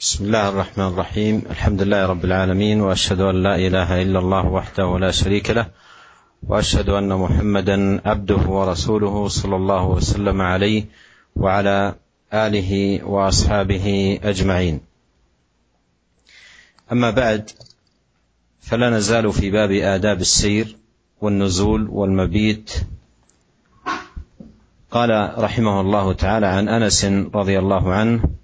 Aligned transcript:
بسم 0.00 0.24
الله 0.24 0.48
الرحمن 0.48 0.86
الرحيم. 0.86 1.42
الحمد 1.50 1.82
لله 1.82 2.06
رب 2.06 2.24
العالمين 2.24 2.80
وأشهد 2.80 3.20
أن 3.20 3.42
لا 3.42 3.56
إله 3.56 4.02
إلا 4.02 4.18
الله 4.18 4.46
وحده 4.46 4.98
لا 4.98 5.10
شريك 5.10 5.50
له 5.50 5.66
وأشهد 6.42 6.88
أن 6.88 7.08
محمدا 7.08 8.00
عبده 8.08 8.36
ورسوله 8.36 9.28
صلى 9.28 9.56
الله 9.56 9.86
وسلم 9.86 10.40
عليه 10.40 10.84
وعلى 11.36 11.94
آله 12.32 13.04
وأصحابه 13.04 14.18
أجمعين. 14.22 14.80
أما 16.92 17.10
بعد 17.10 17.50
فلا 18.60 18.90
نزال 18.90 19.32
في 19.32 19.50
باب 19.50 19.70
آداب 19.70 20.20
السير 20.20 20.76
والنزول 21.20 21.88
والمبيت. 21.88 22.70
قال 24.90 25.34
رحمه 25.38 25.80
الله 25.80 26.12
تعالى 26.12 26.46
عن 26.46 26.68
أنس 26.68 27.04
رضي 27.34 27.58
الله 27.58 27.94
عنه 27.94 28.35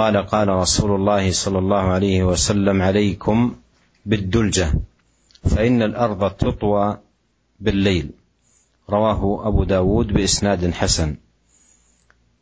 قال 0.00 0.16
قال 0.16 0.48
رسول 0.48 0.94
الله 0.94 1.32
صلى 1.32 1.58
الله 1.58 1.82
عليه 1.82 2.24
وسلم 2.24 2.82
عليكم 2.82 3.56
بالدلجة 4.06 4.72
فإن 5.44 5.82
الأرض 5.82 6.30
تطوى 6.30 6.98
بالليل. 7.60 8.10
رواه 8.90 9.48
أبو 9.48 9.64
داود 9.64 10.06
بإسناد 10.06 10.70
حسن. 10.70 11.16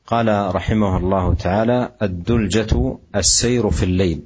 قال 0.06 0.55
رحمه 0.55 0.97
الله 0.97 1.34
تعالى 1.34 1.92
الدلجة 2.02 2.98
السير 3.16 3.70
في 3.70 3.83
الليل. 3.83 4.22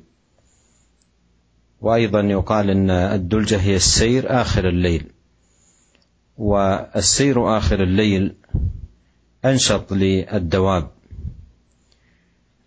وأيضا 1.81 2.21
يقال 2.21 2.71
إن 2.71 2.91
الدلجة 2.91 3.61
هي 3.61 3.77
السير 3.77 4.41
آخر 4.41 4.69
الليل. 4.69 5.07
والسير 6.39 7.59
آخر 7.59 7.83
الليل 7.83 8.35
أنشط 9.45 9.93
للدواب. 9.93 10.91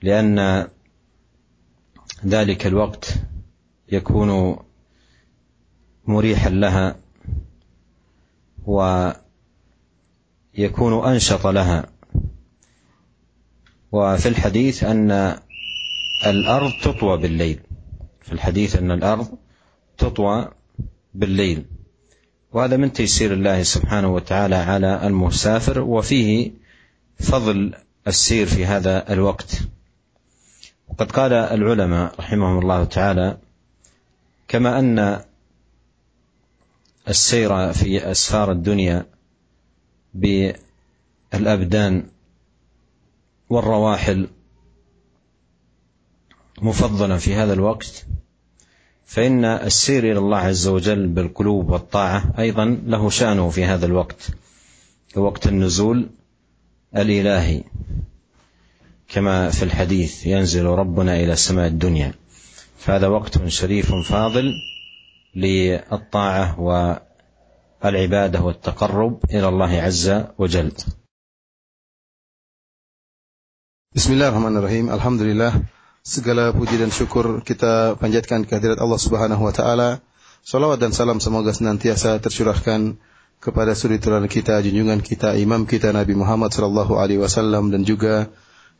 لأن 0.06 0.68
ذلك 2.26 2.68
الوقت 2.68 3.14
يكون 3.92 4.60
مريحا 6.08 6.50
لها 6.50 7.00
ويكون 8.66 9.24
أنشط 11.08 11.48
لها. 11.48 11.86
وفي 13.92 14.30
الحديث 14.30 14.84
أن 14.84 15.40
الأرض 16.26 16.72
تطوى 16.84 17.18
بالليل. 17.18 17.60
في 18.22 18.32
الحديث 18.32 18.76
أن 18.76 18.92
الأرض 18.92 19.28
تطوى 19.98 20.52
بالليل. 21.14 21.66
وهذا 22.52 22.78
من 22.78 22.94
تيسير 22.94 23.34
الله 23.34 23.64
سبحانه 23.64 24.14
وتعالى 24.14 24.56
على 24.56 25.08
المسافر 25.08 25.80
وفيه 25.82 26.52
فضل 27.20 27.74
السير 28.08 28.46
في 28.46 28.66
هذا 28.66 29.14
الوقت. 29.14 29.62
وقد 30.96 31.12
قال 31.12 31.34
العلماء 31.34 32.16
رحمهم 32.20 32.60
الله 32.60 32.84
تعالى 32.84 33.38
كما 34.48 34.80
أن 34.80 35.22
السير 37.08 37.74
في 37.74 38.12
أسفار 38.12 38.52
الدنيا 38.52 39.06
بالأبدان 41.34 42.04
والرواحل 43.50 44.28
مفضلا 46.62 47.18
في 47.18 47.36
هذا 47.36 47.54
الوقت 47.54 48.06
فإن 49.06 49.46
السير 49.46 50.12
إلى 50.12 50.20
الله 50.20 50.38
عز 50.38 50.68
وجل 50.68 51.08
بالقلوب 51.08 51.70
والطاعة 51.70 52.34
أيضا 52.40 52.66
له 52.66 53.10
شأنه 53.10 53.50
في 53.50 53.66
هذا 53.66 53.86
الوقت 53.86 54.28
وقت 55.16 55.48
النزول 55.48 56.10
الإلهي. 56.98 57.64
كما 59.09 59.51
في 59.51 59.63
الحديث 59.63 60.27
ينزل 60.27 60.65
ربنا 60.65 61.17
إلى 61.17 61.37
سماء 61.37 61.67
الدنيا 61.67 62.15
فهذا 62.79 63.07
وقت 63.07 63.49
شريف 63.49 63.95
فاضل 63.95 64.55
للطاعة 65.37 66.61
والعبادة 67.83 68.41
والتقرب 68.43 69.25
إلى 69.31 69.49
الله 69.49 69.73
عز 69.81 70.25
وجل 70.39 70.73
بسم 73.95 74.13
الله 74.13 74.29
الرحمن 74.29 74.57
الرحيم 74.57 74.91
الحمد 74.91 75.23
لله 75.23 75.53
Segala 76.01 76.49
puji 76.57 76.81
dan 76.81 76.89
syukur 76.89 77.45
kita 77.45 77.93
panjatkan 78.01 78.49
kehadirat 78.49 78.81
Allah 78.81 78.97
Subhanahu 78.97 79.45
wa 79.45 79.53
taala. 79.53 80.01
Salawat 80.41 80.81
dan 80.81 80.97
salam 80.97 81.21
semoga 81.21 81.53
senantiasa 81.53 82.17
tercurahkan 82.25 82.97
kepada 83.37 83.77
suri 83.77 84.01
teladan 84.01 84.25
kita, 84.25 84.65
junjungan 84.65 85.05
kita, 85.05 85.37
imam 85.37 85.69
kita 85.69 85.93
Nabi 85.93 86.17
Muhammad 86.17 86.57
sallallahu 86.57 86.97
alaihi 86.97 87.21
wasallam 87.21 87.69
dan 87.69 87.85
juga 87.85 88.33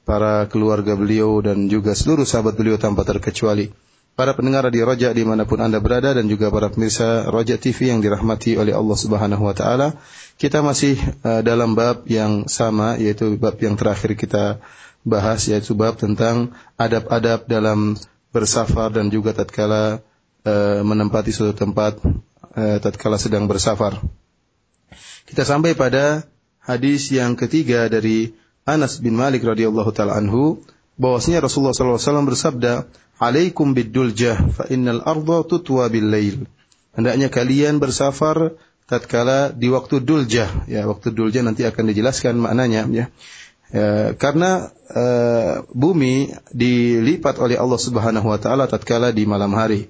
para 0.06 0.46
keluarga 0.48 0.94
beliau 0.94 1.42
dan 1.42 1.68
juga 1.68 1.98
seluruh 1.98 2.24
sahabat 2.24 2.56
beliau 2.56 2.78
tanpa 2.78 3.04
terkecuali. 3.04 3.74
Para 4.16 4.32
pendengar 4.32 4.64
di 4.72 4.80
Roja 4.80 5.12
di 5.12 5.28
mana 5.28 5.44
pun 5.44 5.60
Anda 5.60 5.84
berada 5.84 6.16
dan 6.16 6.32
juga 6.32 6.48
para 6.48 6.72
pemirsa 6.72 7.28
Roja 7.28 7.60
TV 7.60 7.92
yang 7.92 8.00
dirahmati 8.00 8.56
oleh 8.56 8.72
Allah 8.72 8.96
Subhanahu 8.96 9.44
wa 9.44 9.52
taala. 9.52 10.00
Kita 10.40 10.64
masih 10.64 10.96
uh, 11.28 11.44
dalam 11.44 11.76
bab 11.76 12.08
yang 12.08 12.48
sama 12.48 12.96
yaitu 12.96 13.36
bab 13.36 13.60
yang 13.60 13.76
terakhir 13.76 14.16
kita 14.16 14.64
bahas 15.04 15.46
yaitu 15.52 15.76
bab 15.76 16.00
tentang 16.00 16.56
adab-adab 16.80 17.46
dalam 17.46 18.00
bersafar 18.36 18.92
dan 18.92 19.08
juga 19.08 19.32
tatkala 19.32 20.04
e, 20.44 20.84
menempati 20.84 21.32
suatu 21.32 21.56
tempat 21.56 22.02
e, 22.58 22.82
tatkala 22.84 23.16
sedang 23.16 23.48
bersafar. 23.48 24.02
Kita 25.30 25.48
sampai 25.48 25.78
pada 25.78 26.28
hadis 26.60 27.14
yang 27.14 27.38
ketiga 27.38 27.88
dari 27.88 28.34
Anas 28.66 28.98
bin 28.98 29.14
Malik 29.14 29.46
radhiyallahu 29.46 29.94
taala 29.94 30.18
anhu 30.18 30.58
bahwasanya 30.98 31.46
Rasulullah 31.46 31.78
SAW 31.78 32.26
bersabda, 32.26 32.90
"Alaikum 33.22 33.78
biduljah 33.78 34.42
fa 34.58 34.66
innal 34.74 35.06
arda 35.06 35.46
tutwa 35.46 35.86
bil 35.86 36.10
lail." 36.10 36.50
Hendaknya 36.98 37.30
kalian 37.30 37.78
bersafar 37.78 38.58
tatkala 38.90 39.54
di 39.54 39.70
waktu 39.70 40.02
duljah 40.02 40.66
ya 40.66 40.86
waktu 40.90 41.14
duljah 41.14 41.46
nanti 41.46 41.62
akan 41.62 41.94
dijelaskan 41.94 42.42
maknanya 42.42 42.90
ya 42.90 43.06
Ya, 43.74 44.14
karena 44.14 44.70
uh, 44.94 45.66
bumi 45.74 46.30
dilipat 46.54 47.42
oleh 47.42 47.58
Allah 47.58 47.82
Subhanahu 47.82 48.30
wa 48.30 48.38
taala 48.38 48.70
tatkala 48.70 49.10
di 49.10 49.26
malam 49.26 49.58
hari. 49.58 49.90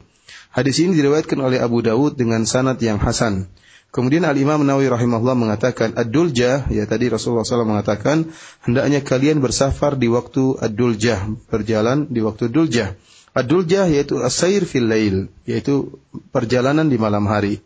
Hadis 0.56 0.80
ini 0.80 0.96
diriwayatkan 0.96 1.36
oleh 1.36 1.60
Abu 1.60 1.84
Dawud 1.84 2.16
dengan 2.16 2.48
sanad 2.48 2.80
yang 2.80 2.96
hasan. 2.96 3.52
Kemudian 3.92 4.24
Al 4.24 4.40
Imam 4.40 4.64
Nawawi 4.64 4.88
rahimahullah 4.88 5.36
mengatakan 5.36 5.92
ad-duljah 6.00 6.72
ya 6.72 6.88
tadi 6.88 7.12
Rasulullah 7.12 7.44
SAW 7.44 7.68
mengatakan 7.68 8.32
hendaknya 8.64 9.04
kalian 9.04 9.44
bersafar 9.44 10.00
di 10.00 10.08
waktu 10.08 10.56
ad-duljah 10.56 11.28
berjalan 11.52 12.08
di 12.08 12.24
waktu 12.24 12.48
duljah. 12.48 12.96
Ad-duljah 13.36 13.92
yaitu 13.92 14.24
as-sair 14.24 14.64
fil 14.64 14.88
lail 14.88 15.28
yaitu 15.44 16.00
perjalanan 16.32 16.88
di 16.88 16.96
malam 16.96 17.28
hari. 17.28 17.60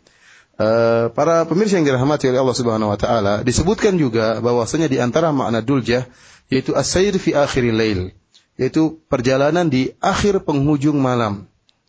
Eh, 0.58 1.06
para 1.14 1.46
pemirsa 1.46 1.78
yang 1.78 1.86
dirahmati 1.86 2.26
oleh 2.26 2.42
Allah 2.42 2.58
Subhanahu 2.58 2.90
wa 2.90 2.98
taala 2.98 3.34
disebutkan 3.46 3.94
juga 3.94 4.42
bahwasanya 4.42 4.90
di 4.90 4.98
antara 4.98 5.30
makna 5.30 5.62
duljah 5.62 6.10
yaitu 6.50 6.74
as-sair 6.74 7.14
fi 7.22 7.38
akhiril 7.38 7.78
lail 7.78 8.00
yaitu 8.58 8.98
perjalanan 9.06 9.70
di 9.70 9.94
akhir 10.02 10.42
penghujung 10.42 10.98
malam 10.98 11.46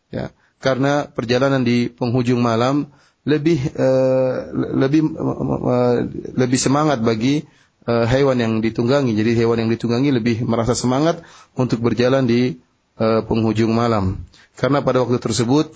ya 0.07 0.29
karena 0.61 1.09
perjalanan 1.09 1.65
di 1.65 1.89
penghujung 1.89 2.39
malam 2.39 2.87
lebih 3.25 3.57
uh, 3.77 4.49
lebih 4.53 5.13
uh, 5.13 5.97
lebih 6.37 6.59
semangat 6.61 7.01
bagi 7.01 7.45
uh, 7.85 8.05
hewan 8.05 8.37
yang 8.37 8.53
ditunggangi. 8.61 9.13
Jadi 9.13 9.37
hewan 9.37 9.65
yang 9.65 9.69
ditunggangi 9.73 10.09
lebih 10.13 10.45
merasa 10.45 10.77
semangat 10.77 11.21
untuk 11.57 11.81
berjalan 11.81 12.25
di 12.25 12.61
uh, 12.97 13.21
penghujung 13.25 13.73
malam. 13.73 14.21
Karena 14.57 14.81
pada 14.85 15.01
waktu 15.01 15.17
tersebut 15.17 15.73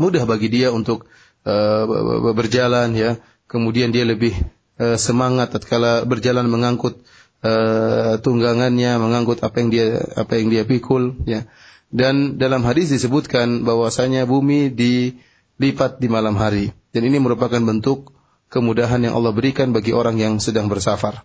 mudah 0.00 0.24
bagi 0.24 0.48
dia 0.48 0.72
untuk 0.72 1.08
uh, 1.44 2.32
berjalan 2.32 2.92
ya. 2.96 3.20
Kemudian 3.48 3.92
dia 3.92 4.08
lebih 4.08 4.32
uh, 4.80 4.96
semangat 4.96 5.52
tatkala 5.52 6.08
berjalan 6.08 6.48
mengangkut 6.48 7.00
uh, 7.44 8.16
tunggangannya 8.22 8.96
mengangkut 8.96 9.44
apa 9.44 9.56
yang 9.60 9.68
dia 9.68 9.86
apa 10.16 10.32
yang 10.40 10.48
dia 10.48 10.62
pikul 10.64 11.20
ya 11.28 11.44
dan 11.92 12.40
dalam 12.40 12.64
hadis 12.64 12.88
disebutkan 12.88 13.68
bahwasanya 13.68 14.24
bumi 14.24 14.72
dilipat 14.72 16.00
di 16.00 16.08
malam 16.08 16.34
hari 16.40 16.72
dan 16.90 17.04
ini 17.04 17.20
merupakan 17.20 17.60
bentuk 17.60 18.16
kemudahan 18.48 19.04
yang 19.04 19.14
Allah 19.16 19.32
berikan 19.32 19.70
bagi 19.76 19.92
orang 19.92 20.16
yang 20.16 20.40
sedang 20.40 20.68
bersafar. 20.72 21.24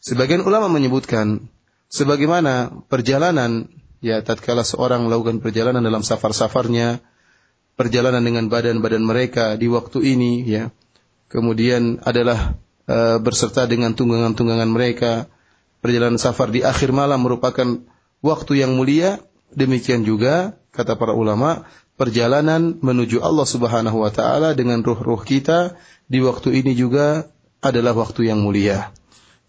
Sebagian 0.00 0.44
ulama 0.44 0.68
menyebutkan 0.72 1.48
sebagaimana 1.88 2.84
perjalanan 2.88 3.68
ya 4.04 4.20
tatkala 4.20 4.64
seorang 4.64 5.08
melakukan 5.08 5.40
perjalanan 5.40 5.80
dalam 5.80 6.04
safar-safarnya 6.04 7.00
perjalanan 7.76 8.24
dengan 8.24 8.48
badan-badan 8.48 9.04
mereka 9.04 9.54
di 9.54 9.68
waktu 9.68 10.16
ini 10.16 10.44
ya. 10.48 10.72
Kemudian 11.26 12.00
adalah 12.02 12.56
uh, 12.88 13.18
berserta 13.20 13.68
dengan 13.68 13.92
tunggangan-tunggangan 13.92 14.70
mereka. 14.70 15.28
Perjalanan 15.84 16.18
safar 16.18 16.50
di 16.50 16.64
akhir 16.64 16.90
malam 16.90 17.22
merupakan 17.22 17.84
waktu 18.24 18.64
yang 18.64 18.74
mulia. 18.74 19.20
Demikian 19.54 20.02
juga 20.02 20.58
kata 20.74 20.98
para 20.98 21.16
ulama, 21.16 21.64
perjalanan 21.96 22.76
menuju 22.84 23.24
Allah 23.24 23.48
Subhanahu 23.48 24.04
wa 24.04 24.12
taala 24.12 24.52
dengan 24.52 24.84
ruh-ruh 24.84 25.24
kita 25.24 25.78
di 26.06 26.20
waktu 26.20 26.60
ini 26.60 26.76
juga 26.76 27.32
adalah 27.64 27.96
waktu 27.96 28.28
yang 28.28 28.44
mulia. 28.44 28.92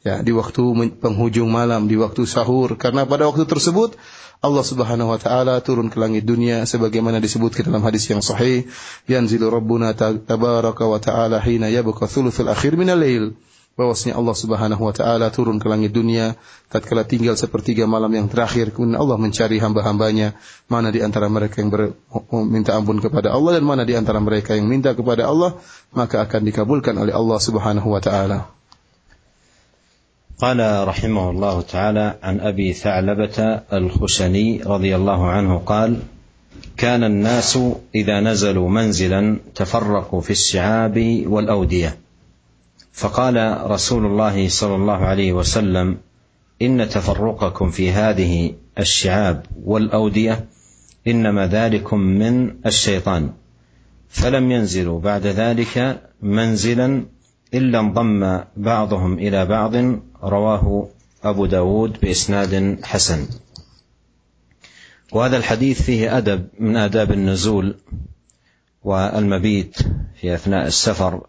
ya 0.05 0.23
di 0.23 0.31
waktu 0.31 0.63
penghujung 1.03 1.51
malam, 1.51 1.91
di 1.91 1.99
waktu 1.99 2.23
sahur 2.23 2.79
karena 2.79 3.03
pada 3.03 3.27
waktu 3.27 3.43
tersebut 3.43 3.99
Allah 4.39 4.61
Subhanahu 4.61 5.09
wa 5.11 5.19
taala 5.19 5.57
turun 5.65 5.89
ke 5.89 5.97
langit 5.97 6.23
dunia 6.23 6.63
sebagaimana 6.63 7.17
disebutkan 7.17 7.67
dalam 7.67 7.81
hadis 7.81 8.05
yang 8.07 8.21
sahih 8.21 8.69
yanzilu 9.09 9.49
rabbuna 9.49 9.97
tabaraka 9.97 10.85
wa 10.85 11.01
taala 11.01 11.41
hina 11.41 11.67
yabqa 11.73 12.05
thuluthul 12.05 12.47
akhir 12.47 12.77
min 12.77 12.93
al-lail 12.93 13.33
bahwasanya 13.76 14.20
Allah 14.20 14.36
Subhanahu 14.36 14.82
wa 14.84 14.92
taala 14.92 15.32
turun 15.32 15.56
ke 15.56 15.64
langit 15.64 15.96
dunia 15.96 16.36
tatkala 16.68 17.08
tinggal 17.08 17.40
sepertiga 17.40 17.88
malam 17.88 18.12
yang 18.12 18.28
terakhir 18.28 18.68
kemudian 18.68 19.00
Allah 19.00 19.16
mencari 19.16 19.56
hamba-hambanya 19.56 20.36
mana 20.68 20.92
di 20.92 21.00
antara 21.00 21.32
mereka 21.32 21.64
yang 21.64 21.72
minta 22.52 22.76
ampun 22.76 23.00
kepada 23.00 23.32
Allah 23.32 23.56
dan 23.56 23.64
mana 23.64 23.88
di 23.88 23.96
antara 23.96 24.20
mereka 24.20 24.52
yang 24.52 24.68
minta 24.68 24.92
kepada 24.92 25.24
Allah 25.24 25.56
maka 25.96 26.20
akan 26.20 26.40
dikabulkan 26.44 27.00
oleh 27.00 27.16
Allah 27.16 27.38
Subhanahu 27.40 27.88
wa 27.88 28.02
taala 28.02 28.40
قال 30.42 30.58
رحمه 30.58 31.30
الله 31.30 31.56
تعالى 31.70 32.06
عن 32.18 32.36
ابي 32.42 32.74
ثعلبه 32.74 33.38
الخشني 33.72 34.66
رضي 34.66 34.90
الله 34.96 35.20
عنه 35.30 35.62
قال 35.62 36.02
كان 36.74 37.04
الناس 37.04 37.58
اذا 37.94 38.20
نزلوا 38.20 38.68
منزلا 38.68 39.22
تفرقوا 39.54 40.20
في 40.20 40.30
الشعاب 40.30 40.96
والاوديه 41.30 41.90
فقال 42.97 43.61
رسول 43.71 44.05
الله 44.05 44.49
صلى 44.49 44.75
الله 44.75 44.93
عليه 45.05 45.33
وسلم 45.33 45.97
إن 46.61 46.89
تفرقكم 46.89 47.69
في 47.69 47.91
هذه 47.91 48.53
الشعاب 48.79 49.45
والأودية 49.63 50.45
إنما 51.07 51.47
ذلكم 51.47 51.99
من 51.99 52.65
الشيطان 52.65 53.33
فلم 54.09 54.51
ينزلوا 54.51 54.99
بعد 54.99 55.25
ذلك 55.25 56.01
منزلا 56.21 57.05
إلا 57.53 57.79
انضم 57.79 58.39
بعضهم 58.57 59.13
إلى 59.13 59.45
بعض 59.45 59.75
رواه 60.23 60.89
أبو 61.23 61.45
داود 61.45 61.99
بإسناد 62.01 62.79
حسن. 62.83 63.27
وهذا 65.11 65.37
الحديث 65.37 65.81
فيه 65.81 66.17
أدب 66.17 66.47
من 66.59 66.77
آداب 66.77 67.11
النزول 67.11 67.75
والمبيت 68.83 69.77
في 70.21 70.33
أثناء 70.33 70.67
السفر 70.67 71.21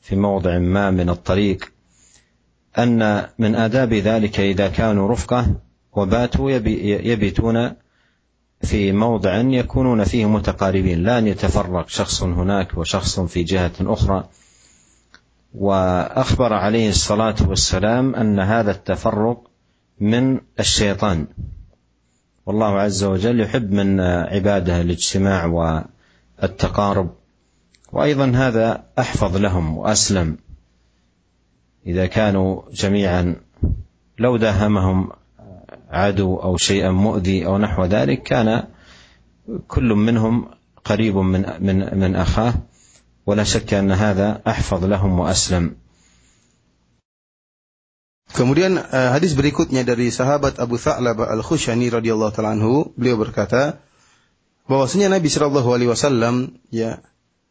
في 0.00 0.16
موضع 0.16 0.58
ما 0.58 0.90
من 0.90 1.10
الطريق 1.10 1.72
أن 2.78 3.26
من 3.38 3.54
آداب 3.54 3.92
ذلك 3.92 4.40
إذا 4.40 4.68
كانوا 4.68 5.12
رفقة 5.12 5.46
وباتوا 5.92 6.50
يبيتون 6.50 7.72
في 8.62 8.92
موضع 8.92 9.40
يكونون 9.40 10.04
فيه 10.04 10.28
متقاربين. 10.28 11.02
لا 11.02 11.18
أن 11.18 11.26
يتفرق 11.26 11.88
شخص 11.88 12.22
هناك 12.22 12.78
وشخص 12.78 13.20
في 13.20 13.42
جهة 13.42 13.72
أخرى. 13.80 14.28
وأخبر 15.54 16.52
عليه 16.52 16.88
الصلاة 16.88 17.36
والسلام 17.48 18.14
أن 18.14 18.40
هذا 18.40 18.70
التفرق 18.70 19.42
من 20.00 20.40
الشيطان. 20.60 21.26
والله 22.46 22.80
عز 22.80 23.04
وجل 23.04 23.40
يحب 23.40 23.72
من 23.72 24.00
عباده 24.00 24.80
الاجتماع 24.80 25.46
والتقارب. 26.42 27.19
وأيضا 27.92 28.32
هذا 28.34 28.84
احفظ 28.98 29.36
لهم 29.36 29.78
واسلم 29.78 30.38
اذا 31.86 32.06
كانوا 32.06 32.62
جميعا 32.72 33.36
لو 34.18 34.36
داهمهم 34.36 35.10
عدو 35.90 36.36
أو 36.36 36.56
شيئا 36.56 36.90
مؤذي 36.90 37.46
أو 37.46 37.58
نحو 37.58 37.84
ذلك 37.84 38.22
كان 38.22 38.64
كل 39.68 39.88
منهم 39.88 40.48
قريب 40.84 41.16
من 41.16 41.42
من 41.60 41.98
من 41.98 42.16
اخاه 42.16 42.54
ولا 43.26 43.44
شك 43.44 43.74
أن 43.74 43.92
هذا 43.92 44.42
أحفظ 44.46 44.84
لهم 44.84 45.18
وأسلم 45.18 45.76
Kemudian 48.30 48.78
uh, 48.78 49.10
hadis 49.10 49.34
berikutnya 49.34 49.82
dari 49.82 50.06
sahabat 50.14 50.62
Abu 50.62 50.78
Tha'labah 50.78 51.34
Al-Khushani 51.34 51.90
radhiyallahu 51.90 52.30
taala 52.30 52.54
anhu, 52.54 52.94
beliau 52.94 53.18
berkata 53.18 53.82
bahwasanya 54.70 55.10
Nabi 55.10 55.26
sallallahu 55.26 55.66
alaihi 55.66 55.90
wasallam 55.90 56.54
ya 56.70 57.02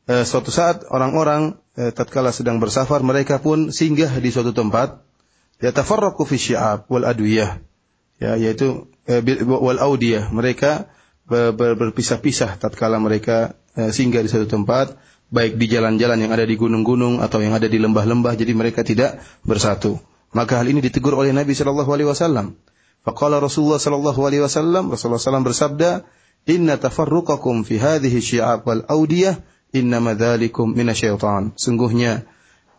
uh, 0.09 0.25
suatu 0.25 0.50
saat 0.50 0.89
orang-orang 0.89 1.61
uh, 1.77 1.94
tatkala 1.94 2.33
sedang 2.33 2.57
bersafar 2.57 3.06
mereka 3.06 3.38
pun 3.38 3.69
singgah 3.69 4.09
di 4.17 4.33
suatu 4.33 4.51
tempat 4.51 5.06
ya 5.61 5.69
tafarraqu 5.69 6.25
fi 6.25 6.35
syi'ab 6.35 6.89
wal 6.89 7.06
adwiyah 7.06 7.61
ya 8.17 8.35
yaitu 8.35 8.89
uh, 9.06 9.21
wal 9.45 9.77
audiyah 9.79 10.33
mereka 10.33 10.89
berpisah-pisah 11.29 12.57
tatkala 12.57 12.97
mereka 12.97 13.53
uh, 13.77 13.94
singgah 13.94 14.25
di 14.25 14.29
suatu 14.33 14.50
tempat 14.50 14.97
baik 15.29 15.61
di 15.61 15.69
jalan-jalan 15.69 16.25
yang 16.25 16.33
ada 16.33 16.41
di 16.41 16.57
gunung-gunung 16.57 17.21
atau 17.21 17.38
yang 17.39 17.53
ada 17.53 17.69
di 17.69 17.77
lembah-lembah 17.77 18.33
jadi 18.33 18.50
mereka 18.57 18.81
tidak 18.81 19.21
bersatu. 19.45 20.01
Maka 20.33 20.61
hal 20.61 20.67
ini 20.69 20.81
ditegur 20.81 21.13
oleh 21.13 21.33
Nabi 21.33 21.53
sallallahu 21.53 21.89
alaihi 21.89 22.09
wasallam. 22.09 22.57
Faqala 23.06 23.38
Rasulullah 23.38 23.77
sallallahu 23.77 24.19
alaihi 24.25 24.44
wasallam, 24.44 24.91
Rasulullah 24.91 25.21
SAW 25.21 25.45
bersabda, 25.45 26.03
"Inna 26.50 26.75
tafarruqakum 26.75 27.63
fi 27.63 27.79
hadhihi 27.79 28.19
syi'ab 28.19 28.65
wal 28.67 28.83
audiyah 28.89 29.39
innama 29.75 30.18
dzalikum 30.18 30.74
minasyaitan." 30.74 31.54
Sungguhnya 31.57 32.25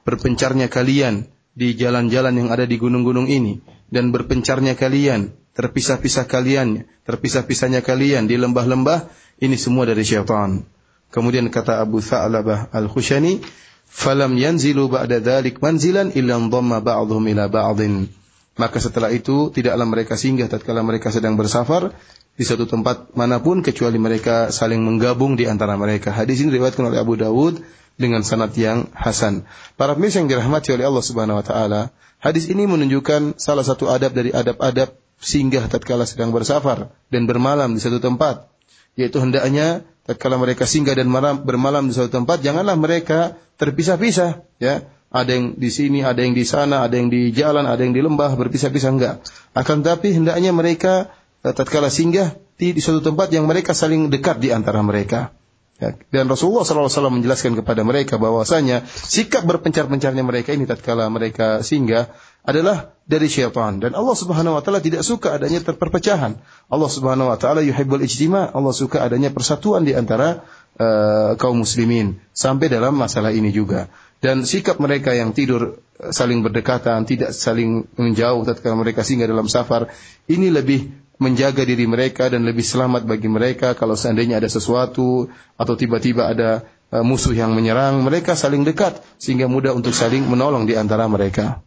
berpencarnya 0.03 0.71
kalian 0.73 1.29
di 1.55 1.75
jalan-jalan 1.75 2.35
yang 2.35 2.49
ada 2.49 2.65
di 2.65 2.79
gunung-gunung 2.79 3.27
ini 3.27 3.61
dan 3.91 4.15
berpencarnya 4.15 4.79
kalian, 4.79 5.35
terpisah-pisah 5.53 6.31
kalian, 6.31 6.87
terpisah-pisahnya 7.05 7.83
kalian 7.83 8.31
di 8.31 8.39
lembah-lembah 8.39 9.11
ini 9.43 9.59
semua 9.59 9.85
dari 9.85 10.07
syaitan. 10.07 10.63
Kemudian 11.11 11.51
kata 11.51 11.83
Abu 11.83 11.99
Tha'labah 11.99 12.71
Al-Khushani, 12.71 13.43
"Falam 13.91 14.39
yanzilu 14.39 14.87
ba'da 14.87 15.19
dzalik 15.19 15.59
manzilan 15.59 16.15
illa 16.15 16.39
dhamma 16.39 16.79
ba'dhum 16.79 17.27
ila 17.27 17.51
ba'dhin." 17.51 18.07
Maka 18.55 18.79
setelah 18.79 19.11
itu 19.11 19.51
tidaklah 19.51 19.87
mereka 19.89 20.15
singgah 20.15 20.47
tatkala 20.47 20.87
mereka 20.87 21.11
sedang 21.11 21.35
bersafar 21.35 21.97
di 22.41 22.49
satu 22.49 22.65
tempat 22.65 23.13
mana 23.13 23.37
pun 23.45 23.61
kecuali 23.61 24.01
mereka 24.01 24.49
saling 24.49 24.81
menggabung 24.81 25.37
di 25.37 25.45
antara 25.45 25.77
mereka. 25.77 26.09
Hadis 26.09 26.41
ini 26.41 26.57
diriwayatkan 26.57 26.89
oleh 26.89 26.97
Abu 26.97 27.21
Dawud 27.21 27.61
dengan 28.01 28.25
sanad 28.25 28.57
yang 28.57 28.89
hasan. 28.97 29.45
Para 29.77 29.93
pemirsa 29.93 30.25
yang 30.25 30.33
dirahmati 30.33 30.73
oleh 30.73 30.89
Allah 30.89 31.05
Subhanahu 31.05 31.37
wa 31.37 31.45
taala, 31.45 31.93
hadis 32.17 32.49
ini 32.49 32.65
menunjukkan 32.65 33.37
salah 33.37 33.61
satu 33.61 33.93
adab 33.93 34.17
dari 34.17 34.33
adab-adab 34.33 34.97
singgah 35.21 35.69
tatkala 35.69 36.09
sedang 36.09 36.33
bersafar 36.33 36.89
dan 37.13 37.29
bermalam 37.29 37.77
di 37.77 37.81
satu 37.85 38.01
tempat, 38.01 38.49
yaitu 38.97 39.21
hendaknya 39.21 39.85
tatkala 40.09 40.41
mereka 40.41 40.65
singgah 40.65 40.97
dan 40.97 41.13
malam, 41.13 41.45
bermalam 41.45 41.87
di 41.87 41.93
suatu 41.93 42.25
tempat, 42.25 42.41
janganlah 42.41 42.81
mereka 42.81 43.37
terpisah-pisah, 43.61 44.49
ya. 44.57 44.89
Ada 45.11 45.35
yang 45.35 45.59
di 45.59 45.71
sini, 45.75 46.07
ada 46.07 46.23
yang 46.23 46.39
di 46.39 46.47
sana, 46.47 46.87
ada 46.87 46.95
yang 46.95 47.11
di 47.11 47.35
jalan, 47.35 47.67
ada 47.67 47.83
yang 47.83 47.91
di 47.91 47.99
lembah, 47.99 48.39
berpisah-pisah 48.39 48.91
enggak. 48.95 49.27
Akan 49.59 49.83
tapi 49.83 50.15
hendaknya 50.15 50.55
mereka 50.55 51.11
tatkala 51.43 51.89
singgah 51.89 52.37
di, 52.61 52.77
di 52.77 52.81
suatu 52.85 53.01
tempat 53.01 53.33
yang 53.33 53.49
mereka 53.49 53.73
saling 53.73 54.13
dekat 54.13 54.41
di 54.41 54.53
antara 54.53 54.85
mereka. 54.85 55.33
Ya. 55.81 55.97
Dan 56.13 56.29
Rasulullah 56.29 56.69
SAW 56.69 57.09
menjelaskan 57.09 57.57
kepada 57.57 57.81
mereka 57.89 58.21
bahwasanya 58.21 58.85
sikap 58.85 59.49
berpencar-pencarnya 59.49 60.21
mereka 60.21 60.53
ini 60.53 60.69
tatkala 60.69 61.09
mereka 61.09 61.65
singgah 61.65 62.13
adalah 62.45 62.93
dari 63.09 63.33
syaitan 63.33 63.81
dan 63.81 63.97
Allah 63.97 64.13
Subhanahu 64.13 64.61
wa 64.61 64.63
taala 64.63 64.85
tidak 64.85 65.01
suka 65.01 65.41
adanya 65.41 65.65
terperpecahan. 65.65 66.37
Allah 66.69 66.91
Subhanahu 66.93 67.33
wa 67.33 67.39
taala 67.41 67.65
yuhibbul 67.65 68.05
ijtima, 68.05 68.53
Allah 68.53 68.77
suka 68.77 69.01
adanya 69.01 69.33
persatuan 69.33 69.89
di 69.89 69.97
antara 69.97 70.45
uh, 70.77 71.33
kaum 71.41 71.65
muslimin 71.65 72.21
sampai 72.37 72.69
dalam 72.69 73.01
masalah 73.01 73.33
ini 73.33 73.49
juga. 73.49 73.89
Dan 74.21 74.45
sikap 74.45 74.77
mereka 74.85 75.17
yang 75.17 75.33
tidur 75.33 75.81
eh, 75.97 76.13
saling 76.13 76.45
berdekatan, 76.45 77.09
tidak 77.09 77.33
saling 77.33 77.89
menjauh 77.97 78.45
tatkala 78.45 78.77
mereka 78.77 79.01
singgah 79.01 79.25
dalam 79.25 79.49
safar, 79.49 79.89
ini 80.29 80.53
lebih 80.53 80.93
menjaga 81.20 81.64
diri 81.64 81.88
mereka 81.88 82.28
dan 82.28 82.44
lebih 82.44 82.64
selamat 82.64 83.08
bagi 83.08 83.32
mereka 83.32 83.72
kalau 83.74 83.96
seandainya 83.96 84.44
ada 84.44 84.52
sesuatu 84.52 85.32
atau 85.56 85.74
tiba-tiba 85.80 86.28
ada 86.28 86.68
uh, 86.92 87.04
musuh 87.04 87.32
yang 87.32 87.56
menyerang, 87.56 88.04
mereka 88.04 88.36
saling 88.36 88.68
dekat 88.68 89.00
sehingga 89.16 89.48
mudah 89.48 89.72
untuk 89.72 89.96
saling 89.96 90.28
menolong 90.28 90.68
di 90.68 90.76
antara 90.76 91.08
mereka. 91.08 91.64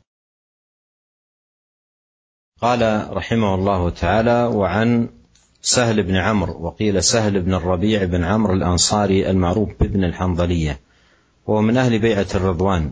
قال 2.59 2.83
رحمه 3.15 3.55
الله 3.55 3.91
تعالى 3.91 4.39
وعن 4.51 5.09
سهل 5.63 6.03
بن 6.03 6.17
عمرو 6.17 6.59
وقيل 6.59 7.03
سهل 7.03 7.41
بن 7.41 7.55
الربيع 7.55 8.05
بن 8.05 8.25
عمرو 8.25 8.55
الانصاري 8.55 9.31
المعروف 9.31 9.69
بابن 9.81 10.05
الحنظليه 10.05 10.81
وهو 11.47 11.63
من 11.63 11.77
اهل 11.77 11.99
بيعه 11.99 12.27
الرضوان 12.35 12.91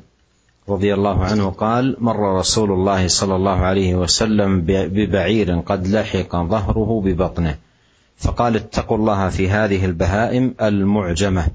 رضي 0.72 0.94
الله 0.94 1.26
عنه 1.26 1.50
قال 1.50 1.96
مر 2.00 2.40
رسول 2.40 2.72
الله 2.72 3.08
صلى 3.08 3.36
الله 3.36 3.58
عليه 3.60 3.96
وسلم 3.96 4.62
ببعير 4.66 5.60
قد 5.60 5.88
لحق 5.88 6.36
ظهره 6.36 7.02
ببطنه. 7.06 7.58
فقال 8.18 8.56
اتقوا 8.56 8.98
الله 8.98 9.30
في 9.30 9.50
هذه 9.50 9.86
البهائم 9.86 10.56
المعجمة. 10.62 11.48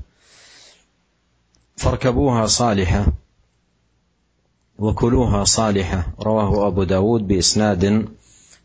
فاركبوها 1.77 2.47
صالحة 2.47 3.07
وكلوها 4.79 5.45
صالحة. 5.45 6.07
رواه 6.21 6.67
أبو 6.67 6.83
داود 6.83 7.27
بإسناد 7.27 8.09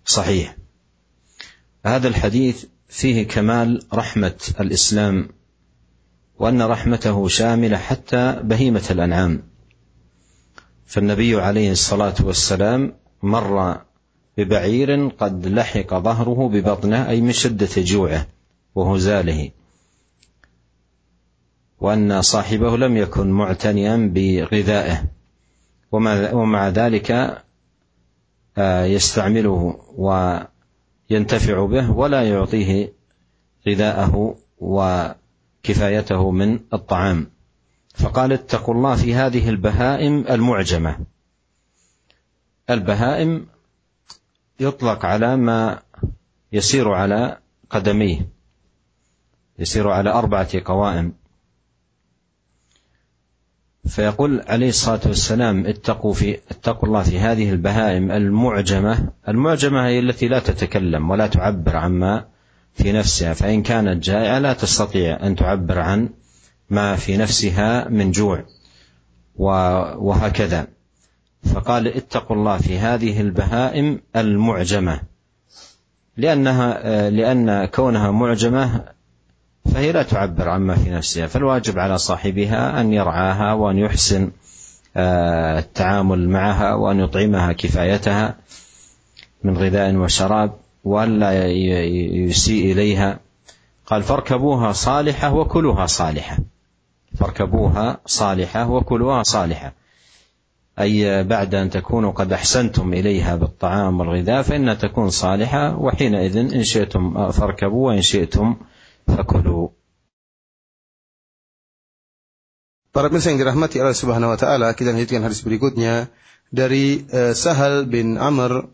صحيح. 0.06 0.56
هذا 1.86 2.08
الحديث 2.08 2.66
فيه 2.90 3.28
كمال 3.28 3.84
رحمة 3.94 4.54
الإسلام 4.60 5.30
وأن 6.40 6.62
رحمته 6.62 7.28
شاملة 7.28 7.78
حتى 7.78 8.40
بهيمة 8.44 8.84
الأنعام. 8.92 9.51
فالنبي 10.92 11.42
عليه 11.42 11.72
الصلاة 11.72 12.16
والسلام 12.24 12.94
مر 13.24 13.82
ببعير 14.38 15.08
قد 15.08 15.48
لحق 15.48 15.94
ظهره 15.94 16.50
ببطنه 16.50 17.10
أي 17.10 17.22
من 17.22 17.32
شدة 17.32 17.70
جوعه 17.78 18.28
وهزاله. 18.76 19.52
وأن 21.80 22.22
صاحبه 22.22 22.78
لم 22.78 22.98
يكن 22.98 23.32
معتنيا 23.32 24.12
بغذائه. 24.14 25.04
ومع 25.92 26.70
ذلك 26.70 27.12
آه، 28.58 28.86
يستعمله 28.86 29.80
وينتفع 29.98 31.66
به 31.66 31.92
ولا 31.92 32.30
يعطيه 32.30 32.94
غذاءه 33.68 34.36
وكفايته 34.60 36.32
من 36.32 36.60
الطعام. 36.74 37.31
فقال 37.94 38.34
اتقوا 38.34 38.74
الله 38.74 38.96
في 38.96 39.16
هذه 39.16 39.50
البهائم 39.50 40.26
المعجمة. 40.30 41.00
البهائم 42.70 43.48
يطلق 44.60 45.06
على 45.06 45.38
ما 45.38 45.80
يسير 46.52 46.92
على 46.92 47.38
قدميه. 47.70 48.30
يسير 49.60 49.90
على 49.90 50.10
أربعة 50.10 50.50
قوائم. 50.66 51.14
فيقول 53.88 54.42
عليه 54.48 54.70
الصلاة 54.70 55.02
والسلام 55.06 55.66
اتقوا 55.66 56.14
في 56.14 56.40
اتقوا 56.52 56.88
الله 56.88 57.04
في 57.04 57.20
هذه 57.20 57.50
البهائم 57.50 58.12
المعجمة. 58.12 59.10
المعجمة 59.28 59.88
هي 59.88 60.00
التي 60.00 60.28
لا 60.28 60.40
تتكلم 60.40 61.10
ولا 61.10 61.28
تعبر 61.28 61.76
عما 61.76 62.28
في 62.74 62.92
نفسها. 62.92 63.34
فإن 63.34 63.64
كانت 63.64 64.04
جائعة 64.04 64.40
لا 64.40 64.54
تستطيع 64.54 65.26
أن 65.26 65.36
تعبر 65.36 65.80
عن 65.80 66.10
ما 66.72 66.96
في 66.96 67.18
نفسها 67.18 67.90
من 67.90 68.12
جوع 68.12 68.44
وهكذا. 69.36 70.68
فقال 71.54 71.88
اتقوا 71.88 72.36
الله 72.36 72.58
في 72.58 72.80
هذه 72.80 73.22
البهائم 73.22 74.00
المعجمة 74.16 75.02
لأنها 76.18 77.10
لأن 77.10 77.66
كونها 77.66 78.12
معجمة 78.12 78.84
فهي 79.74 79.92
لا 79.92 80.04
تعبر 80.04 80.50
عما 80.50 80.76
في 80.76 80.90
نفسها 80.90 81.28
فالواجب 81.28 81.80
على 81.80 81.98
صاحبها 81.98 82.82
أن 82.82 82.94
يرعاها 82.94 83.54
وأن 83.54 83.78
يحسن 83.78 84.32
آه، 84.98 85.60
التعامل 85.60 86.30
معها 86.30 86.74
وأن 86.74 87.00
يطعمها 87.00 87.54
كفايتها 87.54 88.36
من 89.44 89.58
غذاء 89.58 89.96
وشراب 89.96 90.54
والا 90.84 91.48
يسيء 92.28 92.72
إليها. 92.72 93.20
قال 93.86 94.04
فاركبوها 94.04 94.72
صالحة 94.72 95.34
وكلوها 95.34 95.86
صالحة. 95.86 96.38
فاركبوها 97.22 98.02
صالحه 98.06 98.70
وكلوها 98.70 99.24
صالحه 99.24 99.74
اي 100.80 101.24
بعد 101.24 101.56
ان 101.56 101.70
تكونوا 101.70 102.12
قد 102.12 102.34
احسنتم 102.34 102.94
اليها 102.94 103.36
بالطعام 103.36 104.00
والغذاء 104.00 104.42
فانها 104.42 104.74
تكون 104.74 105.10
صالحه 105.10 105.78
وحينئذ 105.78 106.38
ان 106.38 106.64
شئتم 106.64 107.32
فاركبوا 107.32 107.88
وان 107.88 108.02
شئتم 108.02 108.56
fakulu. 109.08 109.74
Para 112.92 113.08
pemirsa 113.08 113.32
yang 113.32 113.40
dirahmati 113.40 113.80
Allah 113.80 113.96
Subhanahu 113.96 114.36
wa 114.36 114.40
taala, 114.40 114.76
kita 114.76 114.92
lanjutkan 114.92 115.24
hadis 115.24 115.42
berikutnya 115.48 116.12
dari 116.52 117.08
uh, 117.08 117.32
Sahal 117.32 117.88
bin 117.88 118.20
Amr 118.20 118.68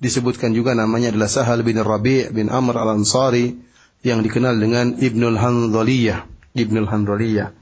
disebutkan 0.00 0.56
juga 0.56 0.72
namanya 0.72 1.12
adalah 1.12 1.28
Sahal 1.28 1.60
bin 1.60 1.76
Rabi' 1.76 2.32
bin 2.32 2.48
Amr 2.48 2.80
Al-Ansari 2.80 3.52
yang 4.00 4.24
dikenal 4.24 4.56
dengan 4.56 4.96
Ibnul 4.96 5.36
Handhaliyah, 5.36 6.24
Ibnul 6.56 6.88
Handhaliyah. 6.88 7.59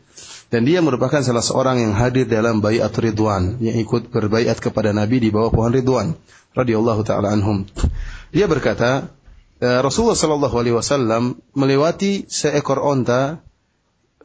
Dan 0.48 0.64
dia 0.64 0.80
merupakan 0.80 1.20
salah 1.20 1.44
seorang 1.44 1.76
yang 1.84 1.92
hadir 1.92 2.24
dalam 2.24 2.64
baiat 2.64 2.92
Ridwan, 2.96 3.60
yang 3.60 3.76
ikut 3.76 4.08
berbaiat 4.08 4.56
kepada 4.64 4.96
Nabi 4.96 5.20
di 5.20 5.28
bawah 5.28 5.52
pohon 5.52 5.72
Ridwan 5.76 6.16
radhiyallahu 6.56 7.04
taala 7.04 7.36
anhum. 7.36 7.68
Dia 8.32 8.48
berkata, 8.48 9.12
Eh, 9.58 9.80
Rasulullah 9.82 10.14
Shallallahu 10.14 10.54
Alaihi 10.54 10.76
Wasallam 10.78 11.34
melewati 11.58 12.30
seekor 12.30 12.78
onta 12.78 13.42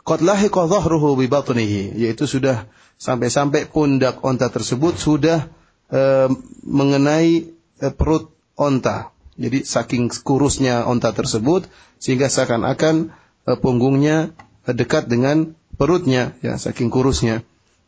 qad 0.05 0.21
lahiqa 0.21 0.69
dhahruhu 0.69 1.17
bi 1.17 1.25
batnihi 1.25 1.97
yaitu 1.97 2.29
sudah 2.29 2.69
sampai-sampai 3.01 3.65
pundak 3.65 4.21
onta 4.21 4.53
tersebut 4.53 4.93
sudah 4.93 5.49
e, 5.89 6.29
mengenai 6.61 7.49
e, 7.81 7.87
perut 7.89 8.29
onta. 8.53 9.09
Jadi 9.33 9.65
saking 9.65 10.13
kurusnya 10.21 10.85
onta 10.85 11.09
tersebut 11.09 11.65
sehingga 11.97 12.29
seakan-akan 12.29 13.09
e, 13.43 13.51
punggungnya 13.57 14.37
dekat 14.69 15.09
dengan 15.09 15.57
perutnya 15.75 16.37
ya 16.45 16.57
saking 16.57 16.93
kurusnya. 16.93 17.41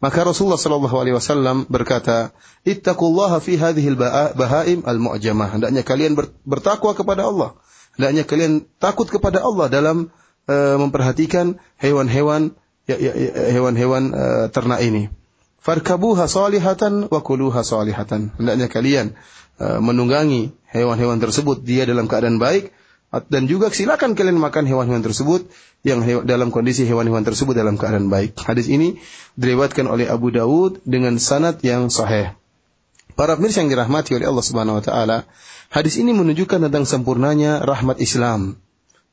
Maka 0.03 0.27
Rasulullah 0.27 0.59
sallallahu 0.59 0.97
alaihi 1.01 1.15
wasallam 1.15 1.65
berkata, 1.71 2.35
"Ittaqullaha 2.67 3.39
fi 3.39 3.55
hadhihi 3.55 3.95
bahaim 4.35 4.83
al-mu'jamah." 4.83 5.55
Hendaknya 5.55 5.81
kalian 5.87 6.13
bertakwa 6.43 6.91
kepada 6.93 7.25
Allah. 7.25 7.55
Hendaknya 7.95 8.27
kalian 8.27 8.67
takut 8.77 9.07
kepada 9.07 9.39
Allah 9.39 9.71
dalam 9.71 10.11
uh, 10.51 10.75
memperhatikan 10.77 11.55
hewan-hewan 11.79 12.51
ya, 12.85 12.99
ya, 12.99 13.15
ya, 13.15 13.31
hewan-hewan 13.55 14.11
uh, 14.11 14.45
ternak 14.51 14.83
ini. 14.83 15.07
Farkabuha 15.63 16.27
salihatan 16.27 17.07
wa 17.07 17.19
kuluha 17.23 17.63
salihatan. 17.63 18.35
Hendaknya 18.35 18.67
kalian 18.67 19.15
uh, 19.63 19.79
menunggangi 19.79 20.51
hewan-hewan 20.69 21.23
tersebut 21.23 21.63
dia 21.63 21.87
dalam 21.87 22.05
keadaan 22.11 22.37
baik 22.37 22.75
dan 23.09 23.47
juga 23.47 23.71
silakan 23.71 24.17
kalian 24.17 24.35
makan 24.41 24.67
hewan-hewan 24.67 24.99
tersebut 24.99 25.47
yang 25.87 26.03
dalam 26.25 26.51
kondisi 26.51 26.83
hewan-hewan 26.83 27.23
tersebut 27.23 27.55
dalam 27.55 27.79
keadaan 27.79 28.11
baik. 28.11 28.35
Hadis 28.41 28.67
ini 28.67 28.99
diriwayatkan 29.39 29.87
oleh 29.87 30.09
Abu 30.09 30.33
Dawud 30.33 30.83
dengan 30.83 31.15
sanad 31.21 31.61
yang 31.63 31.87
sahih. 31.87 32.35
Para 33.15 33.39
pemirsa 33.39 33.63
yang 33.63 33.71
dirahmati 33.71 34.11
oleh 34.19 34.27
Allah 34.27 34.43
Subhanahu 34.43 34.75
wa 34.81 34.83
taala, 34.83 35.17
hadis 35.71 35.95
ini 35.95 36.11
menunjukkan 36.11 36.67
tentang 36.67 36.83
sempurnanya 36.83 37.63
rahmat 37.63 38.03
Islam. 38.03 38.59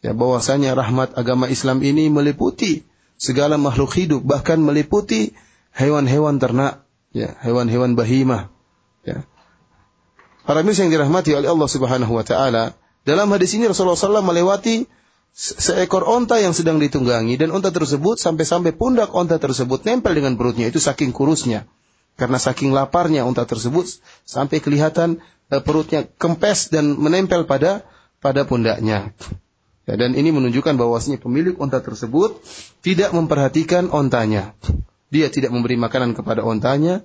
Ya, 0.03 0.11
bahwasanya 0.11 0.75
rahmat 0.75 1.15
agama 1.15 1.47
Islam 1.47 1.79
ini 1.87 2.11
meliputi 2.11 2.83
segala 3.15 3.55
makhluk 3.55 3.95
hidup, 3.95 4.27
bahkan 4.27 4.59
meliputi 4.59 5.31
hewan-hewan 5.71 6.43
ternak, 6.43 6.83
ya, 7.15 7.39
hewan-hewan 7.47 7.95
bahimah. 7.95 8.51
Ya. 9.07 9.23
Para 10.43 10.67
pemirsa 10.67 10.83
yang 10.83 10.91
dirahmati 10.91 11.39
oleh 11.39 11.47
Allah 11.47 11.71
Subhanahu 11.71 12.19
wa 12.19 12.27
taala, 12.27 12.75
dalam 13.03 13.27
hadis 13.35 13.55
ini 13.59 13.67
Rasulullah 13.67 13.99
SAW 13.99 14.23
melewati 14.23 14.87
seekor 15.33 16.05
onta 16.05 16.37
yang 16.39 16.53
sedang 16.53 16.77
ditunggangi 16.77 17.41
dan 17.41 17.51
onta 17.51 17.73
tersebut 17.73 18.21
sampai-sampai 18.21 18.77
pundak 18.77 19.11
onta 19.17 19.41
tersebut 19.41 19.83
nempel 19.89 20.13
dengan 20.13 20.37
perutnya 20.37 20.69
itu 20.69 20.79
saking 20.79 21.11
kurusnya. 21.11 21.65
Karena 22.21 22.37
saking 22.37 22.77
laparnya 22.77 23.25
onta 23.25 23.49
tersebut 23.49 23.89
sampai 24.29 24.61
kelihatan 24.61 25.25
eh, 25.49 25.63
perutnya 25.65 26.05
kempes 26.05 26.69
dan 26.69 26.95
menempel 27.01 27.49
pada 27.49 27.83
pada 28.21 28.45
pundaknya. 28.45 29.17
Ya, 29.83 29.99
dan 29.99 30.15
ini 30.15 30.31
menunjukkan 30.31 30.79
bahwasanya 30.79 31.19
pemilik 31.19 31.59
onta 31.59 31.83
tersebut 31.83 32.39
tidak 32.87 33.11
memperhatikan 33.11 33.91
ontanya. 33.91 34.55
Dia 35.11 35.27
tidak 35.27 35.51
memberi 35.51 35.75
makanan 35.75 36.15
kepada 36.15 36.47
ontanya 36.47 37.03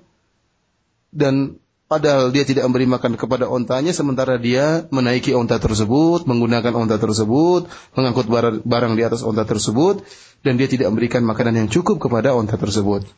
dan 1.10 1.58
Padahal 1.88 2.28
dia 2.36 2.44
tidak 2.44 2.68
memberi 2.68 2.84
makan 2.84 3.16
kepada 3.16 3.48
ontanya 3.48 3.96
sementara 3.96 4.36
dia 4.36 4.84
menaiki 4.92 5.32
onta 5.32 5.56
tersebut, 5.56 6.28
menggunakan 6.28 6.76
onta 6.76 7.00
tersebut, 7.00 7.64
mengangkut 7.96 8.28
barang, 8.68 8.92
di 8.92 9.02
atas 9.08 9.24
onta 9.24 9.48
tersebut, 9.48 10.04
dan 10.44 10.60
dia 10.60 10.68
tidak 10.68 10.92
memberikan 10.92 11.24
makanan 11.24 11.64
yang 11.64 11.68
cukup 11.72 11.96
kepada 11.96 12.36
onta 12.36 12.60
tersebut. 12.60 13.08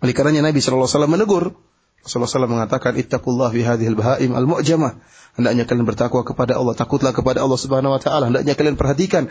Oleh 0.00 0.14
karenanya 0.16 0.48
Nabi 0.48 0.64
SAW 0.64 0.88
menegur. 1.04 1.52
Rasulullah 2.00 2.32
SAW 2.32 2.48
mengatakan, 2.48 2.96
Ittaqullah 2.96 3.52
fi 3.52 3.60
hadhil 3.68 3.92
bahaim 3.92 4.32
al-mu'jamah. 4.32 4.96
Hendaknya 5.36 5.68
kalian 5.68 5.84
bertakwa 5.84 6.24
kepada 6.24 6.56
Allah, 6.56 6.72
takutlah 6.72 7.12
kepada 7.12 7.44
Allah 7.44 7.60
Subhanahu 7.60 7.92
wa 7.92 8.00
taala. 8.00 8.32
Hendaknya 8.32 8.56
kalian 8.56 8.80
perhatikan 8.80 9.28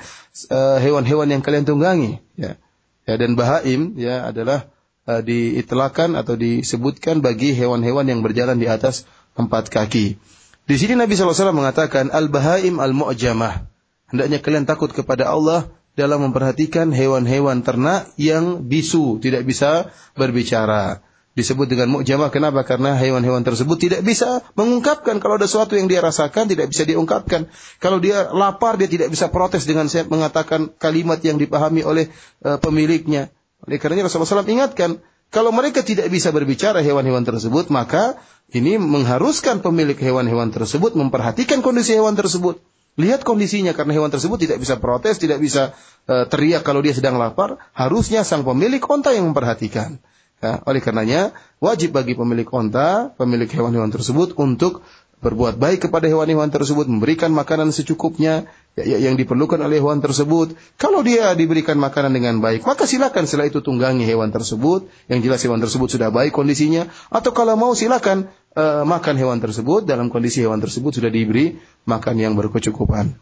eh, 0.53 0.77
hewan-hewan 0.77 1.25
uh, 1.25 1.33
yang 1.33 1.41
kalian 1.41 1.65
tunggangi, 1.65 2.21
ya. 2.37 2.61
Ya 3.09 3.17
dan 3.17 3.33
bahaim 3.33 3.97
ya 3.97 4.29
adalah 4.29 4.69
uh, 5.09 5.21
diitlakan 5.25 6.13
atau 6.13 6.37
disebutkan 6.37 7.25
bagi 7.25 7.57
hewan-hewan 7.57 8.05
yang 8.05 8.21
berjalan 8.21 8.61
di 8.61 8.69
atas 8.69 9.09
empat 9.33 9.73
kaki. 9.73 10.21
Di 10.69 10.75
sini 10.77 10.93
Nabi 10.93 11.17
SAW 11.17 11.49
mengatakan 11.49 12.13
al-bahaim 12.13 12.77
al-mu'jamah. 12.77 13.65
Hendaknya 14.13 14.37
kalian 14.37 14.69
takut 14.69 14.93
kepada 14.93 15.25
Allah 15.25 15.73
dalam 15.97 16.29
memperhatikan 16.29 16.93
hewan-hewan 16.93 17.65
ternak 17.65 18.13
yang 18.21 18.69
bisu, 18.69 19.17
tidak 19.17 19.49
bisa 19.49 19.89
berbicara. 20.13 21.01
Disebut 21.33 21.71
dengan 21.71 21.87
mu'jamah, 21.93 22.29
kenapa? 22.29 22.67
Karena 22.67 22.93
hewan-hewan 22.99 23.41
tersebut 23.41 23.79
tidak 23.79 24.01
bisa 24.03 24.45
mengungkapkan 24.53 25.23
kalau 25.23 25.39
ada 25.39 25.47
sesuatu 25.47 25.73
yang 25.73 25.87
dia 25.87 26.03
rasakan 26.03 26.51
tidak 26.51 26.69
bisa 26.69 26.83
diungkapkan. 26.85 27.47
Kalau 27.79 27.97
dia 27.97 28.27
lapar 28.29 28.75
dia 28.75 28.91
tidak 28.91 29.09
bisa 29.09 29.31
protes 29.31 29.63
dengan 29.63 29.87
mengatakan 29.87 30.73
kalimat 30.77 31.17
yang 31.23 31.39
dipahami 31.39 31.81
oleh 31.81 32.11
uh, 32.43 32.59
pemiliknya. 32.59 33.31
Oleh 33.69 33.77
karenanya 33.77 34.09
Rasulullah 34.09 34.41
SAW 34.41 34.49
ingatkan, 34.49 34.97
kalau 35.29 35.53
mereka 35.53 35.85
tidak 35.85 36.09
bisa 36.09 36.33
berbicara 36.33 36.81
hewan-hewan 36.81 37.21
tersebut, 37.21 37.69
maka 37.69 38.17
ini 38.49 38.81
mengharuskan 38.81 39.61
pemilik 39.61 39.93
hewan-hewan 39.93 40.49
tersebut 40.49 40.97
memperhatikan 40.97 41.61
kondisi 41.61 41.93
hewan 41.93 42.17
tersebut. 42.17 42.57
Lihat 42.97 43.21
kondisinya 43.21 43.77
karena 43.77 43.93
hewan 43.93 44.09
tersebut 44.09 44.41
tidak 44.41 44.57
bisa 44.57 44.81
protes, 44.81 45.21
tidak 45.21 45.37
bisa 45.37 45.77
uh, 46.09 46.25
teriak 46.25 46.65
kalau 46.65 46.81
dia 46.81 46.97
sedang 46.97 47.21
lapar. 47.21 47.61
Harusnya 47.77 48.25
sang 48.25 48.41
pemilik 48.41 48.81
onta 48.81 49.13
yang 49.13 49.29
memperhatikan. 49.29 50.01
Ya, 50.41 50.65
oleh 50.65 50.81
karenanya 50.81 51.37
wajib 51.61 51.93
bagi 51.93 52.17
pemilik 52.17 52.49
onta, 52.49 53.13
pemilik 53.21 53.47
hewan-hewan 53.47 53.93
tersebut 53.93 54.33
untuk 54.33 54.81
berbuat 55.24 55.56
baik 55.56 55.88
kepada 55.88 56.04
hewan-hewan 56.04 56.52
tersebut, 56.52 56.84
memberikan 56.84 57.32
makanan 57.32 57.72
secukupnya 57.72 58.44
ya, 58.76 58.84
ya, 58.84 58.98
yang 59.08 59.16
diperlukan 59.16 59.56
oleh 59.56 59.80
hewan 59.80 60.04
tersebut. 60.04 60.52
Kalau 60.76 61.00
dia 61.00 61.32
diberikan 61.32 61.80
makanan 61.80 62.12
dengan 62.12 62.44
baik, 62.44 62.68
maka 62.68 62.84
silakan 62.84 63.24
setelah 63.24 63.48
itu 63.48 63.64
tunggangi 63.64 64.04
hewan 64.04 64.28
tersebut. 64.28 64.84
Yang 65.08 65.20
jelas 65.24 65.40
hewan 65.48 65.60
tersebut 65.64 65.88
sudah 65.96 66.12
baik 66.12 66.36
kondisinya. 66.36 66.92
Atau 67.08 67.32
kalau 67.32 67.56
mau 67.56 67.72
silakan 67.72 68.28
uh, 68.52 68.84
makan 68.84 69.16
hewan 69.16 69.40
tersebut 69.40 69.88
dalam 69.88 70.12
kondisi 70.12 70.44
hewan 70.44 70.60
tersebut 70.60 71.00
sudah 71.00 71.08
diberi 71.08 71.56
makan 71.88 72.20
yang 72.20 72.36
berkecukupan. 72.36 73.16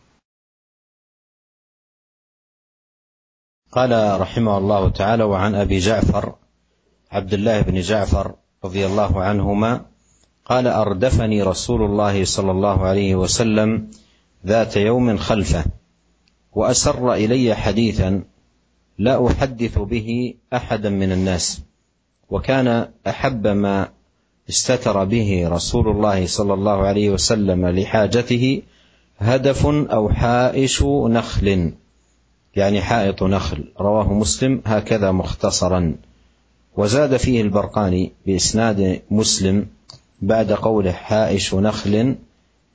قال 3.73 3.89
رحمه 4.21 4.55
الله 4.59 4.83
تعالى 5.01 5.25
وعن 5.25 5.57
ابي 5.57 5.79
جعفر 5.81 6.25
عبد 7.09 7.33
الله 7.33 7.57
بن 7.73 7.81
جعفر 7.81 8.27
رضي 8.61 8.83
الله 8.85 9.13
عنهما 9.17 9.71
قال 10.50 10.68
أردفني 10.68 11.44
رسول 11.44 11.84
الله 11.84 12.26
صلى 12.26 12.52
الله 12.52 12.86
عليه 12.86 13.16
وسلم 13.16 13.88
ذات 14.46 14.78
يوم 14.78 15.18
خلفه 15.18 15.66
وأسر 16.54 17.14
إلي 17.14 17.56
حديثا 17.56 18.24
لا 18.98 19.28
أحدث 19.28 19.80
به 19.80 20.34
أحدا 20.54 20.90
من 20.90 21.12
الناس 21.12 21.62
وكان 22.30 22.90
أحب 23.08 23.48
ما 23.48 23.90
استتر 24.50 25.04
به 25.04 25.48
رسول 25.48 25.88
الله 25.88 26.26
صلى 26.26 26.54
الله 26.54 26.88
عليه 26.88 27.10
وسلم 27.10 27.66
لحاجته 27.68 28.62
هدف 29.20 29.66
أو 29.66 30.10
حائش 30.10 30.84
نخل 30.84 31.74
يعني 32.56 32.82
حائط 32.82 33.24
نخل 33.24 33.64
رواه 33.80 34.14
مسلم 34.14 34.62
هكذا 34.66 35.12
مختصرا. 35.12 35.96
وزاد 36.78 37.18
فيه 37.18 37.42
البرقاني 37.42 38.12
بإسناد 38.26 39.02
مسلم 39.12 39.68
بعد 40.22 40.52
قوله 40.52 40.92
حائش 40.92 41.56
نخل 41.56 42.16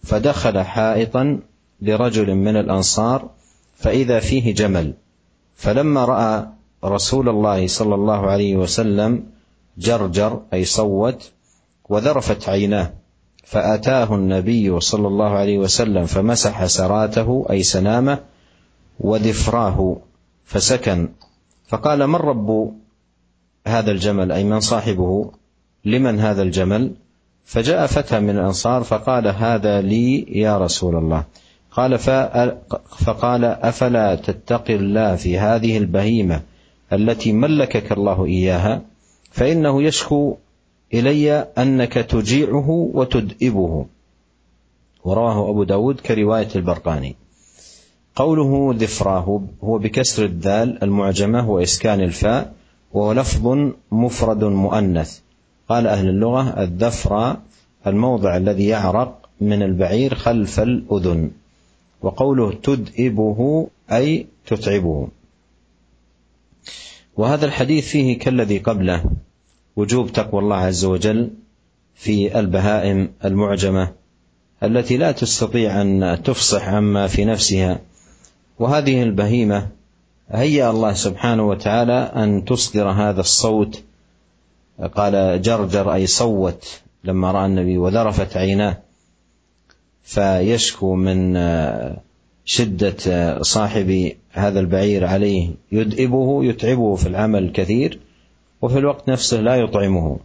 فدخل 0.03 0.59
حائطا 0.61 1.41
لرجل 1.83 2.35
من 2.35 2.57
الأنصار 2.57 3.31
فإذا 3.75 4.21
فيه 4.21 4.55
جمل. 4.55 4.95
فلما 5.55 6.05
رأى 6.05 6.47
رسول 6.85 7.29
الله 7.29 7.67
صلى 7.67 7.95
الله 7.95 8.31
عليه 8.31 8.57
وسلم 8.57 9.25
جرجر 9.79 10.41
أي 10.53 10.65
صوت 10.65 11.31
وذرفت 11.89 12.49
عيناه 12.49 12.93
فأتاه 13.45 14.15
النبي 14.15 14.81
صلى 14.81 15.09
الله 15.09 15.31
عليه 15.31 15.59
وسلم 15.59 16.07
فمسح 16.07 16.67
سراته 16.67 17.47
أي 17.51 17.63
سنامه 17.63 18.19
ودفراه 19.01 19.97
فسكن. 20.45 21.09
فقال 21.69 22.07
من 22.07 22.17
رب 22.17 22.73
هذا 23.67 23.91
الجمل؟ 23.91 24.33
أي 24.33 24.45
من 24.45 24.61
صاحبه؟ 24.61 25.33
لمن 25.85 26.21
هذا 26.21 26.43
الجمل؟ 26.43 26.95
فجاء 27.45 27.87
فتى 27.87 28.21
من 28.21 28.31
الأنصار 28.31 28.83
فقال 28.83 29.27
هذا 29.27 29.81
لي 29.81 30.27
يا 30.29 30.59
رسول 30.59 30.97
الله. 30.97 31.25
قال 31.73 31.99
فقال 32.99 33.45
أفلا 33.45 34.15
تتقي 34.15 34.75
الله 34.75 35.17
في 35.17 35.39
هذه 35.39 35.79
البهيمة 35.79 36.43
التي 36.93 37.33
ملكك 37.33 37.93
الله 37.93 38.25
إياها؟ 38.25 38.83
فإنه 39.31 39.83
يشكو 39.83 40.37
إلي 40.95 41.33
أنك 41.33 41.93
تجيعه 41.93 42.71
وتدئبه. 42.71 43.87
ورواه 45.05 45.51
أبو 45.51 45.65
داود 45.65 46.01
كرواية 46.01 46.49
البرقاني. 46.57 47.17
قوله 48.17 48.75
ذفراه 48.79 49.43
هو 49.65 49.79
بكسر 49.79 50.25
الذال 50.25 50.83
المعجمة 50.83 51.51
وإسكان 51.51 52.01
الفاء 52.01 52.53
وهو 52.93 53.13
لفظ 53.13 53.73
مفرد 53.93 54.45
مؤنث. 54.45 55.21
قال 55.73 55.87
أهل 55.87 56.09
اللغة 56.09 56.63
الذفر 56.63 57.37
الموضع 57.87 58.37
الذي 58.37 58.67
يعرق 58.67 59.29
من 59.41 59.63
البعير 59.63 60.15
خلف 60.15 60.61
الأذن 60.61 61.31
وقوله 62.03 62.53
تدئبه 62.53 63.69
أي 63.93 64.27
تتعبه. 64.47 65.09
وهذا 67.17 67.47
الحديث 67.47 67.89
فيه 67.89 68.19
كالذي 68.19 68.59
قبله 68.59 69.05
وجوب 69.77 70.13
تقوى 70.13 70.41
الله 70.41 70.57
عز 70.57 70.85
وجل 70.85 71.31
في 71.95 72.39
البهائم 72.39 73.13
المعجمة 73.25 73.93
التي 74.63 74.97
لا 74.97 75.13
تستطيع 75.13 75.81
أن 75.81 76.23
تفصح 76.25 76.69
عما 76.69 77.07
في 77.07 77.25
نفسها. 77.25 77.81
وهذه 78.59 79.03
البهيمة 79.03 79.69
هيأ 80.29 80.71
الله 80.71 80.93
سبحانه 80.93 81.49
وتعالى 81.49 82.13
أن 82.17 82.45
تصدر 82.45 82.91
هذا 82.91 83.21
الصوت 83.21 83.83
قال 84.95 85.43
جرجر 85.43 85.95
أي 85.95 86.07
صوت 86.07 86.81
لما 87.05 87.31
رأى 87.31 87.47
النبي 87.47 87.79
وذرفت 87.79 88.37
عيناه 88.37 88.79
فيشكو 90.03 90.95
من 90.95 91.39
شدة 92.45 93.43
صاحب 93.43 94.13
هذا 94.33 94.61
البعير 94.61 95.07
عليه 95.07 95.51
يدئبه 95.73 96.45
يتعبه 96.45 96.95
في 96.95 97.07
العمل 97.07 97.45
الكثير 97.45 97.99
وفي 98.63 98.79
الوقت 98.79 99.09
نفسه 99.09 99.41
لا 99.41 99.57
يطعمه. 99.57 100.19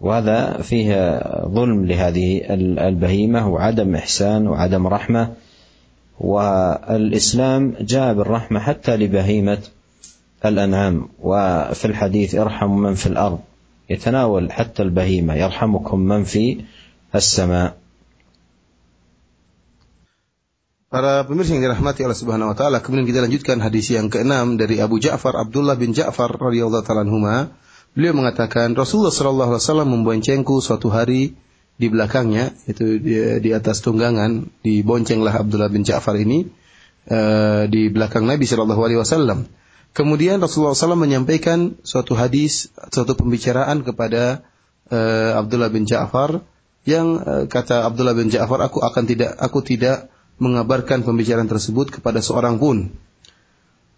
وهذا 0.00 0.62
فيه 0.62 1.20
ظلم 1.46 1.86
لهذه 1.86 2.42
البهيمة 2.88 3.48
وعدم 3.48 3.94
إحسان 3.94 4.46
وعدم 4.46 4.86
رحمة. 4.86 5.32
والإسلام 6.20 7.74
جاء 7.80 8.14
بالرحمة 8.14 8.60
حتى 8.60 8.96
لبهيمة 8.96 9.58
الأنعام. 10.44 11.08
وفي 11.22 11.84
الحديث 11.84 12.34
ارحم 12.34 12.70
من 12.70 12.94
في 12.94 13.06
الأرض. 13.06 13.38
يتناول 13.89 14.51
حتى 14.51 14.81
البهيمة 14.83 15.33
يرحمكم 15.35 15.99
من 15.99 16.23
في 16.23 16.61
السماء 17.15 17.79
Para 20.89 21.21
pemirsa 21.21 21.53
yang 21.53 21.69
dirahmati 21.69 22.01
Allah 22.01 22.17
Subhanahu 22.17 22.49
wa 22.49 22.57
taala, 22.57 22.81
kemudian 22.81 23.05
kita 23.05 23.21
lanjutkan 23.21 23.61
hadis 23.61 23.93
yang 23.93 24.09
keenam 24.09 24.57
dari 24.57 24.81
Abu 24.81 24.97
Ja'far 24.97 25.37
Abdullah 25.37 25.77
bin 25.77 25.93
Ja'far 25.93 26.33
radhiyallahu 26.33 26.81
taala 26.81 27.05
anhuma. 27.05 27.53
Beliau 27.93 28.17
mengatakan 28.17 28.73
Rasulullah 28.73 29.13
sallallahu 29.13 29.53
alaihi 29.53 29.61
wasallam 29.61 29.89
memboncengku 29.93 30.57
suatu 30.65 30.89
hari 30.89 31.37
di 31.77 31.87
belakangnya 31.93 32.57
itu 32.65 32.97
di, 32.97 33.21
di 33.37 33.49
atas 33.53 33.85
tunggangan 33.85 34.49
diboncenglah 34.65 35.37
Abdullah 35.37 35.69
bin 35.69 35.85
Ja'far 35.85 36.17
ini 36.17 36.49
uh, 37.05 37.69
di 37.69 37.93
belakang 37.93 38.25
Nabi 38.25 38.49
sallallahu 38.49 38.81
alaihi 38.81 38.97
wasallam. 38.97 39.45
Kemudian 39.94 40.42
Rasulullah 40.42 40.74
SAW 40.74 40.98
menyampaikan 40.98 41.78
suatu 41.86 42.18
hadis, 42.18 42.74
suatu 42.90 43.14
pembicaraan 43.14 43.86
kepada 43.86 44.42
uh, 44.90 45.38
Abdullah 45.38 45.70
bin 45.70 45.86
Ja'far 45.86 46.42
yang 46.82 47.22
uh, 47.22 47.46
kata 47.46 47.86
Abdullah 47.86 48.18
bin 48.18 48.26
Ja'far, 48.26 48.58
aku 48.58 48.82
akan 48.82 49.06
tidak, 49.06 49.38
aku 49.38 49.62
tidak 49.62 50.10
mengabarkan 50.42 51.06
pembicaraan 51.06 51.46
tersebut 51.46 51.94
kepada 51.94 52.18
seorang 52.18 52.58
pun. 52.58 52.90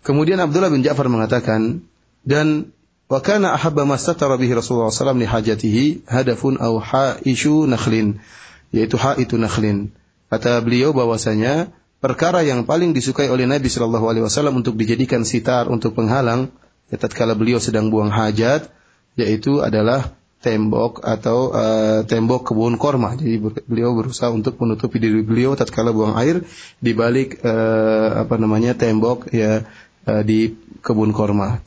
Kemudian 0.04 0.36
Abdullah 0.36 0.68
bin 0.68 0.84
Ja'far 0.84 1.08
mengatakan, 1.08 1.80
dan 2.28 2.76
wa 3.08 3.24
kana 3.24 3.56
ahabba 3.56 3.88
ma 3.88 3.96
bihi 4.36 4.52
Rasulullah 4.52 4.92
SAW 4.92 5.16
li 5.16 5.24
hajatihi 5.24 6.12
hadafun 6.12 6.60
au 6.60 6.76
haishu 6.76 7.64
nakhlin, 7.64 8.20
yaitu 8.68 9.00
haitu 9.00 9.40
nakhlin. 9.40 9.96
Kata 10.28 10.60
beliau 10.60 10.92
bahwasanya 10.92 11.72
perkara 12.00 12.44
yang 12.44 12.68
paling 12.68 12.92
disukai 12.92 13.28
oleh 13.32 13.48
Nabi 13.48 13.66
Shallallahu 13.66 14.06
Alaihi 14.06 14.24
Wasallam 14.24 14.60
untuk 14.60 14.76
dijadikan 14.76 15.24
sitar 15.24 15.66
untuk 15.72 15.96
penghalang 15.96 16.52
ya 16.92 16.96
tatkala 17.00 17.34
beliau 17.34 17.58
sedang 17.58 17.90
buang 17.90 18.12
hajat 18.12 18.70
yaitu 19.16 19.64
adalah 19.64 20.12
tembok 20.44 21.02
atau 21.02 21.50
uh, 21.50 22.00
tembok 22.06 22.52
kebun 22.52 22.78
korma. 22.78 23.16
Jadi 23.18 23.40
beliau 23.66 23.96
berusaha 23.96 24.30
untuk 24.30 24.60
menutupi 24.62 25.02
diri 25.02 25.24
beliau 25.24 25.56
tatkala 25.58 25.90
buang 25.90 26.14
air 26.14 26.44
di 26.78 26.92
balik 26.92 27.42
uh, 27.42 28.22
apa 28.22 28.36
namanya 28.38 28.76
tembok 28.76 29.32
ya 29.34 29.66
uh, 30.06 30.22
di 30.22 30.54
kebun 30.84 31.10
korma. 31.10 31.58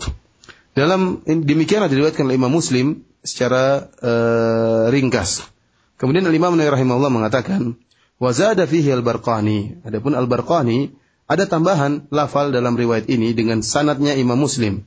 Dalam 0.77 1.25
demikian 1.27 1.83
diriwayatkan 1.89 2.23
oleh 2.23 2.39
Imam 2.39 2.53
Muslim 2.53 3.03
secara 3.19 3.89
uh, 3.99 4.87
ringkas. 4.93 5.43
Kemudian 5.99 6.23
Imam 6.31 6.55
Nawawi 6.55 6.71
rahimahullah 6.71 7.11
mengatakan 7.11 7.75
Wazada 8.19 8.67
fihi 8.67 8.91
al-Barqani. 8.91 9.87
Adapun 9.87 10.11
al-Barqani 10.11 10.91
ada 11.29 11.47
tambahan 11.47 12.11
lafal 12.11 12.51
dalam 12.51 12.75
riwayat 12.75 13.07
ini 13.07 13.31
dengan 13.31 13.63
sanatnya 13.63 14.17
Imam 14.19 14.35
Muslim 14.35 14.83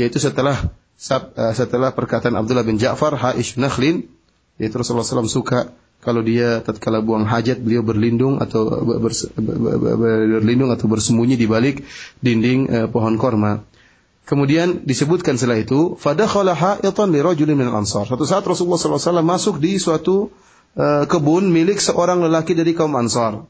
yaitu 0.00 0.16
setelah 0.16 0.56
eh, 0.56 1.52
setelah 1.52 1.92
perkataan 1.92 2.32
Abdullah 2.32 2.64
bin 2.64 2.80
Ja'far 2.80 3.12
Haish 3.12 3.60
Nakhlin 3.60 4.08
yaitu 4.56 4.80
Rasulullah 4.80 5.04
SAW 5.04 5.28
suka 5.28 5.76
kalau 6.02 6.24
dia 6.24 6.64
tatkala 6.64 6.98
buang 6.98 7.28
hajat 7.28 7.62
beliau 7.62 7.86
berlindung 7.86 8.42
atau 8.42 8.66
berlindung 8.82 10.74
atau 10.74 10.86
bersembunyi 10.90 11.38
di 11.38 11.46
balik 11.46 11.86
dinding 12.18 12.60
uh, 12.66 12.86
pohon 12.90 13.14
korma. 13.14 13.62
Kemudian 14.26 14.82
disebutkan 14.82 15.38
setelah 15.38 15.62
itu, 15.62 15.94
fadakhala 15.98 16.54
ha'itan 16.54 17.10
li 17.10 17.22
rajulin 17.22 17.54
min 17.54 17.70
al-ansar. 17.70 18.06
Suatu 18.06 18.26
saat 18.26 18.42
Rasulullah 18.42 18.78
SAW 18.78 19.22
masuk 19.22 19.62
di 19.62 19.78
suatu 19.78 20.30
uh, 20.76 21.04
kebun 21.08 21.48
milik 21.50 21.78
seorang 21.80 22.22
lelaki 22.24 22.56
dari 22.56 22.72
kaum 22.72 22.94
Ansar. 22.96 23.44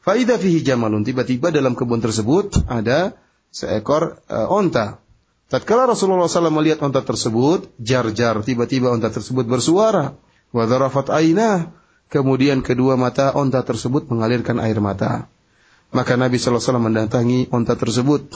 Faida 0.00 0.40
fihi 0.40 0.64
jamalun. 0.64 1.04
Tiba-tiba 1.04 1.52
dalam 1.52 1.76
kebun 1.76 2.00
tersebut 2.00 2.66
ada 2.70 3.14
seekor 3.52 4.22
uh, 4.30 4.48
onta. 4.48 5.02
Tatkala 5.50 5.90
Rasulullah 5.90 6.30
SAW 6.30 6.54
melihat 6.54 6.78
onta 6.86 7.02
tersebut, 7.02 7.74
jar-jar, 7.82 8.38
tiba-tiba 8.46 8.94
onta 8.94 9.10
tersebut 9.10 9.50
bersuara. 9.50 10.14
Wa 10.54 10.64
dharafat 10.66 11.10
ainah. 11.10 11.74
Kemudian 12.10 12.62
kedua 12.62 12.98
mata 12.98 13.30
onta 13.34 13.62
tersebut 13.62 14.10
mengalirkan 14.10 14.58
air 14.58 14.78
mata. 14.82 15.30
Maka 15.90 16.14
Nabi 16.14 16.38
SAW 16.38 16.78
mendatangi 16.78 17.50
onta 17.50 17.74
tersebut. 17.74 18.34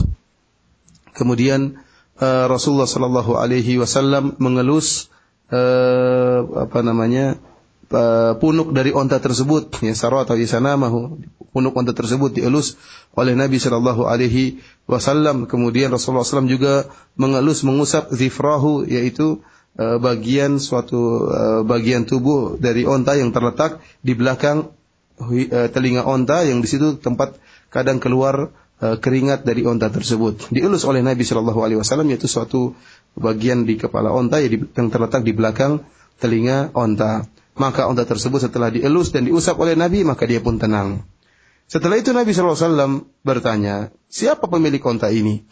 Kemudian 1.15 1.79
uh, 2.19 2.47
Rasulullah 2.51 2.91
Wasallam 2.91 4.35
mengelus 4.43 5.11
uh, 5.55 6.67
apa 6.67 6.83
namanya 6.83 7.39
punuk 8.43 8.75
dari 8.75 8.91
onta 8.91 9.23
tersebut, 9.23 9.79
ya 9.85 9.95
sarwa 9.95 10.27
atau 10.27 10.35
isanamahu, 10.35 11.21
punuk 11.55 11.75
onta 11.77 11.95
tersebut 11.95 12.35
dielus 12.35 12.75
oleh 13.15 13.39
Nabi 13.39 13.63
Shallallahu 13.63 14.11
Alaihi 14.11 14.59
Wasallam. 14.91 15.47
Kemudian 15.47 15.95
Rasulullah 15.95 16.27
SAW 16.27 16.51
juga 16.51 16.91
mengelus 17.15 17.63
mengusap 17.63 18.11
zifrahu, 18.11 18.85
yaitu 18.85 19.43
uh, 19.79 20.03
bagian 20.03 20.59
suatu 20.59 21.31
uh, 21.31 21.63
bagian 21.63 22.03
tubuh 22.05 22.59
dari 22.59 22.83
onta 22.83 23.15
yang 23.15 23.31
terletak 23.31 23.79
di 24.03 24.19
belakang 24.19 24.75
telinga 25.71 26.03
onta 26.03 26.43
yang 26.43 26.59
di 26.59 26.67
situ 26.67 26.99
tempat 26.99 27.39
kadang 27.71 28.03
keluar 28.03 28.51
keringat 28.83 29.47
dari 29.47 29.63
onta 29.63 29.87
tersebut. 29.87 30.51
Dielus 30.51 30.83
oleh 30.83 31.07
Nabi 31.07 31.23
Shallallahu 31.23 31.63
Alaihi 31.63 31.79
Wasallam 31.79 32.11
yaitu 32.11 32.27
suatu 32.27 32.75
bagian 33.15 33.63
di 33.63 33.79
kepala 33.79 34.11
onta 34.11 34.43
yang 34.43 34.91
terletak 34.91 35.23
di 35.23 35.31
belakang 35.31 35.87
telinga 36.19 36.75
onta. 36.75 37.31
Maka 37.55 37.87
onta 37.87 38.03
tersebut 38.03 38.51
setelah 38.51 38.71
dielus 38.71 39.15
dan 39.15 39.31
diusap 39.31 39.55
oleh 39.63 39.79
Nabi 39.79 40.03
maka 40.03 40.27
dia 40.27 40.43
pun 40.43 40.59
tenang. 40.59 41.07
Setelah 41.71 41.97
itu 41.97 42.11
Nabi 42.13 42.35
SAW 42.35 43.09
bertanya, 43.25 43.95
siapa 44.11 44.51
pemilik 44.51 44.83
onta 44.85 45.09
ini? 45.09 45.47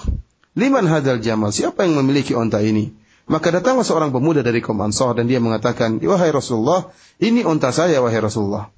Liman 0.52 0.84
hadal 0.84 1.22
jamal, 1.24 1.54
siapa 1.54 1.88
yang 1.88 1.96
memiliki 2.02 2.36
onta 2.36 2.60
ini? 2.60 2.92
Maka 3.30 3.54
datanglah 3.54 3.86
seorang 3.86 4.10
pemuda 4.12 4.44
dari 4.44 4.60
kaum 4.60 4.82
Ansar 4.82 5.16
dan 5.16 5.30
dia 5.30 5.38
mengatakan, 5.38 6.02
wahai 6.02 6.28
Rasulullah, 6.34 6.92
ini 7.22 7.46
onta 7.46 7.72
saya 7.72 8.02
wahai 8.02 8.20
Rasulullah. 8.20 8.68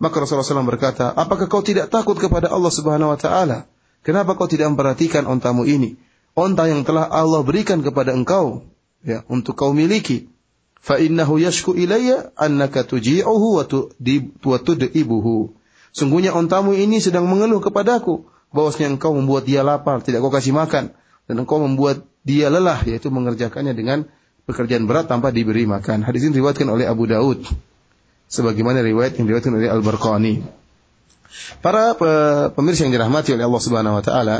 Maka 0.00 0.24
Rasulullah 0.24 0.46
SAW 0.46 0.64
berkata, 0.64 1.12
apakah 1.12 1.44
kau 1.50 1.60
tidak 1.60 1.92
takut 1.92 2.16
kepada 2.16 2.48
Allah 2.48 2.72
Subhanahu 2.72 3.12
Wa 3.12 3.18
Taala? 3.20 3.58
Kenapa 4.00 4.32
kau 4.32 4.48
tidak 4.48 4.72
memperhatikan 4.72 5.28
ontamu 5.28 5.68
ini? 5.68 6.00
Onta 6.32 6.64
yang 6.70 6.88
telah 6.88 7.10
Allah 7.12 7.44
berikan 7.44 7.84
kepada 7.84 8.16
engkau, 8.16 8.64
ya, 9.04 9.26
untuk 9.28 9.60
kau 9.60 9.76
miliki. 9.76 10.32
Fa 10.80 10.96
innahu 10.96 11.36
yashku 11.36 11.76
ilayya 11.76 12.32
annaka 12.40 12.88
tuji'uhu 12.88 13.60
wa 13.60 14.58
tud'ibuhu. 14.58 15.52
Sungguhnya 15.92 16.32
ontamu 16.32 16.72
ini 16.72 17.04
sedang 17.04 17.28
mengeluh 17.28 17.60
kepadaku 17.60 18.24
bahwasanya 18.50 18.96
engkau 18.96 19.12
membuat 19.12 19.44
dia 19.44 19.60
lapar, 19.60 20.00
tidak 20.00 20.24
kau 20.24 20.32
kasih 20.32 20.56
makan 20.56 20.90
dan 21.28 21.34
engkau 21.36 21.60
membuat 21.60 22.02
dia 22.24 22.48
lelah 22.48 22.80
yaitu 22.88 23.12
mengerjakannya 23.12 23.76
dengan 23.76 24.08
pekerjaan 24.48 24.88
berat 24.88 25.06
tanpa 25.06 25.30
diberi 25.30 25.68
makan. 25.68 26.02
Hadis 26.02 26.26
ini 26.26 26.40
diriwayatkan 26.40 26.66
oleh 26.66 26.88
Abu 26.88 27.06
Daud 27.06 27.44
sebagaimana 28.30 28.80
riwayat 28.80 29.18
yang 29.18 29.30
diriwayatkan 29.30 29.54
oleh 29.54 29.68
Al-Barqani. 29.68 30.34
Para 31.62 31.94
pemirsa 32.50 32.86
yang 32.86 32.94
dirahmati 32.94 33.34
oleh 33.34 33.46
Allah 33.46 33.62
Subhanahu 33.62 33.98
wa 33.98 34.04
taala, 34.04 34.36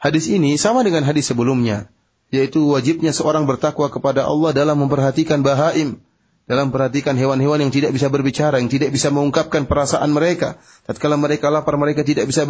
hadis 0.00 0.28
ini 0.28 0.60
sama 0.60 0.84
dengan 0.84 1.04
hadis 1.04 1.28
sebelumnya, 1.28 1.88
yaitu 2.32 2.62
wajibnya 2.72 3.12
seorang 3.12 3.44
bertakwa 3.44 3.88
kepada 3.92 4.24
Allah 4.24 4.52
dalam 4.54 4.80
memperhatikan 4.80 5.44
bahaim, 5.44 6.00
dalam 6.44 6.68
perhatikan 6.68 7.16
hewan-hewan 7.16 7.64
yang 7.64 7.72
tidak 7.72 7.96
bisa 7.96 8.12
berbicara, 8.12 8.60
yang 8.60 8.68
tidak 8.68 8.92
bisa 8.92 9.08
mengungkapkan 9.08 9.64
perasaan 9.64 10.12
mereka. 10.12 10.60
Tatkala 10.84 11.16
mereka 11.16 11.48
lapar, 11.48 11.80
mereka 11.80 12.04
tidak 12.04 12.28
bisa 12.28 12.44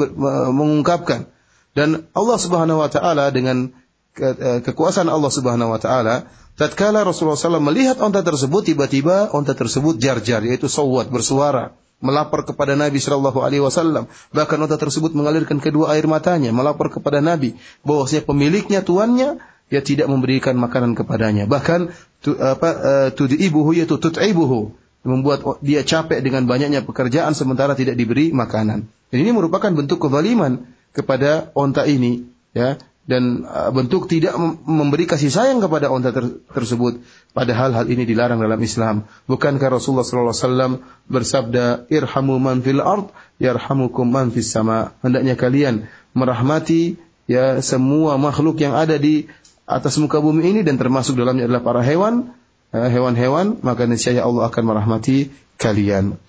mengungkapkan. 0.51 1.31
Dan 1.75 2.07
Allah 2.15 2.39
Subhanahu 2.39 2.83
wa 2.83 2.91
taala 2.91 3.31
dengan 3.35 3.71
ke, 4.15 4.27
eh, 4.31 4.59
kekuasaan 4.63 5.11
Allah 5.11 5.31
Subhanahu 5.31 5.75
wa 5.75 5.81
taala, 5.83 6.31
tatkala 6.55 7.03
Rasulullah 7.03 7.39
SAW 7.39 7.59
melihat 7.59 7.99
onta 7.99 8.23
tersebut, 8.23 8.71
tiba-tiba 8.71 9.35
onta 9.35 9.59
tersebut 9.59 9.99
jar-jar, 9.99 10.43
yaitu 10.47 10.71
sawat, 10.71 11.11
bersuara, 11.11 11.75
melapor 11.99 12.47
kepada 12.47 12.79
Nabi 12.79 13.03
Shallallahu 13.03 13.43
Alaihi 13.43 13.63
Wasallam. 13.63 14.07
Bahkan 14.31 14.59
onta 14.59 14.79
tersebut 14.79 15.15
mengalirkan 15.19 15.59
kedua 15.59 15.99
air 15.99 16.07
matanya, 16.07 16.55
melapor 16.55 16.95
kepada 16.95 17.19
Nabi 17.19 17.59
bahwasanya 17.83 18.23
pemiliknya, 18.23 18.81
tuannya, 18.87 19.43
ya 19.73 19.81
tidak 19.81 20.07
memberikan 20.11 20.57
makanan 20.59 20.97
kepadanya. 20.99 21.49
Bahkan 21.49 21.93
tu, 22.21 22.37
apa 22.37 22.69
uh, 22.75 23.09
tud'ibuhu 23.13 23.77
yaitu 23.77 23.97
tut'ibuhu. 23.97 24.77
Membuat 25.05 25.61
dia 25.61 25.85
capek 25.85 26.25
dengan 26.25 26.49
banyaknya 26.49 26.81
pekerjaan 26.81 27.37
sementara 27.37 27.77
tidak 27.77 27.93
diberi 28.01 28.33
makanan. 28.33 28.89
Dan 29.13 29.19
ini 29.21 29.37
merupakan 29.37 29.69
bentuk 29.69 30.01
kezaliman 30.01 30.65
kepada 30.97 31.53
onta 31.53 31.85
ini 31.85 32.25
ya. 32.57 32.81
Dan 33.05 33.45
uh, 33.45 33.69
bentuk 33.69 34.09
tidak 34.09 34.33
memberi 34.65 35.05
kasih 35.05 35.29
sayang 35.29 35.61
kepada 35.61 35.93
onta 35.93 36.09
ter 36.09 36.41
tersebut. 36.57 37.05
Padahal 37.37 37.77
hal 37.77 37.87
ini 37.93 38.09
dilarang 38.09 38.41
dalam 38.41 38.57
Islam. 38.65 39.05
Bukankah 39.29 39.77
Rasulullah 39.77 40.09
sallallahu 40.09 40.33
alaihi 40.33 40.49
wasallam 40.49 40.73
bersabda 41.13 41.65
irhamu 41.93 42.41
man 42.41 42.65
fil 42.65 42.81
ard 42.81 43.13
yarhamukum 43.37 44.09
man 44.09 44.33
fis 44.33 44.49
sama. 44.49 44.97
Hendaknya 45.05 45.37
kalian 45.37 45.85
merahmati 46.17 46.97
ya 47.29 47.61
semua 47.61 48.17
makhluk 48.17 48.57
yang 48.61 48.73
ada 48.73 48.97
di 48.97 49.29
atas 49.65 49.97
muka 49.97 50.21
bumi 50.21 50.53
ini 50.55 50.61
dan 50.61 50.77
termasuk 50.77 51.17
dalamnya 51.17 51.49
adalah 51.49 51.65
para 51.65 51.81
hewan, 51.81 52.33
eh, 52.73 52.89
hewan-hewan, 52.93 53.61
maka 53.65 53.89
niscaya 53.89 54.25
Allah 54.25 54.49
akan 54.49 54.65
merahmati 54.65 55.33
kalian. 55.57 56.21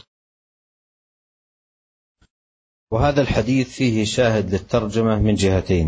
وهذا 2.95 3.21
الحديث 3.21 3.67
فيه 3.75 4.05
شاهد 4.05 4.55
للترجمة 4.55 5.19
من 5.19 5.35
جهتين 5.35 5.87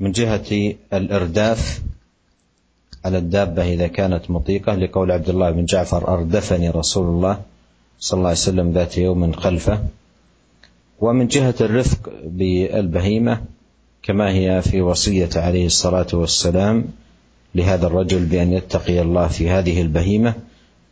من 0.00 0.12
جهة 0.12 0.74
الإرداف 0.92 1.80
على 3.04 3.18
الدابة 3.18 3.62
إذا 3.72 3.86
كانت 3.86 4.30
مطيقة 4.30 4.74
لقول 4.74 5.12
عبد 5.12 5.28
الله 5.28 5.50
بن 5.50 5.64
جعفر 5.64 6.08
أردفني 6.08 6.70
رسول 6.70 7.06
الله 7.06 7.34
صلى 7.98 8.18
الله 8.18 8.28
عليه 8.28 8.38
وسلم 8.38 8.72
ذات 8.72 8.98
يوم 8.98 9.32
خلفه 9.32 9.78
ومن 11.00 11.26
جهة 11.26 11.54
الرفق 11.60 12.12
بالبهيمة 12.24 13.34
كما 14.03 14.31
هي 14.31 14.61
في 14.61 14.81
وصيه 14.81 15.29
عليه 15.35 15.65
الصلاه 15.65 16.07
والسلام 16.13 16.85
لهذا 17.55 17.87
الرجل 17.87 18.25
بان 18.25 18.53
يتقي 18.53 19.01
الله 19.01 19.27
في 19.27 19.49
هذه 19.49 19.81
البهيمه 19.81 20.33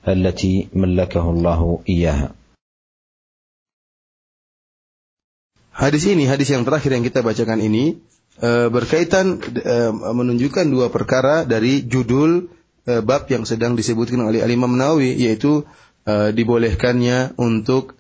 التي 0.07 0.67
ملكه 0.73 1.29
الله 1.29 1.79
اياها. 1.89 2.29
Hadis 5.77 6.09
ini, 6.09 6.25
hadis 6.25 6.49
yang 6.49 6.65
terakhir 6.65 6.89
yang 6.89 7.05
kita 7.05 7.21
bacakan 7.21 7.61
ini 7.61 8.01
berkaitan 8.73 9.37
menunjukkan 9.97 10.65
dua 10.69 10.89
perkara 10.89 11.45
dari 11.45 11.85
judul 11.85 12.49
bab 12.85 13.29
yang 13.29 13.45
sedang 13.45 13.77
disebutkan 13.77 14.25
oleh 14.25 14.41
Al 14.41 14.49
Imam 14.49 14.73
Nawawi 14.73 15.13
yaitu 15.17 15.69
dibolehkannya 16.09 17.37
untuk 17.37 17.93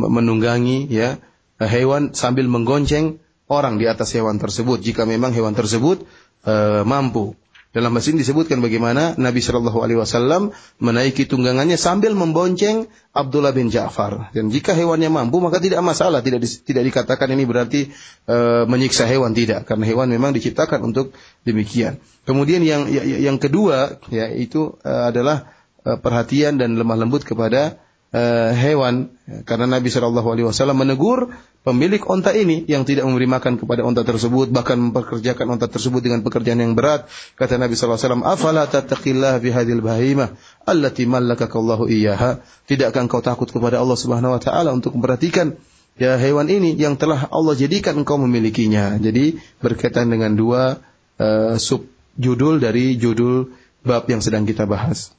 menunggangi 0.00 0.88
ya 0.88 1.20
hewan 1.60 2.16
sambil 2.16 2.48
menggonceng 2.48 3.20
orang 3.53 3.77
di 3.77 3.85
atas 3.85 4.09
hewan 4.17 4.41
tersebut 4.41 4.81
jika 4.81 5.05
memang 5.05 5.29
hewan 5.29 5.53
tersebut 5.53 6.01
e, 6.41 6.81
mampu. 6.81 7.37
Dalam 7.73 7.89
mesin 7.89 8.21
disebutkan 8.21 8.61
bagaimana 8.61 9.17
Nabi 9.17 9.41
Shallallahu 9.41 9.81
Alaihi 9.81 9.97
Wasallam 9.97 10.53
menaiki 10.77 11.25
tunggangannya 11.25 11.73
sambil 11.73 12.13
membonceng 12.13 12.85
Abdullah 13.17 13.49
bin 13.49 13.73
Ja'far. 13.73 14.29
Dan 14.29 14.53
jika 14.53 14.77
hewannya 14.77 15.09
mampu 15.09 15.41
maka 15.41 15.57
tidak 15.57 15.81
masalah, 15.81 16.21
tidak 16.21 16.45
tidak 16.45 16.85
dikatakan 16.85 17.33
ini 17.33 17.49
berarti 17.49 17.89
e, 18.29 18.37
menyiksa 18.69 19.09
hewan 19.09 19.33
tidak, 19.33 19.65
karena 19.65 19.89
hewan 19.89 20.05
memang 20.05 20.37
diciptakan 20.37 20.85
untuk 20.85 21.17
demikian. 21.49 21.97
Kemudian 22.29 22.61
yang 22.61 22.85
ya, 22.93 23.01
ya, 23.01 23.17
yang 23.25 23.41
kedua 23.41 23.97
yaitu 24.13 24.77
e, 24.85 24.91
adalah 25.09 25.49
e, 25.81 25.97
perhatian 25.97 26.61
dan 26.61 26.77
lemah 26.77 26.97
lembut 27.01 27.25
kepada 27.25 27.82
uh, 28.13 28.51
hewan 28.53 29.11
karena 29.43 29.65
Nabi 29.67 29.89
Shallallahu 29.89 30.29
Alaihi 30.29 30.47
Wasallam 30.47 30.79
menegur 30.79 31.33
pemilik 31.65 31.99
onta 32.05 32.31
ini 32.31 32.63
yang 32.69 32.85
tidak 32.85 33.09
memberi 33.09 33.25
makan 33.25 33.57
kepada 33.57 33.81
onta 33.81 34.05
tersebut 34.05 34.53
bahkan 34.53 34.77
memperkerjakan 34.79 35.57
onta 35.57 35.67
tersebut 35.67 35.99
dengan 36.05 36.21
pekerjaan 36.21 36.61
yang 36.61 36.77
berat. 36.77 37.09
Kata 37.35 37.57
Nabi 37.57 37.73
Shallallahu 37.73 37.97
Alaihi 37.97 38.07
Wasallam 38.07 38.23
afala 38.23 38.63
tattaqillah 38.69 39.41
fi 39.41 39.49
hadil 39.49 39.81
bahimah 39.81 40.37
allati 40.63 41.09
mallakakallahu 41.09 41.89
iyyaha? 41.89 42.39
Tidakkah 42.69 43.01
engkau 43.03 43.25
takut 43.25 43.49
kepada 43.49 43.81
Allah 43.81 43.97
Subhanahu 43.97 44.37
wa 44.37 44.41
taala 44.41 44.71
untuk 44.71 44.93
memperhatikan 44.95 45.57
ya 45.97 46.17
hewan 46.17 46.49
ini 46.49 46.77
yang 46.77 46.95
telah 46.95 47.27
Allah 47.33 47.57
jadikan 47.57 47.97
engkau 47.97 48.21
memilikinya? 48.21 48.95
Jadi 49.01 49.41
berkaitan 49.59 50.13
dengan 50.13 50.37
dua 50.37 50.77
uh, 51.17 51.57
sub 51.57 51.89
judul 52.13 52.61
dari 52.61 52.93
judul 52.99 53.49
bab 53.81 54.05
yang 54.05 54.21
sedang 54.21 54.45
kita 54.45 54.69
bahas. 54.69 55.11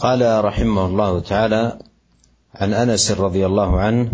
قال 0.00 0.44
رحمه 0.44 0.86
الله 0.86 1.20
تعالى 1.20 1.78
عن 2.54 2.74
أنس 2.74 3.10
رضي 3.10 3.46
الله 3.46 3.80
عنه 3.80 4.12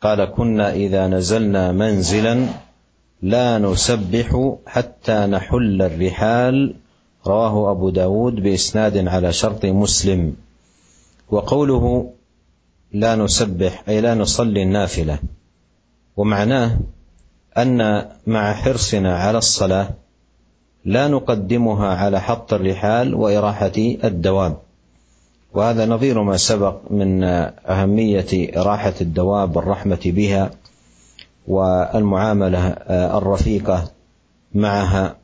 قال 0.00 0.24
كنا 0.24 0.72
إذا 0.72 1.06
نزلنا 1.06 1.72
منزلا 1.72 2.46
لا 3.22 3.58
نسبح 3.58 4.56
حتى 4.66 5.26
نحل 5.26 5.82
الرحال. 5.82 6.74
رواه 7.26 7.70
أبو 7.70 7.90
داود 7.90 8.34
بإسناد 8.34 9.08
على 9.08 9.32
شرط 9.32 9.64
مسلم. 9.64 10.36
وقوله 11.30 12.12
لا 12.92 13.16
نسبح 13.16 13.82
أي 13.88 14.00
لا 14.00 14.14
نصلي 14.14 14.62
النافلة. 14.62 15.18
ومعناه 16.16 16.78
أن 17.58 18.08
مع 18.26 18.54
حرصنا 18.54 19.16
على 19.16 19.38
الصلاة 19.38 19.88
لا 20.84 21.08
نقدمها 21.08 21.88
على 21.94 22.20
حط 22.20 22.54
الرحال 22.54 23.14
وإراحة 23.14 23.72
الدواب 24.04 24.58
وهذا 25.54 25.86
نظير 25.86 26.22
ما 26.22 26.36
سبق 26.36 26.76
من 26.90 27.24
أهمية 27.68 28.60
إراحة 28.60 28.94
الدواب 29.00 29.56
والرحمة 29.56 30.00
بها 30.04 30.50
والمعاملة 31.48 32.68
الرفيقة 32.90 33.90
معها. 34.54 35.16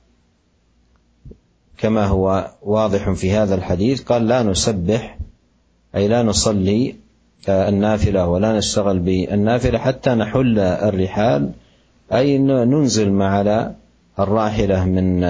كما 1.78 2.06
هو 2.06 2.50
واضح 2.62 3.10
في 3.10 3.32
هذا 3.32 3.54
الحديث 3.54 4.02
قال 4.02 4.28
لا 4.28 4.42
نسبح 4.42 5.18
أي 5.94 6.08
لا 6.08 6.22
نصلي 6.22 6.94
النافلة 7.48 8.26
ولا 8.26 8.58
نشتغل 8.58 8.98
بالنافلة 8.98 9.78
حتى 9.78 10.10
نحل 10.10 10.58
الرحال. 10.58 11.50
أي 12.12 12.38
ننزل 12.38 13.10
ما 13.12 13.28
على 13.28 13.74
الراحلة 14.18 14.84
من 14.84 15.24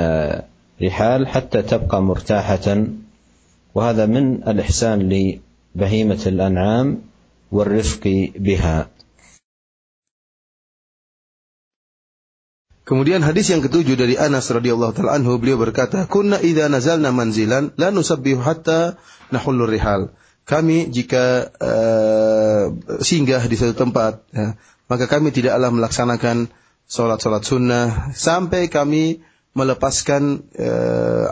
رحال 0.82 1.28
حتى 1.28 1.62
تبقى 1.62 2.02
مرتاحة. 2.02 2.84
وهذا 3.73 4.05
من 4.05 4.45
الإحسان 4.47 5.09
لبهيمة 5.09 6.23
الأنعام 6.27 6.87
والرفق 7.51 8.05
بها 8.35 8.93
Kemudian 12.83 13.23
hadis 13.23 13.47
yang 13.47 13.63
ketujuh 13.63 13.95
dari 13.95 14.19
Anas 14.19 14.51
radhiyallahu 14.51 14.91
taala 14.91 15.15
anhu 15.15 15.39
beliau 15.39 15.55
berkata, 15.55 16.03
"Kunna 16.03 16.43
idza 16.43 16.67
nazalna 16.67 17.15
manzilan 17.15 17.71
la 17.79 17.95
nusabbihu 17.95 18.43
hatta 18.43 18.99
nahullur 19.31 19.71
rihal." 19.71 20.11
Kami 20.43 20.91
jika 20.91 21.47
uh, 21.63 22.75
singgah 22.99 23.39
di 23.47 23.55
suatu 23.55 23.87
tempat, 23.87 24.27
ya, 24.35 24.59
maka 24.91 25.07
kami 25.07 25.31
tidaklah 25.31 25.71
melaksanakan 25.71 26.51
sholat-sholat 26.83 27.47
sunnah 27.47 28.11
sampai 28.11 28.67
kami 28.67 29.23
melepaskan 29.55 30.43
uh, 30.59 31.31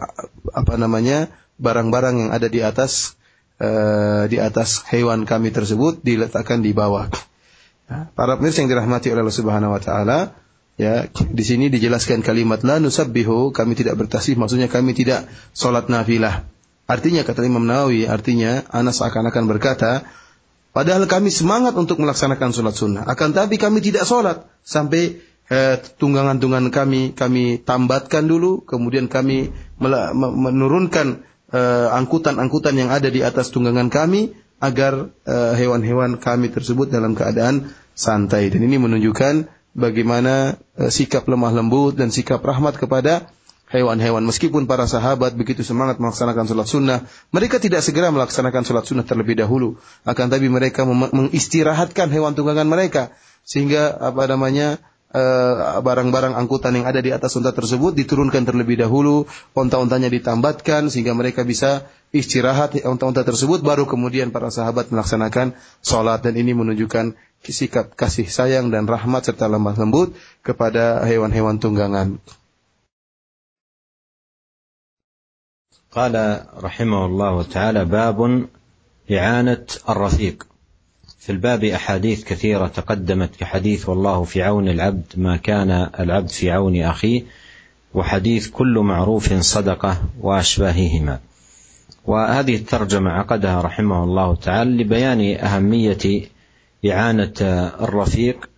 apa 0.56 0.74
namanya 0.80 1.28
Barang-barang 1.57 2.15
yang 2.27 2.31
ada 2.33 2.49
di 2.49 2.61
atas 2.61 3.17
uh, 3.61 4.29
di 4.29 4.37
atas 4.41 4.85
hewan 4.89 5.25
kami 5.25 5.53
tersebut 5.53 6.01
diletakkan 6.05 6.61
di 6.61 6.77
bawah. 6.77 7.09
Ya, 7.87 8.11
para 8.13 8.37
pemirsa 8.37 8.65
yang 8.65 8.71
dirahmati 8.73 9.15
oleh 9.15 9.23
Allah 9.23 9.39
Subhanahu 9.39 9.73
wa 9.73 9.81
taala, 9.81 10.35
Ya, 10.77 11.09
di 11.09 11.41
sini 11.41 11.73
dijelaskan 11.73 12.21
kalimat 12.21 12.61
la 12.61 12.77
nusabbihu, 12.77 13.49
kami 13.49 13.73
tidak 13.81 13.97
bertasbih, 13.97 14.37
maksudnya 14.37 14.69
kami 14.69 14.93
tidak 14.93 15.25
salat 15.57 15.89
nafilah. 15.89 16.45
Artinya 16.85 17.25
kata 17.25 17.49
Imam 17.49 17.65
Nawawi, 17.65 18.05
artinya 18.05 18.61
Anas 18.69 19.01
akan-akan 19.01 19.45
berkata, 19.49 20.05
padahal 20.77 21.09
kami 21.09 21.33
semangat 21.33 21.73
untuk 21.81 21.97
melaksanakan 22.05 22.53
salat 22.53 22.77
sunnah, 22.77 23.09
akan 23.09 23.33
tapi 23.33 23.57
kami 23.57 23.81
tidak 23.81 24.05
salat 24.05 24.45
sampai 24.61 25.17
eh, 25.49 25.81
tunggangan-tunggangan 25.97 26.69
kami 26.69 27.17
kami 27.17 27.65
tambatkan 27.65 28.29
dulu, 28.29 28.61
kemudian 28.69 29.09
kami 29.09 29.49
menurunkan 29.81 31.25
eh, 31.25 31.27
angkutan-angkutan 31.93 32.75
yang 32.77 32.91
ada 32.93 33.09
di 33.09 33.21
atas 33.25 33.53
tunggangan 33.53 33.89
kami 33.93 34.35
agar 34.61 35.13
eh, 35.29 35.53
hewan-hewan 35.61 36.17
kami 36.17 36.49
tersebut 36.53 36.89
dalam 36.89 37.13
keadaan 37.13 37.73
santai. 37.97 38.53
Dan 38.53 38.69
ini 38.69 38.77
menunjukkan 38.77 39.49
bagaimana 39.77 40.57
uh, 40.81 40.89
sikap 40.89 41.29
lemah 41.29 41.53
lembut 41.53 41.97
dan 42.01 42.09
sikap 42.09 42.41
rahmat 42.41 42.81
kepada 42.81 43.29
hewan-hewan. 43.69 44.25
Meskipun 44.25 44.65
para 44.65 44.89
sahabat 44.89 45.37
begitu 45.37 45.61
semangat 45.61 46.01
melaksanakan 46.01 46.49
sholat 46.49 46.69
sunnah, 46.69 46.99
mereka 47.31 47.61
tidak 47.61 47.85
segera 47.85 48.09
melaksanakan 48.09 48.65
sholat 48.65 48.85
sunnah 48.89 49.05
terlebih 49.05 49.37
dahulu. 49.37 49.77
Akan 50.09 50.33
tapi 50.33 50.49
mereka 50.49 50.89
mengistirahatkan 50.89 52.09
hewan 52.09 52.33
tunggangan 52.33 52.67
mereka. 52.67 53.13
Sehingga 53.47 53.95
apa 53.95 54.27
namanya 54.27 54.81
eh, 54.81 54.81
barang-barang 55.84 56.34
uh, 56.36 56.40
angkutan 56.40 56.72
yang 56.80 56.88
ada 56.88 57.04
di 57.04 57.12
atas 57.12 57.36
unta 57.36 57.52
tersebut 57.52 57.92
diturunkan 57.92 58.48
terlebih 58.48 58.80
dahulu, 58.80 59.28
unta-untanya 59.52 60.08
ditambatkan 60.08 60.88
sehingga 60.88 61.12
mereka 61.12 61.44
bisa 61.44 61.84
istirahat 62.16 62.80
unta-unta 62.88 63.28
tersebut, 63.28 63.60
baru 63.60 63.84
kemudian 63.84 64.32
para 64.32 64.48
sahabat 64.48 64.88
melaksanakan 64.88 65.52
sholat 65.84 66.24
dan 66.24 66.40
ini 66.40 66.56
menunjukkan 66.56 67.20
sikap 67.44 67.98
kasih 68.00 68.30
sayang 68.30 68.72
dan 68.72 68.88
rahmat 68.88 69.28
serta 69.28 69.52
lemah 69.52 69.76
lembut 69.76 70.16
kepada 70.46 71.04
hewan-hewan 71.04 71.60
tunggangan. 71.60 72.22
قال 75.92 76.16
رحمه 76.56 77.06
الله 77.06 77.44
تعالى 77.52 77.82
باب 77.86 78.48
إعانة 79.12 79.68
الرفيق 79.90 80.48
في 81.27 81.33
الباب 81.33 81.65
أحاديث 81.65 82.25
كثيرة 82.25 82.67
تقدمت 82.67 83.37
كحديث 83.37 83.89
والله 83.89 84.25
في 84.25 84.43
عون 84.43 84.69
العبد 84.69 85.05
ما 85.17 85.37
كان 85.37 85.71
العبد 86.01 86.29
في 86.29 86.51
عون 86.51 86.83
أخيه 86.83 87.23
وحديث 87.95 88.49
كل 88.49 88.79
معروف 88.79 89.33
صدقة 89.33 90.03
وأشباههما. 90.21 91.19
وهذه 92.05 92.57
الترجمة 92.57 93.11
عقدها 93.11 93.61
رحمه 93.61 94.05
الله 94.05 94.35
تعالى 94.35 94.83
لبيان 94.83 95.37
أهمية 95.45 96.23
إعانة 96.91 97.33
الرفيق 97.81 98.49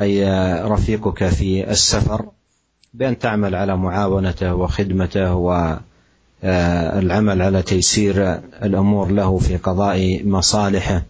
أي 0.00 0.24
رفيقك 0.62 1.28
في 1.28 1.70
السفر 1.70 2.26
بأن 2.94 3.18
تعمل 3.18 3.54
على 3.54 3.76
معاونته 3.76 4.54
وخدمته 4.54 5.34
والعمل 5.34 7.42
على 7.42 7.62
تيسير 7.62 8.40
الأمور 8.62 9.10
له 9.10 9.38
في 9.38 9.56
قضاء 9.56 10.22
مصالحه. 10.24 11.02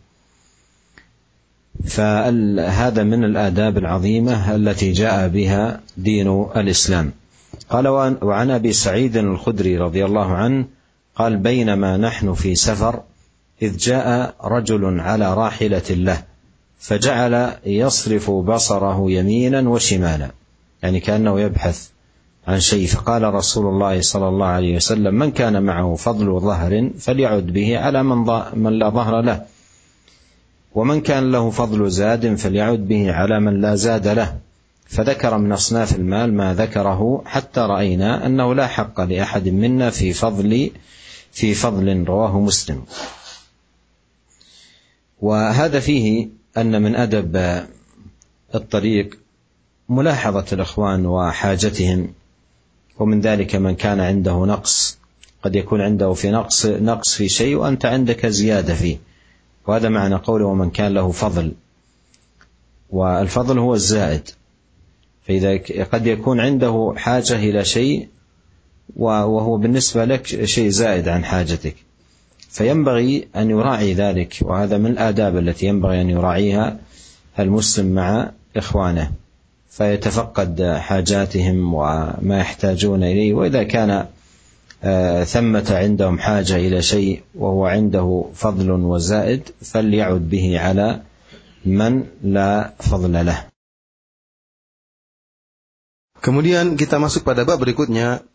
فهذا 1.85 3.03
من 3.03 3.25
الآداب 3.25 3.79
العظيمة 3.79 4.55
التي 4.55 4.93
جاء 4.93 5.29
بها 5.29 5.81
دين 5.97 6.47
الإسلام. 6.57 7.13
قال 7.71 7.89
وعن 8.23 8.51
أبي 8.51 8.73
سعيد 8.73 9.17
الخدري 9.17 9.79
رضي 9.79 10.05
الله 10.05 10.27
عنه 10.27 10.65
قال 11.17 11.37
بينما 11.37 11.97
نحن 11.97 12.35
في 12.35 12.55
سفر 12.55 13.01
إذ 13.63 13.77
جاء 13.77 14.35
رجل 14.45 15.01
على 15.01 15.35
راحلة 15.35 15.83
له 15.91 16.23
فجعل 16.79 17.53
يصرف 17.67 18.31
بصره 18.31 19.11
يمينا 19.11 19.69
وشمالا 19.69 20.31
يعني 20.83 21.01
كأنه 21.01 21.41
يبحث 21.41 21.89
عن 22.47 22.61
شيء. 22.61 22.87
فقال 22.87 23.35
رسول 23.35 23.67
الله 23.67 24.01
صلى 24.01 24.29
الله 24.29 24.47
عليه 24.47 24.77
وسلم 24.77 25.15
من 25.15 25.31
كان 25.31 25.63
معه 25.63 25.95
فضل 25.95 26.41
ظهر 26.41 26.91
فليعد 26.99 27.47
به 27.47 27.79
على 27.79 28.03
من, 28.03 28.17
من 28.55 28.73
لا 28.79 28.89
ظهر 28.89 29.21
له. 29.21 29.43
ومن 30.75 31.01
كان 31.01 31.33
له 31.33 31.51
فضل 31.51 31.91
زاد 31.91 32.35
فليعد 32.35 32.89
به 32.89 33.13
على 33.13 33.41
من 33.41 33.61
لا 33.61 33.75
زاد 33.75 34.09
له. 34.09 34.39
فذكر 34.87 35.39
من 35.39 35.53
أصناف 35.53 35.97
المال 35.97 36.35
ما 36.35 36.55
ذكره 36.55 37.23
حتى 37.27 37.61
رأينا 37.61 38.27
أنه 38.27 38.55
لا 38.55 38.67
حق 38.67 39.01
لأحد 39.01 39.49
منا 39.49 39.91
في 39.91 40.13
فضل 40.13 40.71
في 41.33 41.55
فضل 41.55 42.05
رواه 42.05 42.41
مسلم. 42.41 42.85
وهذا 45.21 45.81
فيه 45.81 46.29
أن 46.57 46.83
من 46.83 46.97
أدب 46.97 47.65
الطريق 48.55 49.19
ملاحظة 49.89 50.45
الإخوان 50.53 51.07
وحاجتهم 51.07 52.13
ومن 52.99 53.21
ذلك 53.21 53.57
من 53.57 53.75
كان 53.75 54.01
عنده 54.01 54.45
نقص 54.45 54.99
قد 55.43 55.57
يكون 55.57 55.81
عنده 55.81 56.13
في 56.13 56.31
نقص 56.31 56.67
نقص 56.67 57.15
في 57.15 57.29
شيء 57.29 57.57
وأنت 57.57 57.87
عندك 57.87 58.27
زيادة 58.27 58.75
فيه. 58.75 58.99
وهذا 59.67 59.89
معنى 59.89 60.15
قوله 60.15 60.45
ومن 60.45 60.71
كان 60.71 60.95
له 60.95 61.11
فضل. 61.11 61.53
والفضل 62.91 63.59
هو 63.59 63.75
الزائد. 63.75 64.29
فإذا 65.27 65.59
قد 65.85 66.07
يكون 66.07 66.41
عنده 66.41 66.95
حاجة 66.97 67.37
إلى 67.37 67.65
شيء 67.65 68.09
وهو 68.97 69.57
بالنسبة 69.57 70.05
لك 70.05 70.45
شيء 70.45 70.69
زائد 70.69 71.09
عن 71.09 71.25
حاجتك. 71.25 71.75
فينبغي 72.49 73.29
أن 73.37 73.51
يراعي 73.51 73.95
ذلك. 73.95 74.39
وهذا 74.43 74.79
من 74.79 74.91
الآداب 74.91 75.37
التي 75.37 75.67
ينبغي 75.67 76.01
أن 76.01 76.11
يراعيها 76.11 76.79
المسلم 77.39 77.95
مع 77.95 78.31
إخوانه. 78.57 79.11
فيتفقد 79.71 80.63
حاجاتهم 80.63 81.75
وما 81.75 82.39
يحتاجون 82.39 83.05
إليه. 83.05 83.35
وإذا 83.35 83.63
كان 83.63 84.07
ثمة 85.26 85.66
عندهم 85.66 86.20
حاجة 86.20 86.56
إلى 86.62 86.82
شيء 86.82 87.24
وهو 87.34 87.66
عنده 87.66 88.06
فضل 88.38 88.70
وزائد 88.72 89.50
فليعد 89.62 90.30
به 90.30 90.60
على 90.60 91.02
من 91.66 92.06
لا 92.22 92.74
فضل 92.78 93.26
له 93.26 93.50
Kemudian 96.26 96.74
kita 96.74 96.98
masuk 96.98 97.22
pada 97.22 97.46
bab 97.46 97.62
berikutnya, 97.62 98.26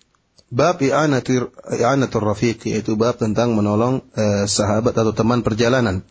bab 0.46 0.78
i'anatur 0.78 1.50
i'anatur 1.74 2.22
rafiq 2.22 2.70
yaitu 2.70 2.94
bab 2.94 3.18
tentang 3.18 3.50
menolong 3.58 4.06
eh, 4.14 4.46
sahabat 4.46 4.94
atau 4.94 5.10
teman 5.10 5.42
perjalanan. 5.42 6.06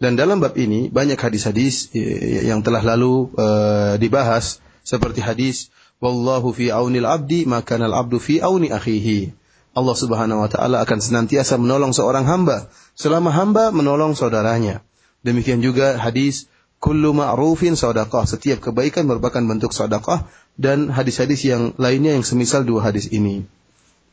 Dan 0.00 0.16
dalam 0.16 0.40
bab 0.40 0.56
ini 0.56 0.88
banyak 0.88 1.20
hadis-hadis 1.20 1.92
eh, 1.92 2.48
yang 2.48 2.64
telah 2.64 2.80
lalu 2.80 3.28
eh, 3.36 4.00
dibahas 4.00 4.64
seperti 4.80 5.20
hadis 5.20 5.68
wallahu 6.00 6.48
fi 6.56 6.72
aunil 6.72 7.04
abdi 7.04 7.44
maka 7.44 7.76
al 7.76 7.92
abdu 7.92 8.16
fi 8.16 8.40
auni 8.40 8.72
akhihi. 8.72 9.28
Allah 9.73 9.95
Subhanahu 9.97 10.45
wa 10.45 10.49
taala 10.49 10.85
akan 10.85 10.99
senantiasa 11.01 11.57
menolong 11.57 11.97
seorang 11.97 12.29
hamba 12.29 12.69
selama 12.93 13.33
hamba 13.33 13.73
menolong 13.73 14.13
saudaranya. 14.13 14.85
Demikian 15.25 15.65
juga 15.65 15.97
hadis 15.97 16.45
kullu 16.77 17.15
ma'rufin 17.15 17.73
sadaqah. 17.73 18.29
Setiap 18.29 18.59
kebaikan 18.69 19.09
merupakan 19.09 19.41
bentuk 19.41 19.73
sedekah 19.73 20.29
dan 20.59 20.93
hadis-hadis 20.93 21.41
yang 21.47 21.73
lainnya 21.81 22.13
yang 22.13 22.27
semisal 22.27 22.61
dua 22.67 22.91
hadis 22.91 23.09
ini. 23.09 23.47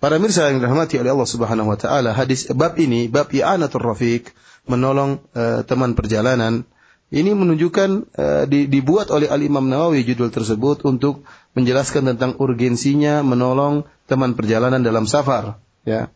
Para 0.00 0.16
mirsa 0.16 0.48
yang 0.48 0.64
dirahmati 0.64 0.96
oleh 0.96 1.12
Allah 1.12 1.28
Subhanahu 1.28 1.68
wa 1.68 1.76
taala, 1.76 2.16
hadis 2.16 2.48
bab 2.48 2.80
ini 2.80 3.12
bab 3.12 3.28
i'anatur 3.28 3.84
rafiq, 3.84 4.32
menolong 4.64 5.20
uh, 5.36 5.60
teman 5.68 5.92
perjalanan. 5.92 6.64
Ini 7.10 7.34
menunjukkan 7.34 7.90
uh, 8.16 8.44
di, 8.46 8.70
dibuat 8.70 9.10
oleh 9.10 9.26
Al 9.26 9.42
Imam 9.42 9.66
Nawawi 9.66 10.06
judul 10.06 10.30
tersebut 10.30 10.86
untuk 10.86 11.26
menjelaskan 11.54 12.14
tentang 12.14 12.38
urgensinya 12.38 13.26
menolong 13.26 13.86
teman 14.06 14.38
perjalanan 14.38 14.82
dalam 14.82 15.06
safar, 15.06 15.58
ya. 15.82 16.10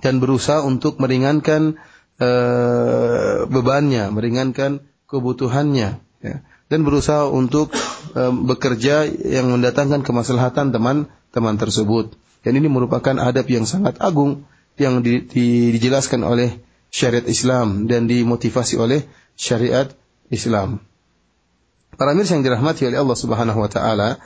Dan 0.00 0.16
berusaha 0.16 0.64
untuk 0.64 0.96
meringankan 0.96 1.76
uh, 2.16 3.44
bebannya, 3.44 4.08
meringankan 4.08 4.80
kebutuhannya 5.04 6.00
ya, 6.24 6.36
dan 6.70 6.80
berusaha 6.86 7.28
untuk 7.28 7.74
um, 8.16 8.48
bekerja 8.48 9.04
yang 9.10 9.50
mendatangkan 9.52 10.00
kemaslahatan 10.06 10.72
teman-teman 10.72 11.56
tersebut. 11.60 12.16
Dan 12.40 12.56
ini 12.56 12.72
merupakan 12.72 13.12
adab 13.20 13.44
yang 13.52 13.68
sangat 13.68 14.00
agung 14.00 14.48
yang 14.80 15.04
di, 15.04 15.20
di, 15.28 15.76
dijelaskan 15.76 16.24
oleh 16.24 16.64
syariat 16.88 17.28
Islam 17.28 17.84
dan 17.84 18.08
dimotivasi 18.08 18.80
oleh 18.80 19.04
syariat 19.36 19.92
Islam. 20.32 20.80
Para 22.00 22.16
mirsa 22.16 22.32
yang 22.32 22.48
dirahmati 22.48 22.88
oleh 22.88 22.96
Allah 22.96 23.12
Subhanahu 23.12 23.60
wa 23.60 23.68
taala, 23.68 24.16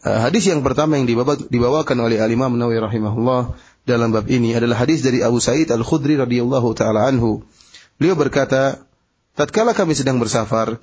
uh, 0.00 0.18
hadis 0.24 0.48
yang 0.48 0.64
pertama 0.64 0.96
yang 0.96 1.04
dibawa, 1.04 1.36
dibawakan 1.36 2.08
oleh 2.08 2.24
Al 2.24 2.32
Imam 2.32 2.56
Nawawi 2.56 2.80
rahimahullah 2.80 3.52
dalam 3.84 4.16
bab 4.16 4.24
ini 4.32 4.56
adalah 4.56 4.80
hadis 4.80 5.04
dari 5.04 5.20
Abu 5.20 5.36
Sa'id 5.36 5.68
Al-Khudri 5.68 6.16
radhiyallahu 6.16 6.72
taala 6.72 7.04
anhu. 7.04 7.44
Beliau 8.00 8.16
berkata, 8.16 8.80
Tatkala 9.36 9.76
kami 9.76 9.92
sedang 9.92 10.16
bersafar, 10.16 10.80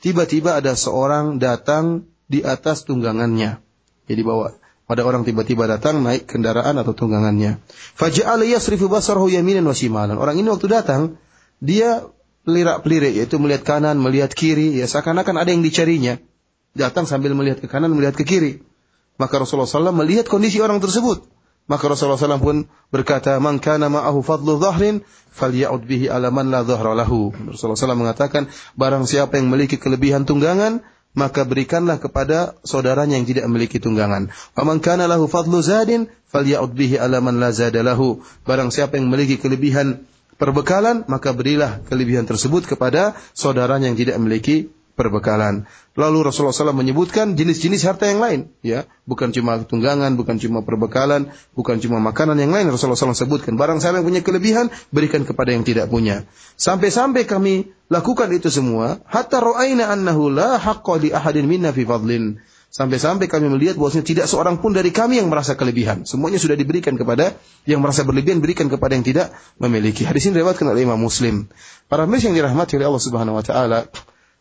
tiba-tiba 0.00 0.56
ada 0.56 0.72
seorang 0.72 1.36
datang 1.36 2.08
di 2.24 2.40
atas 2.40 2.88
tunggangannya. 2.88 3.60
Jadi 4.08 4.22
bawa 4.24 4.56
ada 4.88 5.02
orang 5.04 5.28
tiba-tiba 5.28 5.68
datang 5.68 6.00
naik 6.00 6.24
kendaraan 6.24 6.80
atau 6.80 6.96
tunggangannya. 6.96 7.60
Faja'ala 8.00 8.48
yasrifu 8.48 8.88
basarahu 8.88 9.28
yaminan 9.28 9.68
wa 9.68 9.76
shimalan. 9.76 10.16
Orang 10.16 10.40
ini 10.40 10.48
waktu 10.48 10.72
datang, 10.72 11.20
dia 11.60 12.00
pelirak-pelirik 12.42 13.14
yaitu 13.18 13.38
melihat 13.38 13.62
kanan, 13.76 13.98
melihat 13.98 14.34
kiri, 14.34 14.78
ya 14.78 14.86
seakan-akan 14.86 15.38
ada 15.38 15.50
yang 15.50 15.62
dicarinya. 15.62 16.18
Datang 16.72 17.04
sambil 17.04 17.36
melihat 17.36 17.60
ke 17.60 17.68
kanan, 17.68 17.92
melihat 17.92 18.16
ke 18.16 18.24
kiri. 18.24 18.64
Maka 19.20 19.38
Rasulullah 19.38 19.68
SAW 19.68 19.92
melihat 19.92 20.26
kondisi 20.26 20.58
orang 20.58 20.80
tersebut. 20.80 21.22
Maka 21.70 21.86
Rasulullah 21.86 22.18
SAW 22.18 22.42
pun 22.42 22.56
berkata, 22.90 23.38
"Man 23.38 23.62
kana 23.62 23.86
ma'ahu 23.86 24.24
fadlu 24.24 24.58
dhahrin, 24.58 25.06
falya'ud 25.30 25.86
bihi 25.86 26.10
ala 26.10 26.34
man 26.34 26.50
la 26.50 26.66
dhahra 26.66 26.96
lahu." 26.96 27.30
Rasulullah 27.30 27.78
SAW 27.78 28.02
mengatakan, 28.02 28.50
barang 28.74 29.06
siapa 29.06 29.38
yang 29.38 29.46
memiliki 29.46 29.78
kelebihan 29.78 30.26
tunggangan, 30.26 30.82
maka 31.12 31.44
berikanlah 31.44 32.00
kepada 32.00 32.56
saudaranya 32.64 33.20
yang 33.20 33.28
tidak 33.28 33.44
memiliki 33.46 33.78
tunggangan. 33.78 34.32
Wa 34.56 34.64
man 34.64 34.80
kana 34.80 35.06
lahu 35.06 35.28
fadlu 35.28 35.60
zadin, 35.60 36.08
falya'ud 36.32 36.72
bihi 36.72 36.98
ala 36.98 37.20
man 37.22 37.38
la 37.38 37.52
zada 37.52 37.84
lahu. 37.84 38.24
Barang 38.48 38.72
siapa 38.72 38.96
yang 38.96 39.12
memiliki 39.12 39.36
kelebihan 39.38 40.08
perbekalan, 40.36 41.04
maka 41.08 41.32
berilah 41.32 41.82
kelebihan 41.88 42.28
tersebut 42.28 42.68
kepada 42.68 43.16
saudaranya 43.32 43.88
yang 43.92 43.98
tidak 43.98 44.16
memiliki 44.20 44.72
perbekalan. 44.92 45.64
Lalu 45.92 46.28
Rasulullah 46.28 46.56
SAW 46.56 46.76
menyebutkan 46.76 47.36
jenis-jenis 47.36 47.84
harta 47.84 48.08
yang 48.08 48.20
lain, 48.20 48.40
ya, 48.64 48.88
bukan 49.04 49.32
cuma 49.32 49.60
tunggangan, 49.60 50.16
bukan 50.16 50.40
cuma 50.40 50.64
perbekalan, 50.64 51.32
bukan 51.52 51.80
cuma 51.80 52.00
makanan 52.00 52.40
yang 52.40 52.52
lain. 52.52 52.68
Rasulullah 52.72 52.96
SAW 52.96 53.16
sebutkan 53.16 53.56
barang 53.60 53.80
siapa 53.80 54.00
yang 54.00 54.06
punya 54.08 54.22
kelebihan 54.24 54.72
berikan 54.88 55.24
kepada 55.28 55.52
yang 55.52 55.64
tidak 55.64 55.92
punya. 55.92 56.24
Sampai-sampai 56.56 57.28
kami 57.28 57.72
lakukan 57.92 58.28
itu 58.32 58.48
semua, 58.48 59.00
hatta 59.08 59.40
ra'aina 59.40 59.92
annahu 59.92 60.32
la 60.32 60.56
haqqa 60.56 60.96
li 61.00 61.12
ahadin 61.12 61.44
minna 61.44 61.76
fi 61.76 61.84
fadlin. 61.84 62.40
Sampai-sampai 62.72 63.28
kami 63.28 63.52
melihat 63.52 63.76
bahwasanya 63.76 64.08
tidak 64.08 64.26
seorang 64.32 64.56
pun 64.56 64.72
dari 64.72 64.88
kami 64.96 65.20
yang 65.20 65.28
merasa 65.28 65.60
kelebihan. 65.60 66.08
Semuanya 66.08 66.40
sudah 66.40 66.56
diberikan 66.56 66.96
kepada 66.96 67.36
yang 67.68 67.84
merasa 67.84 68.00
berlebihan, 68.00 68.40
berikan 68.40 68.72
kepada 68.72 68.96
yang 68.96 69.04
tidak 69.04 69.36
memiliki. 69.60 70.08
Hadis 70.08 70.24
ini 70.24 70.40
diriwayatkan 70.40 70.72
oleh 70.72 70.88
Imam 70.88 70.96
Muslim. 70.96 71.52
Para 71.92 72.08
mirsa 72.08 72.32
yang 72.32 72.40
dirahmati 72.40 72.80
oleh 72.80 72.88
Allah 72.88 73.04
Subhanahu 73.04 73.36
wa 73.36 73.44
taala, 73.44 73.92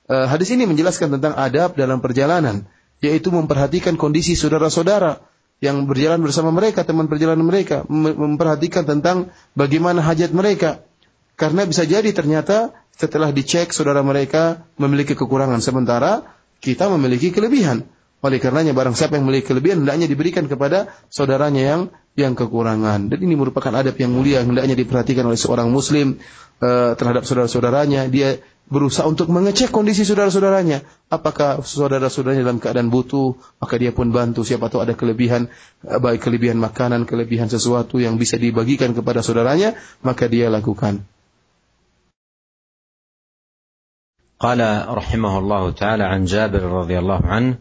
uh, 0.07 0.31
hadis 0.31 0.47
ini 0.55 0.63
menjelaskan 0.63 1.19
tentang 1.19 1.35
adab 1.35 1.75
dalam 1.75 1.99
perjalanan, 1.99 2.63
yaitu 3.03 3.35
memperhatikan 3.35 3.99
kondisi 3.99 4.39
saudara-saudara 4.39 5.19
yang 5.59 5.83
berjalan 5.83 6.23
bersama 6.23 6.55
mereka, 6.55 6.87
teman 6.87 7.11
perjalanan 7.11 7.43
mereka, 7.43 7.83
memperhatikan 7.91 8.87
tentang 8.87 9.35
bagaimana 9.59 9.99
hajat 9.99 10.31
mereka. 10.31 10.87
Karena 11.35 11.67
bisa 11.67 11.83
jadi 11.83 12.07
ternyata 12.15 12.71
setelah 12.95 13.35
dicek 13.35 13.75
saudara 13.75 13.99
mereka 14.07 14.63
memiliki 14.79 15.19
kekurangan 15.19 15.59
sementara 15.59 16.31
kita 16.63 16.87
memiliki 16.87 17.35
kelebihan. 17.35 17.83
Oleh 18.24 18.40
karenanya 18.40 18.72
barang 18.72 18.96
siapa 18.96 19.20
yang 19.20 19.28
memiliki 19.28 19.52
kelebihan 19.52 19.84
hendaknya 19.84 20.08
diberikan 20.08 20.48
kepada 20.50 20.90
saudaranya 21.12 21.62
yang 21.62 21.82
yang 22.16 22.32
kekurangan. 22.32 23.12
Dan 23.12 23.18
ini 23.22 23.36
merupakan 23.36 23.70
adab 23.70 23.94
yang 24.00 24.10
mulia 24.10 24.40
yang 24.40 24.56
hendaknya 24.56 24.74
diperhatikan 24.74 25.28
oleh 25.28 25.36
seorang 25.36 25.68
muslim 25.68 26.16
uh, 26.64 26.96
terhadap 26.96 27.28
saudara-saudaranya. 27.28 28.08
Dia 28.08 28.40
berusaha 28.66 29.06
untuk 29.06 29.30
mengecek 29.30 29.70
kondisi 29.70 30.02
saudara-saudaranya. 30.02 30.82
Apakah 31.12 31.62
saudara-saudaranya 31.62 32.42
dalam 32.42 32.58
keadaan 32.58 32.88
butuh, 32.90 33.38
maka 33.62 33.78
dia 33.78 33.94
pun 33.94 34.10
bantu. 34.10 34.42
Siapa 34.42 34.72
tahu 34.72 34.82
ada 34.82 34.98
kelebihan, 34.98 35.52
eh, 35.86 36.00
baik 36.00 36.24
kelebihan 36.24 36.58
makanan, 36.58 37.06
kelebihan 37.06 37.46
sesuatu 37.46 38.02
yang 38.02 38.18
bisa 38.18 38.40
dibagikan 38.40 38.90
kepada 38.96 39.22
saudaranya, 39.22 39.78
maka 40.02 40.26
dia 40.26 40.50
lakukan. 40.50 41.04
قال 44.36 44.60
رحمه 44.84 45.32
الله 45.38 45.64
تعالى 45.80 46.04
عن 46.04 46.28
جابر 46.28 46.60
رضي 46.60 46.96
الله 47.00 47.20
عنه 47.24 47.56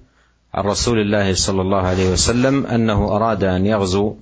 عن 0.55 0.65
رسول 0.65 0.99
الله 1.01 1.35
صلى 1.35 1.63
الله 1.63 1.79
عليه 1.81 2.13
وسلم 2.13 2.67
أنه 2.67 3.17
أراد 3.17 3.45
أن 3.45 3.67
يغزو 3.67 4.15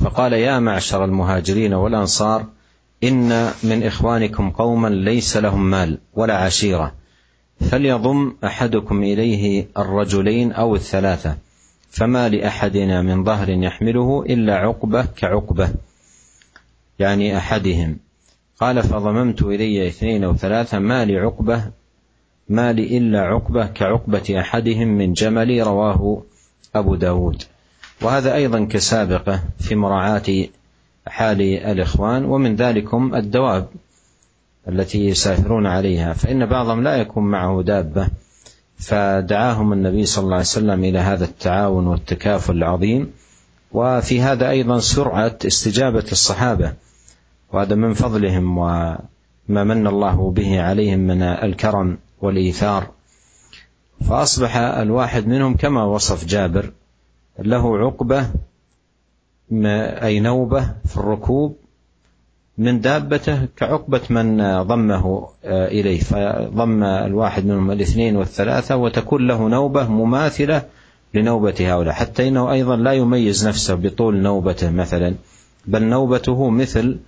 فقال 0.00 0.32
يا 0.32 0.58
معشر 0.58 1.04
المهاجرين 1.04 1.74
والأنصار 1.74 2.44
إن 3.04 3.50
من 3.62 3.82
إخوانكم 3.82 4.50
قوما 4.50 4.88
ليس 4.88 5.36
لهم 5.36 5.70
مال 5.70 5.98
ولا 6.14 6.36
عشيرة 6.36 6.94
فليضم 7.60 8.32
أحدكم 8.44 9.02
إليه 9.02 9.68
الرجلين 9.78 10.52
أو 10.52 10.74
الثلاثة 10.74 11.36
فما 11.90 12.28
لأحدنا 12.28 13.02
من 13.02 13.24
ظهر 13.24 13.48
يحمله 13.48 14.24
إلا 14.28 14.54
عقبة 14.56 15.06
كعقبة. 15.16 15.70
يعني 16.98 17.36
أحدهم. 17.36 17.98
قال 18.60 18.82
فضممت 18.82 19.42
إلي 19.42 19.88
اثنين 19.88 20.24
أو 20.24 20.36
ثلاثة 20.36 20.78
ما 20.78 21.04
لعقبة 21.04 21.62
ما 22.48 22.72
لي 22.72 22.98
إلا 22.98 23.20
عقبة 23.20 23.66
كعقبة 23.66 24.40
أحدهم 24.40 24.88
من 24.88 25.12
جملي 25.12 25.62
رواه 25.62 26.22
أبو 26.74 26.94
داود. 26.94 27.42
وهذا 28.02 28.34
أيضا 28.34 28.64
كسابقة 28.64 29.42
في 29.58 29.74
مراعاة 29.74 30.46
حال 31.06 31.42
الإخوان 31.42 32.24
ومن 32.24 32.56
ذلكم 32.56 33.14
الدواب 33.14 33.68
التي 34.68 35.06
يسافرون 35.06 35.66
عليها. 35.66 36.12
فإن 36.12 36.46
بعضهم 36.46 36.82
لا 36.82 36.96
يكون 36.96 37.24
معه 37.24 37.62
دابة 37.62 38.08
فدعاهم 38.78 39.72
النبي 39.72 40.06
صلى 40.06 40.22
الله 40.24 40.34
عليه 40.34 40.44
وسلم 40.44 40.84
إلى 40.84 40.98
هذا 40.98 41.24
التعاون 41.24 41.86
والتكافل 41.86 42.56
العظيم. 42.56 43.12
وفي 43.72 44.20
هذا 44.20 44.50
أيضا 44.50 44.78
سرعة 44.78 45.38
استجابة 45.46 46.04
الصحابة 46.12 46.72
وهذا 47.52 47.74
من 47.74 47.94
فضلهم 47.94 48.58
وما 48.58 48.98
من 49.48 49.86
الله 49.86 50.30
به 50.30 50.62
عليهم 50.62 50.98
من 50.98 51.22
الكرم. 51.22 51.98
والإيثار. 52.22 52.90
فأصبح 54.08 54.56
الواحد 54.56 55.26
منهم 55.26 55.56
كما 55.56 55.84
وصف 55.84 56.24
جابر 56.24 56.72
له 57.38 57.78
عقبة 57.78 58.30
أي 60.02 60.20
نوبة 60.20 60.74
في 60.84 60.96
الركوب 60.96 61.56
من 62.58 62.80
دابته 62.80 63.48
كعقبة 63.56 64.00
من 64.10 64.62
ضمه 64.62 65.28
إليه. 65.44 66.00
فضم 66.00 66.84
الواحد 66.84 67.46
منهم 67.46 67.70
الاثنين 67.70 68.16
والثلاثة 68.16 68.76
وتكون 68.76 69.26
له 69.26 69.48
نوبة 69.48 69.88
مماثلة 69.88 70.62
لنوبة 71.14 71.54
هؤلاء. 71.60 71.94
حتى 71.94 72.28
إنه 72.28 72.52
أيضا 72.52 72.76
لا 72.76 72.92
يميز 72.92 73.48
نفسه 73.48 73.74
بطول 73.74 74.16
نوبته 74.16 74.70
مثلا 74.70 75.14
بل 75.66 75.82
نوبته 75.82 76.50
مثل 76.50 76.98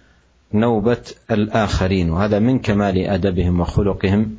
نوبة 0.55 1.03
الآخرين 1.31 2.11
وهذا 2.11 2.39
من 2.39 2.59
كمال 2.59 2.99
أدبهم 2.99 3.61
وخلقهم. 3.61 4.38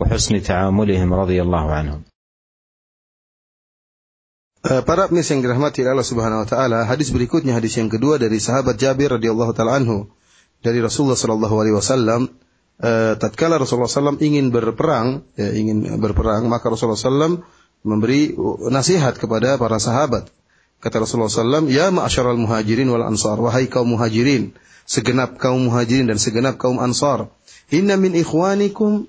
وحسن 0.00 0.42
تعاملهم 0.42 1.14
رضي 1.14 1.38
الله 1.42 1.64
عنهم 1.72 2.00
Eh, 4.66 4.82
para 4.82 5.06
pemirsa 5.06 5.38
yang 5.38 5.46
dirahmati 5.46 5.86
Allah 5.86 6.02
Subhanahu 6.02 6.42
wa 6.42 6.48
taala, 6.50 6.82
hadis 6.90 7.14
berikutnya 7.14 7.54
hadis 7.54 7.78
yang 7.78 7.86
kedua 7.86 8.18
dari 8.18 8.42
sahabat 8.42 8.74
Jabir 8.74 9.14
radhiyallahu 9.14 9.54
taala 9.54 9.78
anhu 9.78 10.10
dari 10.58 10.82
Rasulullah 10.82 11.14
sallallahu 11.14 11.54
alaihi 11.54 11.76
wasallam 11.78 12.34
uh, 12.82 13.14
tatkala 13.14 13.62
Rasulullah 13.62 13.86
SAW 13.86 14.18
ingin 14.18 14.50
berperang, 14.50 15.22
ya, 15.38 15.54
ingin 15.54 15.86
berperang, 16.02 16.50
maka 16.50 16.66
Rasulullah 16.66 16.98
SAW 16.98 17.46
memberi 17.86 18.34
nasihat 18.66 19.14
kepada 19.16 19.54
para 19.54 19.78
sahabat. 19.78 20.34
Kata 20.82 20.98
Rasulullah 20.98 21.30
SAW, 21.30 21.70
Ya 21.70 21.88
ma'asyaral 21.88 22.36
muhajirin 22.36 22.90
wal 22.90 23.06
ansar, 23.06 23.38
wahai 23.38 23.70
kaum 23.70 23.96
muhajirin, 23.96 24.52
segenap 24.84 25.38
kaum 25.38 25.70
muhajirin 25.70 26.10
dan 26.10 26.18
segenap 26.20 26.58
kaum 26.60 26.82
ansar. 26.82 27.30
Inna 27.70 27.94
min 27.94 28.18
ikhwanikum 28.18 29.06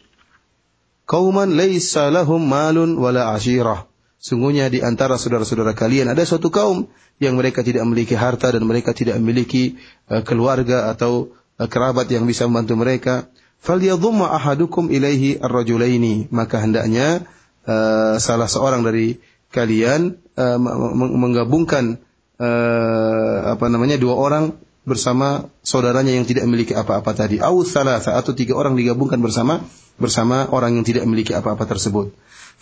qauman 1.07 1.55
laisa 1.55 2.09
lahum 2.09 2.43
malun 2.43 2.99
wala 2.99 3.35
ashirah. 3.35 3.87
Sungguhnya 4.23 4.71
di 4.71 4.79
antara 4.79 5.19
saudara-saudara 5.19 5.75
kalian 5.75 6.07
ada 6.15 6.23
suatu 6.23 6.47
kaum 6.55 6.87
yang 7.19 7.35
mereka 7.35 7.67
tidak 7.67 7.83
memiliki 7.83 8.15
harta 8.15 8.55
dan 8.55 8.63
mereka 8.63 8.95
tidak 8.95 9.19
memiliki 9.19 9.75
uh, 10.07 10.23
keluarga 10.23 10.95
atau 10.95 11.35
uh, 11.59 11.67
kerabat 11.67 12.07
yang 12.07 12.23
bisa 12.23 12.47
membantu 12.47 12.79
mereka. 12.79 13.27
Falyadhumma 13.59 14.31
ahadukum 14.31 14.91
ilaihi 14.95 15.43
ar-rajulaini. 15.43 16.31
Maka 16.31 16.63
hendaknya 16.63 17.27
uh, 17.67 18.19
salah 18.23 18.47
seorang 18.47 18.87
dari 18.87 19.19
kalian 19.51 20.19
uh, 20.39 20.59
menggabungkan 20.95 21.99
uh, 22.39 23.37
apa 23.59 23.67
namanya 23.71 23.99
dua 23.99 24.15
orang 24.19 24.55
bersama 24.83 25.47
saudaranya 25.63 26.15
yang 26.15 26.27
tidak 26.27 26.47
memiliki 26.47 26.75
apa-apa 26.75 27.15
tadi. 27.15 27.39
Au 27.39 27.63
salasa 27.63 28.19
atau 28.19 28.35
tiga 28.35 28.59
orang 28.59 28.75
digabungkan 28.75 29.23
bersama 29.23 29.63
bersama 30.01 30.49
orang 30.51 30.81
yang 30.81 30.85
tidak 30.87 31.05
memiliki 31.09 31.37
apa-apa 31.37 31.65
tersebut. 31.69 32.13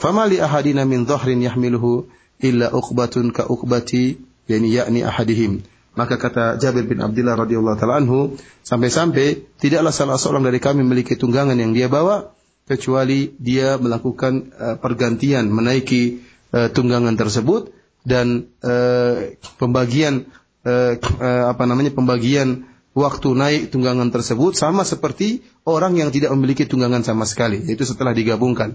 Fama 0.01 0.25
li 0.25 0.41
ahadina 0.41 0.89
min 0.89 1.05
dhahrin 1.05 1.45
yahmiluhu 1.45 2.09
illa 2.41 2.73
uqbatun 2.73 3.37
ka 3.37 3.47
uqbati 3.47 4.17
yani 4.49 4.73
yakni 4.73 5.05
ahadihim. 5.05 5.61
Maka 5.99 6.17
kata 6.17 6.57
Jabir 6.57 6.87
bin 6.87 7.03
Abdullah 7.03 7.35
radhiyallahu 7.35 7.77
taala 7.77 7.99
anhu, 8.01 8.39
sampai-sampai 8.63 9.59
tidaklah 9.59 9.91
salah 9.91 10.17
seorang 10.17 10.47
dari 10.47 10.63
kami 10.63 10.87
memiliki 10.87 11.19
tunggangan 11.19 11.59
yang 11.59 11.75
dia 11.75 11.91
bawa 11.91 12.33
kecuali 12.71 13.35
dia 13.43 13.75
melakukan 13.77 14.55
uh, 14.55 14.77
pergantian 14.79 15.51
menaiki 15.51 16.23
uh, 16.55 16.71
tunggangan 16.71 17.19
tersebut 17.19 17.75
dan 18.07 18.47
uh, 18.63 19.35
pembagian 19.59 20.31
uh, 20.63 20.95
uh, 20.95 21.45
apa 21.51 21.67
namanya 21.67 21.91
pembagian 21.91 22.70
waktu 22.97 23.29
naik 23.35 23.63
tunggangan 23.71 24.11
tersebut 24.11 24.59
sama 24.59 24.83
seperti 24.83 25.47
orang 25.67 25.95
yang 25.99 26.11
tidak 26.11 26.35
memiliki 26.35 26.67
tunggangan 26.67 27.07
sama 27.07 27.27
sekali 27.27 27.63
yaitu 27.63 27.87
setelah 27.87 28.15
digabungkan. 28.17 28.75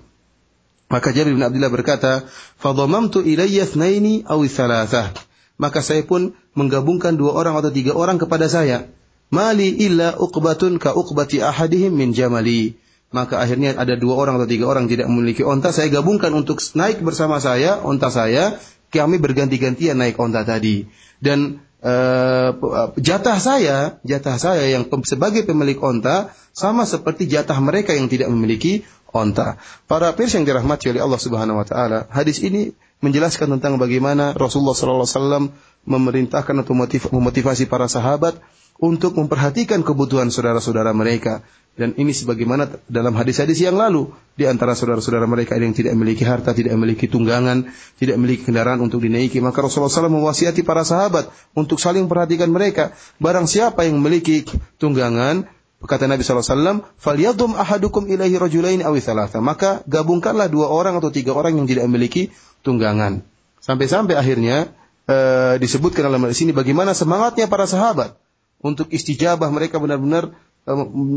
Maka 0.85 1.09
Jabir 1.09 1.33
bin 1.33 1.41
Abdullah 1.41 1.73
berkata 1.73 2.29
fadhamamtu 2.61 3.25
ilayya 3.25 3.65
ithnaini 3.65 4.21
aw 4.23 4.37
thalathah 4.45 5.11
maka 5.55 5.79
saya 5.79 6.03
pun 6.03 6.35
menggabungkan 6.55 7.15
dua 7.15 7.35
orang 7.35 7.55
atau 7.59 7.71
tiga 7.71 7.95
orang 7.95 8.19
kepada 8.19 8.51
saya. 8.51 8.91
Mali 9.31 9.73
illa 9.81 10.15
uqbatun 10.19 10.77
ka 10.77 10.93
uqbati 10.93 11.41
ahadihim 11.41 11.95
min 11.95 12.11
jamali. 12.11 12.75
Maka 13.15 13.39
akhirnya 13.39 13.79
ada 13.79 13.95
dua 13.95 14.19
orang 14.19 14.35
atau 14.35 14.49
tiga 14.49 14.67
orang 14.67 14.91
tidak 14.91 15.07
memiliki 15.07 15.47
onta. 15.47 15.71
Saya 15.71 15.87
gabungkan 15.87 16.35
untuk 16.35 16.59
naik 16.75 16.99
bersama 16.99 17.39
saya 17.39 17.79
onta 17.79 18.11
saya. 18.11 18.59
Kami 18.91 19.19
berganti-gantian 19.19 19.95
naik 19.95 20.19
onta 20.19 20.43
tadi. 20.43 20.87
Dan 21.23 21.63
uh, 21.85 22.49
jatah 22.97 23.37
saya, 23.37 24.01
jatah 24.01 24.41
saya 24.41 24.65
yang 24.65 24.89
sebagai 25.05 25.45
pemilik 25.45 25.77
onta 25.77 26.33
sama 26.51 26.89
seperti 26.89 27.29
jatah 27.29 27.61
mereka 27.61 27.93
yang 27.93 28.09
tidak 28.09 28.33
memiliki 28.33 28.81
onta. 29.13 29.61
Para 29.85 30.11
pemirsa 30.17 30.41
yang 30.41 30.49
dirahmati 30.49 30.91
oleh 30.91 30.99
Allah 31.05 31.21
Subhanahu 31.21 31.61
wa 31.61 31.65
taala, 31.67 32.09
hadis 32.09 32.41
ini 32.41 32.73
menjelaskan 32.99 33.59
tentang 33.59 33.77
bagaimana 33.77 34.33
Rasulullah 34.33 34.73
sallallahu 34.73 35.05
alaihi 35.05 35.19
wasallam 35.21 35.43
memerintahkan 35.85 36.55
atau 36.65 36.73
memotivasi 37.13 37.69
para 37.69 37.85
sahabat 37.85 38.41
untuk 38.80 39.14
memperhatikan 39.14 39.84
kebutuhan 39.84 40.32
saudara-saudara 40.32 40.90
mereka. 40.96 41.44
Dan 41.78 41.96
ini 41.96 42.12
sebagaimana 42.12 42.68
dalam 42.90 43.14
hadis-hadis 43.14 43.62
yang 43.62 43.78
lalu. 43.78 44.10
Di 44.34 44.48
antara 44.48 44.72
saudara-saudara 44.72 45.28
mereka 45.28 45.56
yang 45.56 45.76
tidak 45.76 45.92
memiliki 45.96 46.24
harta, 46.24 46.56
tidak 46.56 46.76
memiliki 46.76 47.06
tunggangan, 47.08 47.68
tidak 48.00 48.16
memiliki 48.20 48.48
kendaraan 48.48 48.80
untuk 48.80 49.04
dinaiki. 49.04 49.40
Maka 49.40 49.64
Rasulullah 49.64 49.92
SAW 49.92 50.12
mewasiati 50.12 50.64
para 50.64 50.84
sahabat 50.84 51.28
untuk 51.52 51.76
saling 51.76 52.08
perhatikan 52.08 52.48
mereka. 52.48 52.96
Barang 53.20 53.44
siapa 53.44 53.84
yang 53.84 54.00
memiliki 54.00 54.44
tunggangan, 54.80 55.44
kata 55.80 56.08
Nabi 56.08 56.24
SAW, 56.24 56.84
فَلْيَضُمْ 57.00 57.56
ahadukum 57.56 58.08
ilahi 58.08 58.36
rajulaini 58.36 58.82
awi 58.84 59.00
thalatha. 59.00 59.40
Maka 59.44 59.84
gabungkanlah 59.88 60.48
dua 60.48 60.68
orang 60.68 61.00
atau 61.00 61.12
tiga 61.12 61.36
orang 61.36 61.56
yang 61.56 61.68
tidak 61.68 61.84
memiliki 61.88 62.32
tunggangan. 62.64 63.24
Sampai-sampai 63.60 64.16
akhirnya 64.16 64.72
uh, 65.04 65.60
disebutkan 65.60 66.08
dalam 66.08 66.24
hadis 66.24 66.40
ini 66.44 66.56
bagaimana 66.56 66.96
semangatnya 66.96 67.44
para 67.44 67.68
sahabat 67.68 68.16
untuk 68.65 68.89
istijabah 68.89 69.53
mereka 69.53 69.77
benar-benar 69.77 70.33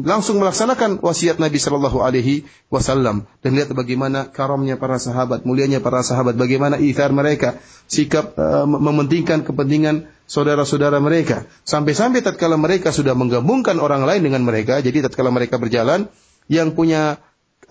langsung 0.05 0.45
melaksanakan 0.45 1.01
wasiat 1.01 1.41
Nabi 1.41 1.57
Shallallahu 1.57 2.05
Alaihi 2.05 2.45
Wasallam 2.69 3.25
dan 3.41 3.57
lihat 3.57 3.73
bagaimana 3.73 4.29
karamnya 4.29 4.77
para 4.77 5.01
sahabat, 5.01 5.49
mulianya 5.49 5.81
para 5.81 6.05
sahabat, 6.05 6.37
bagaimana 6.37 6.77
ithar 6.77 7.17
mereka, 7.17 7.57
sikap 7.89 8.37
uh, 8.37 8.69
mementingkan 8.69 9.49
kepentingan 9.49 10.05
saudara-saudara 10.29 11.01
mereka. 11.01 11.49
Sampai-sampai 11.65 12.21
tatkala 12.21 12.61
mereka 12.61 12.93
sudah 12.93 13.17
menggabungkan 13.17 13.81
orang 13.81 14.05
lain 14.05 14.29
dengan 14.29 14.45
mereka, 14.45 14.85
jadi 14.85 15.09
tatkala 15.09 15.33
mereka 15.33 15.57
berjalan, 15.57 16.13
yang 16.53 16.77
punya 16.77 17.17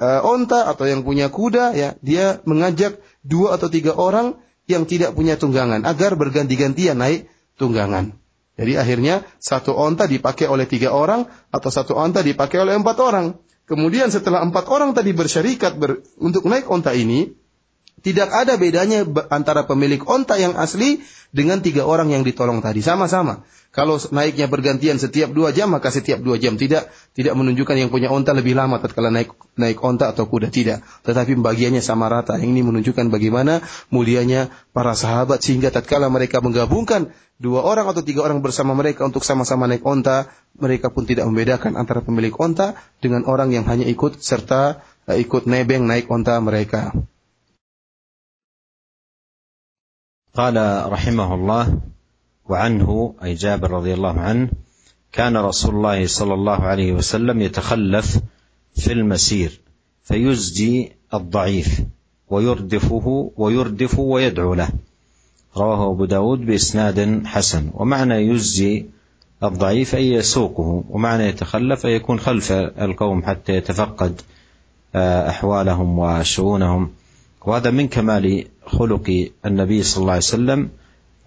uh, 0.02 0.26
onta 0.26 0.66
atau 0.66 0.90
yang 0.90 1.06
punya 1.06 1.30
kuda, 1.30 1.78
ya 1.78 1.94
dia 2.02 2.42
mengajak 2.50 2.98
dua 3.22 3.54
atau 3.54 3.70
tiga 3.70 3.94
orang 3.94 4.42
yang 4.66 4.90
tidak 4.90 5.14
punya 5.14 5.38
tunggangan 5.38 5.86
agar 5.86 6.18
berganti-gantian 6.18 6.98
naik 6.98 7.30
tunggangan. 7.62 8.18
Jadi 8.58 8.74
akhirnya 8.74 9.22
satu 9.38 9.78
onta 9.78 10.10
dipakai 10.10 10.50
oleh 10.50 10.66
tiga 10.66 10.90
orang 10.90 11.30
atau 11.54 11.70
satu 11.70 11.94
onta 11.94 12.26
dipakai 12.26 12.58
oleh 12.58 12.74
empat 12.74 12.98
orang. 12.98 13.38
Kemudian 13.70 14.10
setelah 14.10 14.42
empat 14.42 14.66
orang 14.74 14.98
tadi 14.98 15.14
bersyarikat 15.14 15.78
ber, 15.78 16.02
untuk 16.18 16.50
naik 16.50 16.66
onta 16.66 16.98
ini, 16.98 17.38
tidak 18.02 18.34
ada 18.34 18.58
bedanya 18.58 19.06
antara 19.30 19.70
pemilik 19.70 20.02
onta 20.10 20.38
yang 20.42 20.58
asli 20.58 21.06
dengan 21.30 21.62
tiga 21.62 21.86
orang 21.86 22.10
yang 22.10 22.26
ditolong 22.26 22.58
tadi. 22.64 22.82
Sama-sama. 22.82 23.46
Kalau 23.77 23.97
naiknya 23.97 24.53
bergantian 24.53 25.01
setiap 25.01 25.33
dua 25.33 25.49
jam, 25.57 25.73
maka 25.73 25.89
setiap 25.89 26.21
dua 26.21 26.37
jam. 26.37 26.61
Tidak 26.61 26.93
tidak 27.17 27.35
menunjukkan 27.37 27.73
yang 27.73 27.89
punya 27.89 28.13
onta 28.13 28.37
lebih 28.37 28.53
lama 28.53 28.77
tatkala 28.77 29.09
naik 29.09 29.33
naik 29.57 29.81
onta 29.81 30.13
atau 30.13 30.29
kuda. 30.29 30.53
Tidak. 30.53 31.05
Tetapi 31.09 31.41
pembagiannya 31.41 31.81
sama 31.81 32.13
rata. 32.13 32.37
Ini 32.37 32.61
menunjukkan 32.61 33.09
bagaimana 33.09 33.65
mulianya 33.89 34.53
para 34.77 34.93
sahabat. 34.93 35.41
Sehingga 35.41 35.73
tatkala 35.73 36.13
mereka 36.13 36.45
menggabungkan 36.45 37.17
dua 37.41 37.65
orang 37.65 37.89
atau 37.89 38.05
tiga 38.05 38.29
orang 38.29 38.45
bersama 38.45 38.77
mereka 38.77 39.09
untuk 39.09 39.25
sama-sama 39.25 39.65
naik 39.65 39.83
onta, 39.89 40.29
mereka 40.61 40.93
pun 40.93 41.09
tidak 41.09 41.25
membedakan 41.25 41.81
antara 41.81 42.05
pemilik 42.05 42.37
onta 42.37 42.77
dengan 43.01 43.25
orang 43.25 43.57
yang 43.57 43.65
hanya 43.65 43.89
ikut 43.89 44.21
serta 44.21 44.85
eh, 45.09 45.17
ikut 45.25 45.49
nebeng 45.49 45.89
naik 45.89 46.13
onta 46.13 46.37
mereka. 46.45 46.93
قال 50.33 50.57
رحمه 50.93 51.35
الله 51.35 51.65
وعنه 52.50 53.14
أي 53.24 53.34
جابر 53.34 53.72
رضي 53.72 53.94
الله 53.94 54.20
عنه 54.20 54.50
كان 55.12 55.38
رسول 55.38 55.76
الله 55.76 56.08
صلى 56.08 56.34
الله 56.34 56.60
عليه 56.62 56.92
وسلم 56.94 57.42
يتخلف 57.42 58.20
في 58.76 58.94
المسير 58.94 59.60
فيزجي 60.04 60.92
الضعيف 61.14 61.82
ويردفه 62.30 63.32
ويردف 63.38 64.00
ويدعو 64.00 64.54
له. 64.54 64.70
رواه 65.58 65.92
أبو 65.92 66.06
داود 66.06 66.46
بإسناد 66.46 67.26
حسن. 67.26 67.70
ومعنى 67.74 68.16
يزجي 68.16 68.86
الضعيف 69.44 69.96
أي 69.96 70.12
يسوقه 70.12 70.84
ومعنى 70.90 71.24
يتخلف 71.24 71.86
أي 71.86 71.96
يكون 71.96 72.20
خلف 72.20 72.52
القوم 72.52 73.24
حتى 73.24 73.54
يتفقد 73.54 74.22
آه، 74.96 75.30
أحوالهم 75.30 76.00
وشؤونهم. 76.00 76.90
وهذا 77.46 77.72
من 77.72 77.88
كمال 77.88 78.46
خلق 78.66 79.30
النبي 79.46 79.84
صلى 79.84 80.02
الله 80.02 80.12
عليه 80.12 80.22
وسلم. 80.22 80.70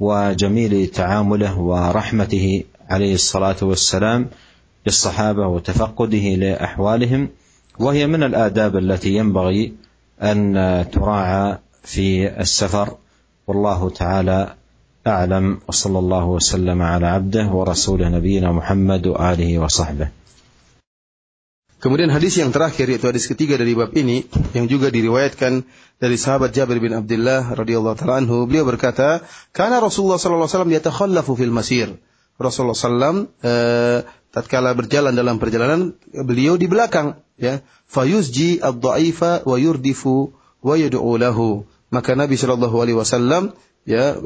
وجميل 0.01 0.87
تعامله 0.87 1.59
ورحمته 1.59 2.65
عليه 2.91 3.15
الصلاة 3.15 3.57
والسلام 3.63 4.29
للصحابة 4.87 5.47
وتفقده 5.47 6.19
لأحوالهم 6.19 7.29
وهي 7.79 8.07
من 8.07 8.23
الآداب 8.23 8.77
التي 8.77 9.15
ينبغي 9.17 9.73
أن 10.23 10.55
تراعى 10.93 11.59
في 11.83 12.41
السفر. 12.41 12.97
والله 13.47 13.91
تعالى 13.91 14.55
أعلم 15.07 15.59
وصلى 15.69 15.99
الله 15.99 16.25
وسلم 16.25 16.83
على 16.83 17.07
عبده 17.07 17.49
ورسوله 17.49 18.09
نبينا 18.09 18.53
محمد 18.53 19.07
وآله 19.07 19.59
وصحبه. 19.59 20.09
Kemudian 21.81 22.13
hadis 22.13 22.37
yang 22.37 22.53
terakhir 22.53 22.93
yaitu 22.93 23.09
hadis 23.09 23.25
ketiga 23.25 23.57
dari 23.57 23.73
bab 23.73 23.89
ini 23.97 24.29
yang 24.53 24.69
juga 24.69 24.93
diriwayatkan 24.93 25.65
dari 25.97 26.17
sahabat 26.21 26.53
Jabir 26.53 26.77
bin 26.77 26.93
Abdullah 26.93 27.57
radhiyallahu 27.57 27.97
taala 27.97 28.21
anhu 28.21 28.45
beliau 28.45 28.69
berkata, 28.69 29.25
"Karena 29.57 29.81
Rasulullah 29.81 30.21
sallallahu 30.21 30.45
alaihi 30.45 30.57
wasallam 30.61 30.75
yatakhallafu 30.77 31.33
fil 31.41 31.55
masir." 31.57 31.89
Rasulullah 32.37 32.77
sallam 32.77 33.33
eh, 33.41 34.05
tatkala 34.29 34.77
berjalan 34.77 35.17
dalam 35.17 35.41
perjalanan 35.41 35.97
beliau 36.13 36.61
di 36.61 36.69
belakang 36.69 37.17
ya. 37.41 37.65
Fayuzji 37.89 38.61
ad-dha'ifa 38.61 39.49
wa 39.49 39.57
yurdifu 39.57 40.37
wa 40.61 40.75
yad'u 40.77 41.17
lahu. 41.17 41.65
Maka 41.89 42.13
Nabi 42.13 42.37
sallallahu 42.37 42.77
alaihi 42.77 43.01
wasallam 43.01 43.57
ya 43.89 44.17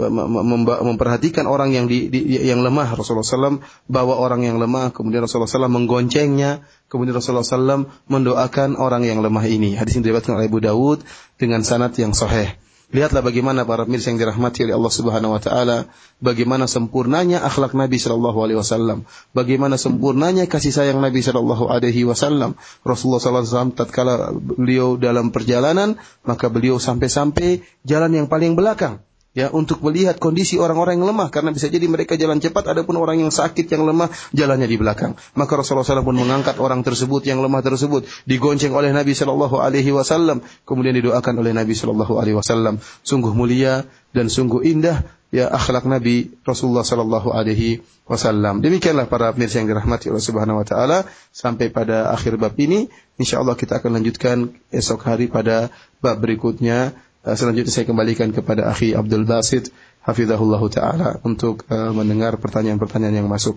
memperhatikan 0.85 1.47
orang 1.47 1.71
yang 1.71 1.87
di, 1.87 2.11
di, 2.11 2.43
yang 2.43 2.63
lemah. 2.63 2.91
Rasulullah 2.99 3.27
SAW 3.27 3.63
bawa 3.87 4.19
orang 4.19 4.43
yang 4.43 4.59
lemah 4.59 4.91
kemudian 4.91 5.23
Rasulullah 5.23 5.51
SAW 5.51 5.71
menggoncengnya 5.71 6.67
kemudian 6.91 7.15
Rasulullah 7.15 7.47
SAW 7.47 7.87
mendoakan 8.11 8.75
orang 8.75 9.07
yang 9.07 9.23
lemah 9.23 9.45
ini. 9.47 9.79
Hadis 9.79 9.99
ini 9.99 10.11
diriwayatkan 10.11 10.35
oleh 10.35 10.51
Abu 10.51 10.59
Dawud 10.59 11.07
dengan 11.39 11.63
sanad 11.63 11.95
yang 11.95 12.13
sahih. 12.13 12.51
Lihatlah 12.95 13.27
bagaimana 13.27 13.67
para 13.67 13.89
pemirsa 13.89 14.15
yang 14.15 14.23
dirahmati 14.23 14.71
oleh 14.71 14.77
Allah 14.77 14.93
Subhanahu 14.93 15.35
wa 15.35 15.41
taala, 15.43 15.91
bagaimana 16.23 16.71
sempurnanya 16.71 17.43
akhlak 17.43 17.75
Nabi 17.75 17.99
sallallahu 17.99 18.39
alaihi 18.39 18.61
wasallam, 18.61 19.09
bagaimana 19.35 19.75
sempurnanya 19.81 20.47
kasih 20.47 20.71
sayang 20.71 21.03
Nabi 21.03 21.19
sallallahu 21.19 21.75
alaihi 21.75 22.07
wasallam. 22.07 22.55
Rasulullah 22.87 23.19
sallallahu 23.19 23.43
alaihi 23.43 23.55
wasallam 23.57 23.73
tatkala 23.75 24.15
beliau 24.37 24.95
dalam 24.95 25.35
perjalanan, 25.35 25.99
maka 26.23 26.47
beliau 26.47 26.79
sampai-sampai 26.79 27.67
jalan 27.83 28.15
yang 28.15 28.27
paling 28.31 28.55
belakang 28.55 29.03
ya 29.35 29.51
untuk 29.51 29.83
melihat 29.83 30.17
kondisi 30.23 30.57
orang-orang 30.57 31.03
yang 31.03 31.11
lemah 31.11 31.29
karena 31.29 31.51
bisa 31.51 31.67
jadi 31.67 31.85
mereka 31.91 32.15
jalan 32.15 32.39
cepat 32.39 32.71
adapun 32.71 32.95
orang 32.97 33.21
yang 33.21 33.35
sakit 33.35 33.67
yang 33.67 33.83
lemah 33.85 34.09
jalannya 34.31 34.71
di 34.71 34.79
belakang. 34.79 35.19
Maka 35.35 35.59
Rasulullah 35.59 35.85
SAW 35.85 36.07
pun 36.07 36.17
mengangkat 36.17 36.57
orang 36.63 36.87
tersebut 36.87 37.27
yang 37.27 37.43
lemah 37.43 37.61
tersebut 37.61 38.07
digonceng 38.25 38.73
oleh 38.73 38.95
Nabi 38.95 39.13
Shallallahu 39.13 39.59
Alaihi 39.59 39.91
Wasallam 39.91 40.41
kemudian 40.63 40.95
didoakan 40.95 41.35
oleh 41.43 41.51
Nabi 41.51 41.75
Shallallahu 41.75 42.15
Alaihi 42.17 42.39
Wasallam. 42.39 42.79
Sungguh 43.03 43.35
mulia 43.35 43.83
dan 44.15 44.31
sungguh 44.31 44.63
indah 44.63 45.03
ya 45.35 45.51
akhlak 45.51 45.91
Nabi 45.91 46.31
Rasulullah 46.47 46.87
Shallallahu 46.87 47.35
Alaihi 47.35 47.83
Wasallam. 48.07 48.63
Demikianlah 48.63 49.11
para 49.11 49.35
pemirsa 49.35 49.59
yang 49.59 49.67
dirahmati 49.67 50.15
Allah 50.15 50.23
Subhanahu 50.23 50.63
Wa 50.63 50.67
Taala 50.71 50.99
sampai 51.35 51.75
pada 51.75 52.15
akhir 52.15 52.39
bab 52.39 52.55
ini. 52.55 52.87
Insya 53.19 53.43
Allah 53.43 53.59
kita 53.59 53.83
akan 53.83 53.99
lanjutkan 53.99 54.55
esok 54.71 55.03
hari 55.03 55.27
pada 55.27 55.75
bab 55.99 56.23
berikutnya 56.23 56.95
selanjutnya 57.33 57.73
saya 57.73 57.89
kembalikan 57.89 58.29
kepada 58.37 58.69
akhi 58.69 58.93
Abdul 58.93 59.25
Basit 59.25 59.73
hafizahullah 60.05 60.61
taala 60.69 61.09
untuk 61.25 61.65
uh, 61.73 61.91
mendengar 61.97 62.37
pertanyaan-pertanyaan 62.37 63.25
yang 63.25 63.29
masuk. 63.33 63.57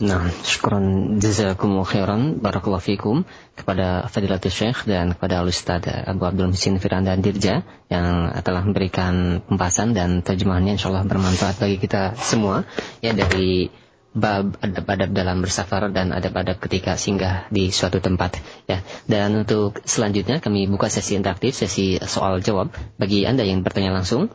Nah, 0.00 0.26
syukuran 0.42 1.18
jazakumullah 1.22 1.86
khairan 1.86 2.40
barakallahu 2.42 2.82
fikum 2.82 3.22
kepada 3.54 4.08
Fadilatul 4.10 4.50
Syekh 4.50 4.88
dan 4.88 5.14
kepada 5.14 5.38
Al 5.44 5.46
Ustaz 5.52 5.86
Abu 5.86 6.24
Abdul 6.26 6.50
Musin 6.50 6.80
Firanda 6.82 7.14
Dirja 7.14 7.62
yang 7.92 8.32
telah 8.42 8.62
memberikan 8.64 9.44
pembahasan 9.46 9.94
dan 9.94 10.24
terjemahannya 10.24 10.80
insyaallah 10.80 11.06
bermanfaat 11.06 11.62
bagi 11.62 11.78
kita 11.78 12.16
semua 12.18 12.66
ya 13.04 13.14
dari 13.14 13.70
bab 14.16 14.56
adab-adab 14.64 15.12
dalam 15.12 15.44
bersafar 15.44 15.92
dan 15.92 16.16
adab-adab 16.16 16.58
ketika 16.64 16.96
singgah 16.96 17.44
di 17.52 17.68
suatu 17.68 18.00
tempat 18.00 18.40
ya. 18.64 18.80
Dan 19.04 19.44
untuk 19.44 19.84
selanjutnya 19.84 20.40
kami 20.40 20.64
buka 20.66 20.88
sesi 20.88 21.14
interaktif, 21.14 21.54
sesi 21.54 22.00
soal 22.00 22.40
jawab 22.40 22.72
bagi 22.96 23.28
Anda 23.28 23.44
yang 23.44 23.60
bertanya 23.60 23.92
langsung. 23.92 24.32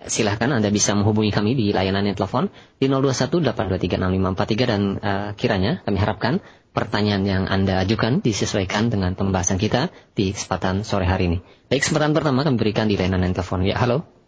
Silahkan 0.00 0.48
Anda 0.48 0.72
bisa 0.72 0.96
menghubungi 0.96 1.28
kami 1.28 1.52
di 1.52 1.76
layanan 1.76 2.08
yang 2.08 2.16
telepon 2.16 2.48
di 2.80 2.88
0218236543 2.88 4.64
dan 4.64 4.82
uh, 4.96 5.28
kiranya 5.36 5.84
kami 5.84 6.00
harapkan 6.00 6.40
pertanyaan 6.72 7.22
yang 7.28 7.44
Anda 7.50 7.84
ajukan 7.84 8.24
disesuaikan 8.24 8.88
dengan 8.88 9.12
pembahasan 9.12 9.60
kita 9.60 9.92
di 10.16 10.32
kesempatan 10.32 10.88
sore 10.88 11.04
hari 11.04 11.28
ini. 11.28 11.38
Baik, 11.68 11.84
kesempatan 11.84 12.16
pertama 12.16 12.48
kami 12.48 12.56
berikan 12.56 12.88
di 12.88 12.96
layanan 12.96 13.28
yang 13.28 13.34
telepon. 13.36 13.60
Ya, 13.66 13.76
halo. 13.76 14.19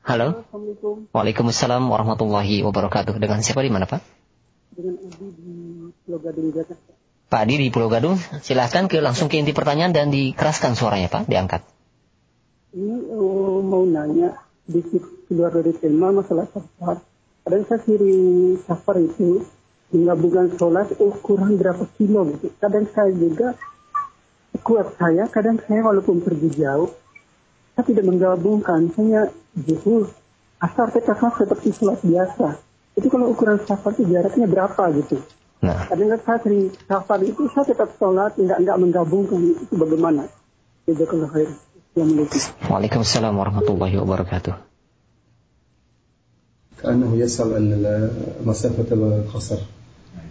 Halo. 0.00 0.48
Assalamualaikum. 0.48 1.12
Waalaikumsalam 1.12 1.84
warahmatullahi 1.84 2.64
wabarakatuh. 2.64 3.20
Dengan 3.20 3.44
siapa 3.44 3.60
di 3.60 3.68
mana 3.68 3.84
Pak? 3.84 4.00
Dengan 4.72 4.96
Adi 4.96 5.28
di 5.28 5.52
Pulau 5.92 6.20
Gadung 6.24 6.48
Jakarta. 6.56 6.90
Pak 7.28 7.40
Adi 7.44 7.54
di 7.60 7.68
Pulau 7.68 7.92
Gadung, 7.92 8.16
silahkan 8.40 8.88
ke 8.88 8.96
langsung 9.04 9.28
ke 9.28 9.36
inti 9.36 9.52
pertanyaan 9.52 9.92
dan 9.92 10.08
dikeraskan 10.08 10.72
suaranya 10.72 11.12
Pak, 11.12 11.28
diangkat. 11.28 11.62
Ini 12.72 12.96
uh, 13.12 13.60
mau 13.60 13.84
nanya 13.84 14.40
di 14.64 14.80
luar 15.36 15.52
dari 15.52 15.76
tema 15.76 16.16
masalah 16.16 16.48
safar. 16.48 17.04
Kadang 17.44 17.62
saya 17.68 17.80
kirim 17.84 18.56
safar 18.64 18.96
itu 19.04 19.44
menggabungkan 19.92 20.56
sholat 20.56 20.96
ukuran 20.96 21.60
berapa 21.60 21.84
kilo 22.00 22.24
gitu. 22.34 22.48
Kadang 22.56 22.88
saya 22.88 23.12
juga 23.12 23.52
kuat 24.64 24.96
saya, 24.96 25.28
kadang 25.28 25.60
saya 25.60 25.84
walaupun 25.84 26.24
pergi 26.24 26.56
jauh, 26.56 26.88
saya 27.79 27.83
tidak 27.91 28.05
menggabungkan. 28.07 28.87
Saya 28.95 29.31
zuhur, 29.59 30.11
asar 30.63 30.87
kita 30.95 31.13
seperti 31.15 31.69
sholat 31.75 31.99
biasa. 31.99 32.47
Itu 32.95 33.07
kalau 33.11 33.35
ukuran 33.35 33.59
safar 33.67 33.91
itu 33.99 34.07
jaraknya 34.07 34.47
berapa 34.47 34.83
gitu. 34.95 35.19
Nah. 35.59 35.91
Kadang 35.91 36.15
saya 36.23 36.39
sering 36.39 36.71
safar 36.87 37.19
itu 37.23 37.51
saya 37.51 37.67
tetap 37.67 37.91
sholat, 37.99 38.39
tidak 38.39 38.63
enggak 38.63 38.77
menggabungkan 38.79 39.39
itu 39.43 39.73
bagaimana? 39.75 40.31
Jazakallah 40.87 41.29
khair. 41.33 41.49
Assalamualaikum. 41.95 42.39
Waalaikumsalam 42.71 43.33
warahmatullahi 43.35 43.95
wabarakatuh. 43.99 44.55
كأنه 46.85 47.17
يسأل 47.17 47.49
عن 47.55 47.65
مسافة 48.45 48.89
القصر 48.93 49.59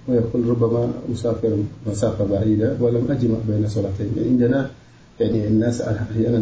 ويقول 0.09 0.49
ربما 0.49 0.83
مسافر 1.09 1.57
مسافة 1.87 2.25
بعيدة 2.25 2.77
ولم 2.81 3.11
أجمع 3.11 3.39
بين 3.49 3.69
صلاتين 3.69 4.13
عندنا 4.17 4.71
يعني 5.20 5.48
الناس 5.48 5.82
أحيانا 5.82 6.38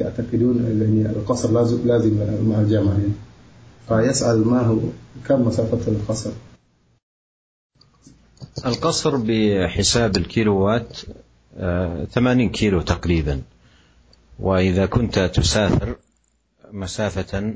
يعتقدون 0.00 0.56
أن 0.56 1.12
القصر 1.16 1.52
لازم 1.84 2.16
مع 2.48 2.60
الجامعة 2.60 2.92
يعني. 2.92 3.12
فيسأل 3.88 4.48
ما 4.48 4.60
هو 4.60 4.78
كم 5.28 5.46
مسافة 5.46 5.92
القصر؟ 5.92 6.30
القصر 8.66 9.16
بحساب 9.16 10.16
الكيلوات 10.16 10.98
80 11.56 12.46
آه، 12.46 12.50
كيلو 12.52 12.80
تقريبا 12.80 13.42
وإذا 14.38 14.86
كنت 14.86 15.18
تسافر 15.18 15.96
مسافة 16.72 17.54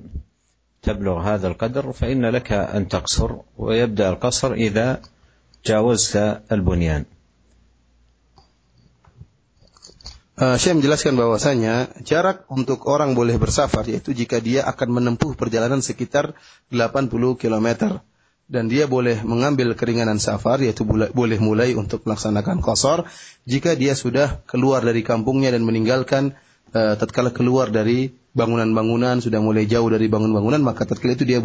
تبلغ 0.82 1.20
هذا 1.20 1.48
القدر 1.48 1.92
فإن 1.92 2.26
لك 2.26 2.52
أن 2.52 2.88
تقصر 2.88 3.36
ويبدأ 3.58 4.08
القصر 4.10 4.52
إذا 4.52 5.00
جاوزت 5.66 6.40
البنيان 6.52 7.04
Uh, 10.38 10.54
saya 10.54 10.78
menjelaskan 10.78 11.18
bahwasanya 11.18 11.90
jarak 12.06 12.46
untuk 12.46 12.86
orang 12.86 13.18
boleh 13.18 13.34
bersafar 13.42 13.82
yaitu 13.90 14.14
jika 14.14 14.38
dia 14.38 14.62
akan 14.70 15.02
menempuh 15.02 15.34
perjalanan 15.34 15.82
sekitar 15.82 16.38
80 16.70 17.10
km 17.34 17.98
dan 18.46 18.70
dia 18.70 18.86
boleh 18.86 19.18
mengambil 19.26 19.74
keringanan 19.74 20.22
safar 20.22 20.62
yaitu 20.62 20.86
boleh 20.86 21.42
mulai 21.42 21.74
untuk 21.74 22.06
melaksanakan 22.06 22.62
kosor 22.62 23.10
jika 23.50 23.74
dia 23.74 23.98
sudah 23.98 24.38
keluar 24.46 24.86
dari 24.86 25.02
kampungnya 25.02 25.50
dan 25.50 25.66
meninggalkan 25.66 26.38
uh, 26.70 26.94
tatkala 26.94 27.34
keluar 27.34 27.74
dari 27.74 28.14
bangunan-bangunan 28.30 29.18
sudah 29.18 29.42
mulai 29.42 29.66
jauh 29.66 29.90
dari 29.90 30.06
bangunan-bangunan 30.06 30.62
maka 30.62 30.86
tatkala 30.86 31.18
itu 31.18 31.26
dia 31.26 31.42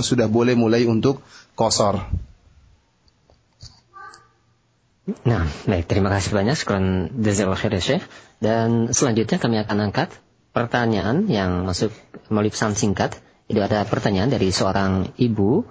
sudah 0.00 0.32
boleh 0.32 0.56
mulai 0.56 0.88
untuk 0.88 1.20
kosor. 1.52 2.08
Nah, 5.27 5.51
baik. 5.67 5.91
Terima 5.91 6.07
kasih 6.07 6.31
banyak. 6.31 6.55
Sekarang 6.55 7.11
Jazakallah 7.19 7.59
khair 7.59 7.75
ya 7.75 7.83
Syekh. 7.83 8.03
Dan 8.39 8.95
selanjutnya 8.95 9.35
kami 9.35 9.59
akan 9.59 9.91
angkat 9.91 10.15
pertanyaan 10.55 11.27
yang 11.27 11.67
masuk 11.67 11.91
melalui 12.31 12.55
pesan 12.55 12.79
singkat. 12.79 13.19
Itu 13.51 13.59
ada 13.59 13.83
pertanyaan 13.83 14.31
dari 14.31 14.55
seorang 14.55 15.11
ibu. 15.19 15.67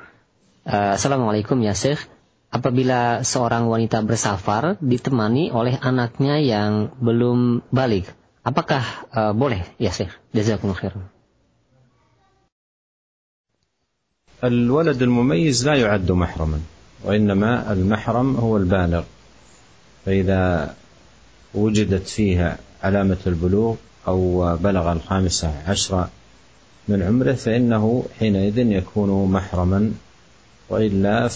Uh, 0.68 0.92
Assalamualaikum 1.00 1.56
ya 1.64 1.72
Syekh. 1.72 2.04
Apabila 2.52 3.24
seorang 3.24 3.64
wanita 3.72 4.04
bersafar 4.04 4.76
ditemani 4.84 5.48
oleh 5.48 5.80
anaknya 5.80 6.36
yang 6.36 6.92
belum 7.00 7.64
balik, 7.72 8.12
apakah 8.44 8.84
uh, 9.16 9.32
boleh 9.32 9.64
ya 9.80 9.88
Syekh? 9.88 10.12
Jazakumullah 10.36 10.76
khair. 10.76 10.96
الولد 14.42 15.02
المميز 15.02 15.68
لا 15.68 15.74
يعد 15.74 16.10
محرما 16.10 16.60
وإنما 17.04 17.72
المحرم 17.72 18.36
هو 18.36 18.56
البالغ 18.56 19.02
فإذا 20.07 20.73
وجدت 21.53 22.07
فيها 22.07 22.57
علامة 22.83 23.17
البلوغ 23.27 23.75
أو 24.07 24.55
بلغ 24.55 24.91
الخامسة 24.91 25.51
عشرة 25.67 26.09
من 26.87 27.03
عمره 27.03 27.33
فإنه 27.33 28.05
حينئذ 28.19 28.57
يكون 28.57 29.31
محرما 29.31 29.91
وإلا 30.69 31.27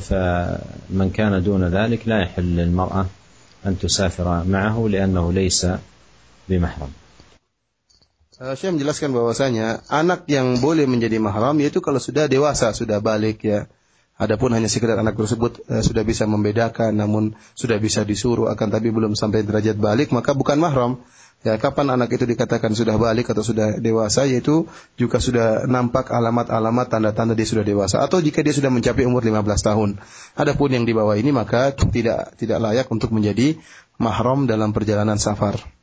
فمن 0.00 1.10
كان 1.14 1.42
دون 1.42 1.64
ذلك 1.64 2.08
لا 2.08 2.22
يحل 2.22 2.42
للمرأة 2.42 3.06
أن 3.66 3.78
تسافر 3.78 4.44
معه 4.44 4.88
لأنه 4.90 5.32
ليس 5.32 5.66
بمحرم 6.48 6.90
Saya 8.36 8.68
menjelaskan 8.68 9.16
bahwasanya 9.16 9.80
anak 9.88 10.28
yang 10.28 10.60
boleh 10.60 10.84
menjadi 10.84 11.16
mahram 11.16 11.56
yaitu 11.56 11.80
kalau 11.80 11.96
sudah 11.96 12.28
dewasa, 12.28 12.68
sudah 12.76 13.00
balik 13.00 13.40
ya. 13.40 13.64
Adapun 14.16 14.48
hanya 14.56 14.64
sekedar 14.64 14.96
anak 14.96 15.20
tersebut 15.20 15.60
uh, 15.68 15.84
sudah 15.84 16.00
bisa 16.00 16.24
membedakan 16.24 16.96
namun 16.96 17.36
sudah 17.52 17.76
bisa 17.76 18.00
disuruh 18.00 18.48
akan 18.48 18.68
tapi 18.72 18.88
belum 18.88 19.12
sampai 19.12 19.44
derajat 19.44 19.76
balik 19.76 20.08
maka 20.16 20.32
bukan 20.32 20.56
mahram. 20.56 21.04
Ya, 21.44 21.60
kapan 21.60 21.92
anak 21.92 22.10
itu 22.16 22.24
dikatakan 22.24 22.72
sudah 22.72 22.96
balik 22.96 23.28
atau 23.28 23.44
sudah 23.44 23.76
dewasa 23.76 24.24
yaitu 24.24 24.66
juga 24.96 25.20
sudah 25.20 25.68
nampak 25.68 26.08
alamat-alamat 26.08 26.88
tanda-tanda 26.88 27.36
dia 27.36 27.44
sudah 27.44 27.62
dewasa 27.62 28.00
atau 28.02 28.24
jika 28.24 28.40
dia 28.40 28.56
sudah 28.56 28.72
mencapai 28.72 29.04
umur 29.04 29.20
15 29.20 29.44
tahun. 29.44 30.00
Adapun 30.32 30.72
yang 30.72 30.88
di 30.88 30.96
bawah 30.96 31.14
ini 31.14 31.30
maka 31.36 31.76
tidak 31.76 32.34
tidak 32.40 32.58
layak 32.58 32.88
untuk 32.88 33.12
menjadi 33.12 33.60
mahram 34.00 34.48
dalam 34.48 34.72
perjalanan 34.72 35.20
safar. 35.20 35.75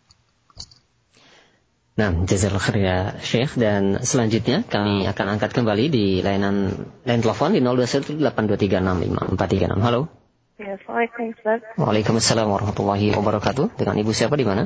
Nah, 1.94 2.10
jazakallah 2.26 2.58
khair 2.58 2.78
ya 2.82 3.14
Syekh 3.22 3.54
dan 3.54 4.02
selanjutnya 4.02 4.66
kami 4.66 5.06
akan 5.06 5.38
angkat 5.38 5.54
kembali 5.54 5.94
di 5.94 6.26
layanan 6.26 6.90
lain 7.06 7.22
telepon 7.22 7.54
di 7.54 7.62
0218236543. 7.62 9.78
Halo. 9.78 10.10
Ya, 10.58 10.74
Assalamualaikum 10.74 11.38
Ustaz. 11.38 11.62
Waalaikumsalam 11.78 12.50
warahmatullahi 12.50 13.14
wabarakatuh. 13.14 13.78
Dengan 13.78 13.96
Ibu 14.02 14.10
siapa 14.10 14.34
di 14.34 14.46
mana? 14.46 14.66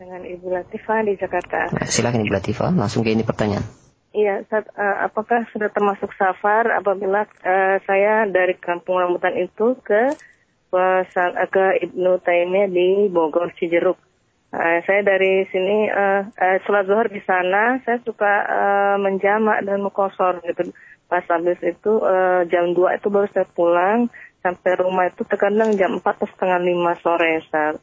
Dengan 0.00 0.24
Ibu 0.24 0.48
Latifah 0.48 1.04
di 1.04 1.12
Jakarta. 1.20 1.76
Silakan 1.84 2.24
Ibu 2.24 2.32
Latifah, 2.40 2.72
langsung 2.72 3.04
ke 3.04 3.12
ini 3.12 3.20
pertanyaan. 3.20 3.68
Iya, 4.16 4.44
saat, 4.48 4.64
uh, 4.72 5.08
apakah 5.08 5.44
sudah 5.52 5.68
termasuk 5.72 6.12
safar 6.16 6.72
apabila 6.72 7.24
uh, 7.24 7.76
saya 7.84 8.28
dari 8.28 8.56
kampung 8.56 8.96
rambutan 8.96 9.36
itu 9.36 9.76
ke 9.84 10.16
uh, 10.72 11.04
ke 11.52 11.64
Ibnu 11.84 12.16
Taimiyah 12.24 12.68
di 12.72 13.12
Bogor 13.12 13.52
Cijeruk. 13.60 14.00
Uh, 14.52 14.84
saya 14.84 15.00
dari 15.00 15.48
sini 15.48 15.88
uh, 15.88 16.28
uh, 16.28 16.56
sholat 16.68 16.84
zuhur 16.84 17.08
di 17.08 17.24
sana, 17.24 17.80
saya 17.88 18.04
suka 18.04 18.32
uh, 18.44 18.96
menjamak 19.00 19.64
dan 19.64 19.80
mengkosor 19.80 20.44
gitu. 20.44 20.76
Pas 21.08 21.24
habis 21.24 21.56
itu 21.64 21.92
uh, 22.04 22.44
jam 22.52 22.76
2 22.76 23.00
itu 23.00 23.08
baru 23.08 23.28
saya 23.32 23.48
pulang 23.48 24.12
sampai 24.44 24.72
rumah 24.76 25.08
itu 25.08 25.24
terkadang 25.24 25.72
jam 25.80 25.96
4 25.96 26.04
atau 26.04 26.28
setengah 26.28 26.60
5 26.60 27.04
sore. 27.04 27.32
Saat. 27.48 27.74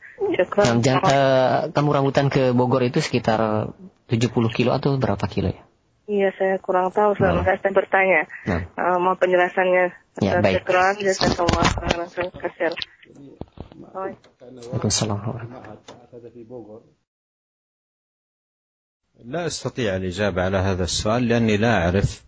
Jam, 0.61 0.77
jam, 0.85 0.97
uh, 1.01 1.73
kamu 1.73 1.89
rambutan 1.89 2.29
ke 2.29 2.53
Bogor 2.53 2.85
itu 2.85 3.01
sekitar 3.01 3.73
70 4.05 4.29
kilo 4.53 4.69
atau 4.69 4.93
berapa 5.01 5.25
kilo 5.25 5.49
ya? 5.49 5.68
Iya, 6.09 6.33
saya 6.33 6.57
kurang 6.57 6.89
tahu. 6.89 7.13
Selama 7.13 7.45
nah. 7.45 7.53
saya 7.53 7.69
bertanya. 7.69 8.25
Nah. 8.49 8.65
Uh, 8.73 8.97
mau 8.97 9.13
penjelasannya. 9.13 9.93
Ya, 10.25 10.41
baik. 10.41 10.65
Kasih. 10.65 12.73
Waalaikumsalam 13.79 15.19
لا 19.19 19.47
أستطيع 19.47 19.95
الاجابه 19.95 20.41
على 20.41 20.57
هذا 20.57 20.83
السؤال 20.83 21.27
لأني 21.27 21.57
لا 21.57 21.83
أعرف 21.83 22.23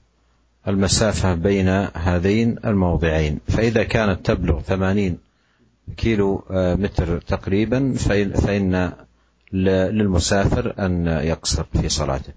المسافة 0.67 1.33
بين 1.33 1.67
هذين 1.95 2.57
الموضعين 2.65 3.39
فإذا 3.47 3.83
كانت 3.83 4.25
تبلغ 4.25 4.61
ثمانين 4.61 5.17
كيلو 5.97 6.43
متر 6.51 7.21
تقريبا 7.21 7.93
فان 8.35 8.91
للمسافر 9.53 10.73
أن 10.79 11.07
يقصر 11.07 11.63
في 11.63 11.89
صلاته 11.89 12.33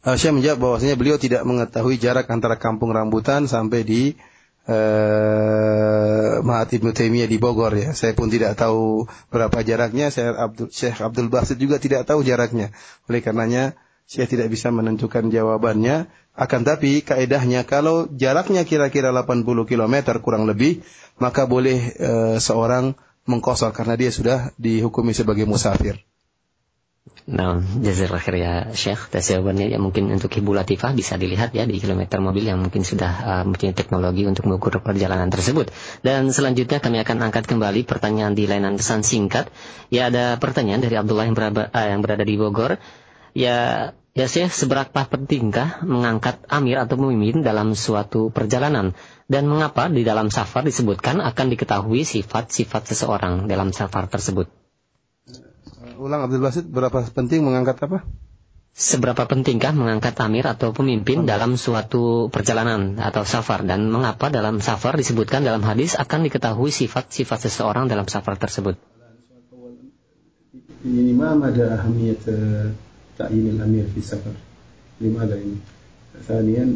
Saya 0.00 0.32
menjawab 0.32 0.58
bahwasanya 0.64 0.96
beliau 0.96 1.20
tidak 1.20 1.44
mengetahui 1.44 2.00
jarak 2.00 2.24
antara 2.32 2.56
kampung 2.56 2.88
rambutan 2.88 3.44
sampai 3.44 3.84
di 3.84 4.16
uh, 4.64 6.40
Mahat 6.40 6.72
Ibnu 6.72 6.96
Taimiyah 6.96 7.28
di 7.28 7.36
Bogor 7.36 7.76
ya. 7.76 7.92
Saya 7.92 8.16
pun 8.16 8.32
tidak 8.32 8.56
tahu 8.56 9.04
berapa 9.28 9.60
jaraknya. 9.60 10.08
Saya 10.08 10.32
Abdul 10.40 10.72
Syekh 10.72 11.04
Abdul 11.04 11.28
Basit 11.28 11.60
juga 11.60 11.76
tidak 11.76 12.08
tahu 12.08 12.24
jaraknya. 12.24 12.72
Oleh 13.12 13.20
karenanya 13.20 13.76
saya 14.08 14.24
tidak 14.24 14.48
bisa 14.48 14.72
menentukan 14.72 15.28
jawabannya. 15.28 16.08
Akan 16.32 16.64
tapi 16.64 17.04
kaedahnya 17.04 17.68
kalau 17.68 18.08
jaraknya 18.08 18.64
kira-kira 18.64 19.12
80 19.12 19.44
km 19.68 19.94
kurang 20.24 20.48
lebih, 20.48 20.80
maka 21.20 21.44
boleh 21.44 21.92
uh, 22.00 22.36
seorang 22.40 22.96
mengkosor 23.28 23.76
karena 23.76 24.00
dia 24.00 24.08
sudah 24.08 24.48
dihukumi 24.56 25.12
sebagai 25.12 25.44
musafir. 25.44 26.00
Nah, 27.28 27.60
jazakallah 27.60 28.22
khair 28.22 28.36
ya 28.40 28.52
Syekh. 28.72 29.12
Dan 29.12 29.20
jawabannya 29.20 29.66
ya 29.68 29.78
mungkin 29.82 30.08
untuk 30.08 30.32
Ibu 30.32 30.56
Latifah 30.56 30.96
bisa 30.96 31.20
dilihat 31.20 31.52
ya 31.52 31.68
di 31.68 31.76
kilometer 31.76 32.22
mobil 32.24 32.48
yang 32.48 32.62
mungkin 32.62 32.80
sudah 32.80 33.12
uh, 33.20 33.42
mempunyai 33.44 33.76
teknologi 33.76 34.24
untuk 34.24 34.48
mengukur 34.48 34.80
perjalanan 34.80 35.28
tersebut. 35.28 35.68
Dan 36.00 36.32
selanjutnya 36.32 36.80
kami 36.80 37.04
akan 37.04 37.16
angkat 37.28 37.44
kembali 37.44 37.84
pertanyaan 37.84 38.32
di 38.32 38.48
layanan 38.48 38.80
pesan 38.80 39.04
singkat. 39.04 39.52
Ya 39.92 40.08
ada 40.08 40.40
pertanyaan 40.40 40.80
dari 40.80 40.96
Abdullah 40.96 41.28
yang 41.28 41.36
berada, 41.36 41.68
uh, 41.68 41.86
yang 41.86 42.00
berada 42.00 42.24
di 42.24 42.34
Bogor. 42.40 42.80
Ya 43.36 43.90
Ya 44.10 44.26
Syekh, 44.26 44.50
seberapa 44.50 45.06
pentingkah 45.06 45.86
mengangkat 45.86 46.42
amir 46.50 46.82
atau 46.82 46.98
pemimpin 46.98 47.46
dalam 47.46 47.78
suatu 47.78 48.34
perjalanan? 48.34 48.98
Dan 49.30 49.46
mengapa 49.46 49.86
di 49.86 50.02
dalam 50.02 50.34
safar 50.34 50.66
disebutkan 50.66 51.22
akan 51.22 51.46
diketahui 51.54 52.02
sifat-sifat 52.02 52.90
seseorang 52.90 53.46
dalam 53.46 53.70
safar 53.70 54.10
tersebut? 54.10 54.59
Ulang 56.00 56.24
Abdul 56.24 56.40
Basit 56.40 56.64
berapa 56.64 57.04
penting 57.12 57.44
mengangkat 57.44 57.76
apa? 57.84 58.08
Seberapa 58.70 59.28
pentingkah 59.28 59.76
mengangkat 59.76 60.16
amir 60.24 60.48
atau 60.48 60.72
pemimpin 60.72 61.28
dalam 61.28 61.60
suatu 61.60 62.32
perjalanan 62.32 62.96
atau 62.96 63.28
safar 63.28 63.66
dan 63.66 63.92
mengapa 63.92 64.32
dalam 64.32 64.64
safar 64.64 64.96
disebutkan 64.96 65.44
dalam 65.44 65.60
hadis 65.60 65.98
akan 65.98 66.24
diketahui 66.24 66.72
sifat-sifat 66.72 67.50
seseorang 67.50 67.90
dalam 67.90 68.08
safar 68.08 68.40
tersebut? 68.40 68.80
Ini 70.80 71.12
mana 71.12 71.52
ada 71.52 71.76
ahamiyat 71.76 72.24
ta'yin 73.20 73.60
al-amir 73.60 73.84
fi 73.92 74.00
safar? 74.00 74.32
Limada 75.02 75.36
ini? 75.36 75.60
Kemudian 76.24 76.68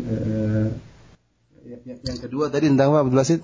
yang 1.84 2.18
kedua 2.20 2.52
tadi 2.52 2.68
tentang 2.68 2.92
apa 2.92 3.08
Abdul 3.08 3.16
Basit? 3.16 3.40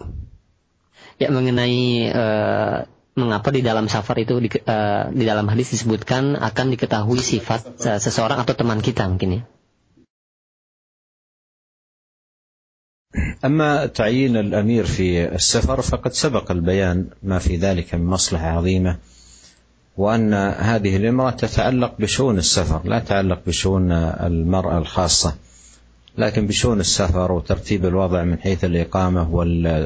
Ya 1.16 1.32
mengenai 1.32 2.12
uh, 2.12 2.84
mengapa 3.18 3.50
di 3.50 3.60
dalam 3.62 3.90
safar 3.90 4.18
itu 4.22 4.38
di, 4.38 4.48
uh, 4.52 5.10
di 5.10 5.24
dalam 5.26 5.46
hadis 5.50 5.74
disebutkan 5.74 6.38
akan 6.38 6.66
diketahui 6.74 7.18
sifat 7.18 7.62
uh, 7.86 7.98
seseorang 7.98 8.38
atau 8.42 8.54
teman 8.54 8.78
kita 8.82 9.06
mungkin 9.10 9.42
ya. 9.42 9.44
أما 13.44 13.86
تعيين 13.86 14.36
الأمير 14.36 14.84
في 14.86 15.34
السفر 15.34 15.80
فقد 15.82 16.12
سبق 16.12 16.50
البيان 16.50 17.06
ما 17.22 17.38
في 17.38 17.56
ذلك 17.56 17.94
من 17.94 18.06
مصلحة 18.06 18.46
عظيمة 18.46 18.96
وأن 19.96 20.34
هذه 20.58 20.96
الإمرة 20.96 21.30
تتعلق 21.30 21.94
بشؤون 21.98 22.38
السفر 22.38 22.80
لا 22.84 22.98
تتعلق 22.98 23.40
بشؤون 23.46 23.92
المرأة 23.92 24.78
الخاصة 24.78 25.34
لكن 26.18 26.46
بشؤون 26.46 26.80
السفر 26.80 27.32
وترتيب 27.32 27.86
الوضع 27.86 28.22
من 28.24 28.38
حيث 28.38 28.64
الإقامة 28.64 29.30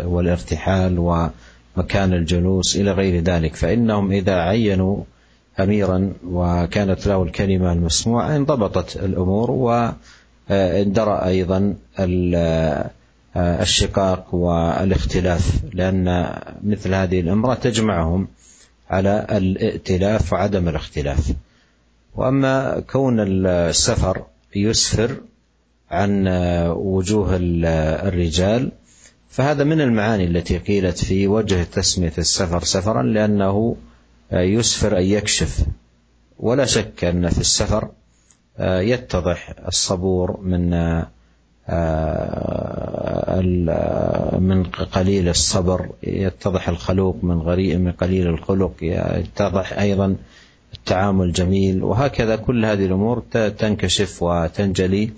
والارتحال 0.07 0.99
و 0.99 1.29
مكان 1.77 2.12
الجلوس 2.12 2.77
إلى 2.77 2.91
غير 2.93 3.22
ذلك. 3.22 3.57
فإنهم 3.57 4.12
إذا 4.12 4.35
عينوا 4.35 5.03
أميرا 5.61 6.12
وكانت 6.27 7.07
له 7.07 7.22
الكلمة 7.22 7.72
المسموعة 7.72 8.37
انضبطت 8.37 8.97
الأمور 8.97 9.51
واندرأ 10.51 11.27
أيضا 11.27 11.75
الشقاق 13.37 14.35
والاختلاف 14.35 15.61
لأن 15.72 16.35
مثل 16.62 16.95
هذه 16.95 17.20
الأمرة 17.20 17.55
تجمعهم 17.55 18.29
على 18.91 19.27
الائتلاف 19.31 20.33
وعدم 20.33 20.68
الاختلاف. 20.68 21.33
وأما 22.14 22.81
كون 22.81 23.20
السفر 23.20 24.25
يسفر 24.57 25.16
عن 25.91 26.29
وجوه 26.77 27.29
الرجال 28.09 28.72
فهذا 29.35 29.64
من 29.64 29.80
المعاني 29.80 30.24
التي 30.24 30.59
قيلت 30.59 31.05
في 31.05 31.28
وجه 31.28 31.64
تسمية 31.64 32.12
السفر. 32.18 32.64
سفرا 32.64 33.03
لأنه 33.03 33.76
يسفر 34.32 34.99
أن 34.99 35.03
يكشف 35.03 35.66
ولا 36.39 36.64
شك 36.64 37.05
أن 37.05 37.28
في 37.28 37.39
السفر 37.41 37.89
يتضح 38.61 39.55
الصبور 39.68 40.41
من 40.41 40.70
من 44.49 44.62
قليل 44.93 45.28
الصبر 45.28 45.89
يتضح 46.03 46.68
الخلوق 46.68 47.16
من 47.22 47.39
غريء 47.39 47.76
من 47.76 47.93
قليل 47.93 48.26
الخلق 48.26 48.74
يتضح 48.82 49.78
أيضا 49.78 50.16
التعامل 50.74 51.24
الجميل 51.26 51.85
وهكذا 51.85 52.37
كل 52.37 52.64
هذه 52.64 52.87
الأمور 52.87 53.22
تنكشف 53.59 54.22
وتنجلي. 54.22 55.11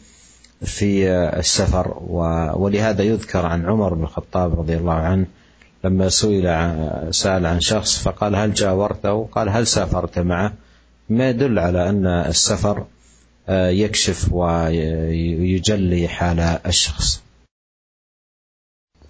في 0.65 1.11
السفر 1.13 1.97
ولهذا 2.57 3.03
يذكر 3.03 3.47
عن 3.47 3.67
عمر 3.67 3.95
بن 3.95 4.03
الخطاب 4.03 4.59
رضي 4.61 4.77
الله 4.77 4.93
عنه 4.93 5.27
لما 5.85 6.09
سئل 6.09 6.43
سأل 7.15 7.47
عن 7.47 7.61
شخص 7.61 8.03
فقال 8.03 8.37
هل 8.37 8.55
جاورته 8.55 9.29
قال 9.33 9.49
هل 9.49 9.67
سافرت 9.67 10.19
معه؟ 10.19 10.53
ما 11.09 11.29
يدل 11.29 11.59
على 11.59 11.89
أن 11.89 12.07
السفر 12.07 12.85
يكشف 13.51 14.33
ويجلي 14.33 16.09
حال 16.09 16.41
الشخص. 16.67 17.23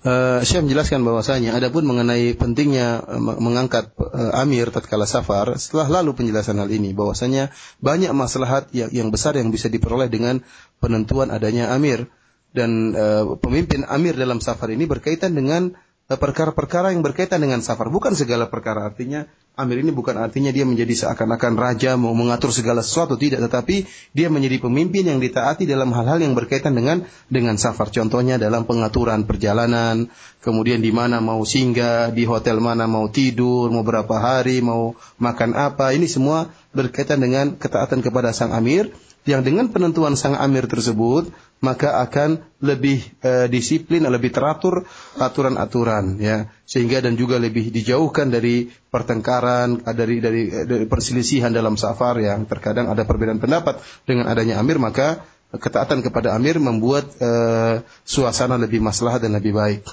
Uh, 0.07 0.38
saya 0.46 0.62
menjelaskan 0.62 1.02
bahwasanya 1.02 1.59
adapun 1.59 1.82
mengenai 1.82 2.38
pentingnya 2.38 3.02
uh, 3.02 3.18
mengangkat 3.18 3.90
uh, 3.98 4.38
amir 4.38 4.70
tatkala 4.70 5.02
safar 5.02 5.59
setelah 5.59 5.98
lalu 5.98 6.14
penjelasan 6.14 6.62
hal 6.62 6.70
ini 6.70 6.94
bahwasanya 6.94 7.50
banyak 7.82 8.14
maslahat 8.14 8.70
yang, 8.70 8.86
yang 8.94 9.09
besar 9.11 9.34
yang 9.34 9.50
bisa 9.50 9.66
diperoleh 9.66 10.07
dengan 10.07 10.46
penentuan 10.78 11.34
adanya 11.34 11.74
amir. 11.74 12.07
Dan 12.54 12.94
uh, 12.94 13.34
pemimpin 13.42 13.82
amir 13.82 14.14
dalam 14.14 14.38
safar 14.38 14.70
ini 14.70 14.86
berkaitan 14.86 15.34
dengan 15.34 15.74
perkara-perkara 16.14 16.94
yang 16.94 17.02
berkaitan 17.02 17.42
dengan 17.42 17.59
safar. 17.59 17.90
Bukan 17.90 18.14
segala 18.14 18.46
perkara 18.46 18.86
artinya 18.86 19.26
Amir 19.57 19.80
ini 19.80 19.88
bukan 19.88 20.20
artinya 20.20 20.52
dia 20.52 20.68
menjadi 20.68 20.92
seakan-akan 20.92 21.57
raja 21.57 21.96
mau 21.96 22.12
mengatur 22.12 22.52
segala 22.52 22.84
sesuatu 22.84 23.16
tidak. 23.16 23.40
Tetapi 23.40 23.88
dia 24.12 24.28
menjadi 24.28 24.61
pemimpin 24.61 25.09
yang 25.09 25.16
ditaati 25.16 25.64
dalam 25.64 25.96
hal-hal 25.96 26.20
yang 26.20 26.36
berkaitan 26.36 26.76
dengan 26.76 27.09
dengan 27.32 27.57
safar. 27.57 27.88
Contohnya 27.88 28.36
dalam 28.36 28.68
pengaturan 28.68 29.24
perjalanan 29.24 30.12
kemudian 30.44 30.84
di 30.84 30.92
mana 30.92 31.24
mau 31.24 31.40
singgah 31.40 32.12
di 32.12 32.28
hotel 32.28 32.61
mana 32.61 32.84
mau 32.84 33.09
tidur 33.09 33.72
mau 33.72 33.80
berapa 33.80 34.12
hari 34.12 34.61
mau 34.61 34.92
makan 35.16 35.57
apa. 35.57 35.96
Ini 35.96 36.04
semua 36.04 36.52
berkaitan 36.76 37.24
dengan 37.24 37.57
ketaatan 37.57 38.04
kepada 38.04 38.36
sang 38.36 38.52
amir 38.52 38.92
yang 39.24 39.40
dengan 39.40 39.72
penentuan 39.72 40.20
sang 40.20 40.36
amir 40.36 40.68
tersebut 40.68 41.32
maka 41.64 42.04
akan 42.04 42.44
lebih 42.61 43.00
e, 43.24 43.48
disiplin 43.48 44.04
lebih 44.04 44.32
teratur 44.32 44.84
aturan-aturan 45.16 46.20
ya 46.20 46.52
sehingga 46.68 47.00
dan 47.00 47.16
juga 47.16 47.40
lebih 47.40 47.72
dijauhkan 47.72 48.28
dari 48.28 48.68
pertengkaran, 48.68 49.80
dari 49.84 50.20
dari, 50.20 50.42
dari 50.52 50.84
perselisihan 50.84 51.52
dalam 51.52 51.80
safar 51.80 52.20
yang 52.20 52.44
terkadang 52.44 52.92
ada 52.92 53.09
perbedaan 53.09 53.40
pendapat 53.40 53.80
dengan 54.04 54.28
adanya 54.28 54.61
amir 54.61 54.76
maka 54.76 55.24
ketaatan 55.54 56.02
kepada 56.02 56.34
amir 56.34 56.59
membuat 56.59 57.07
uh, 57.22 57.80
suasana 58.02 58.59
lebih 58.59 58.82
maslahat 58.82 59.22
dan 59.22 59.38
lebih 59.38 59.54
baik. 59.54 59.86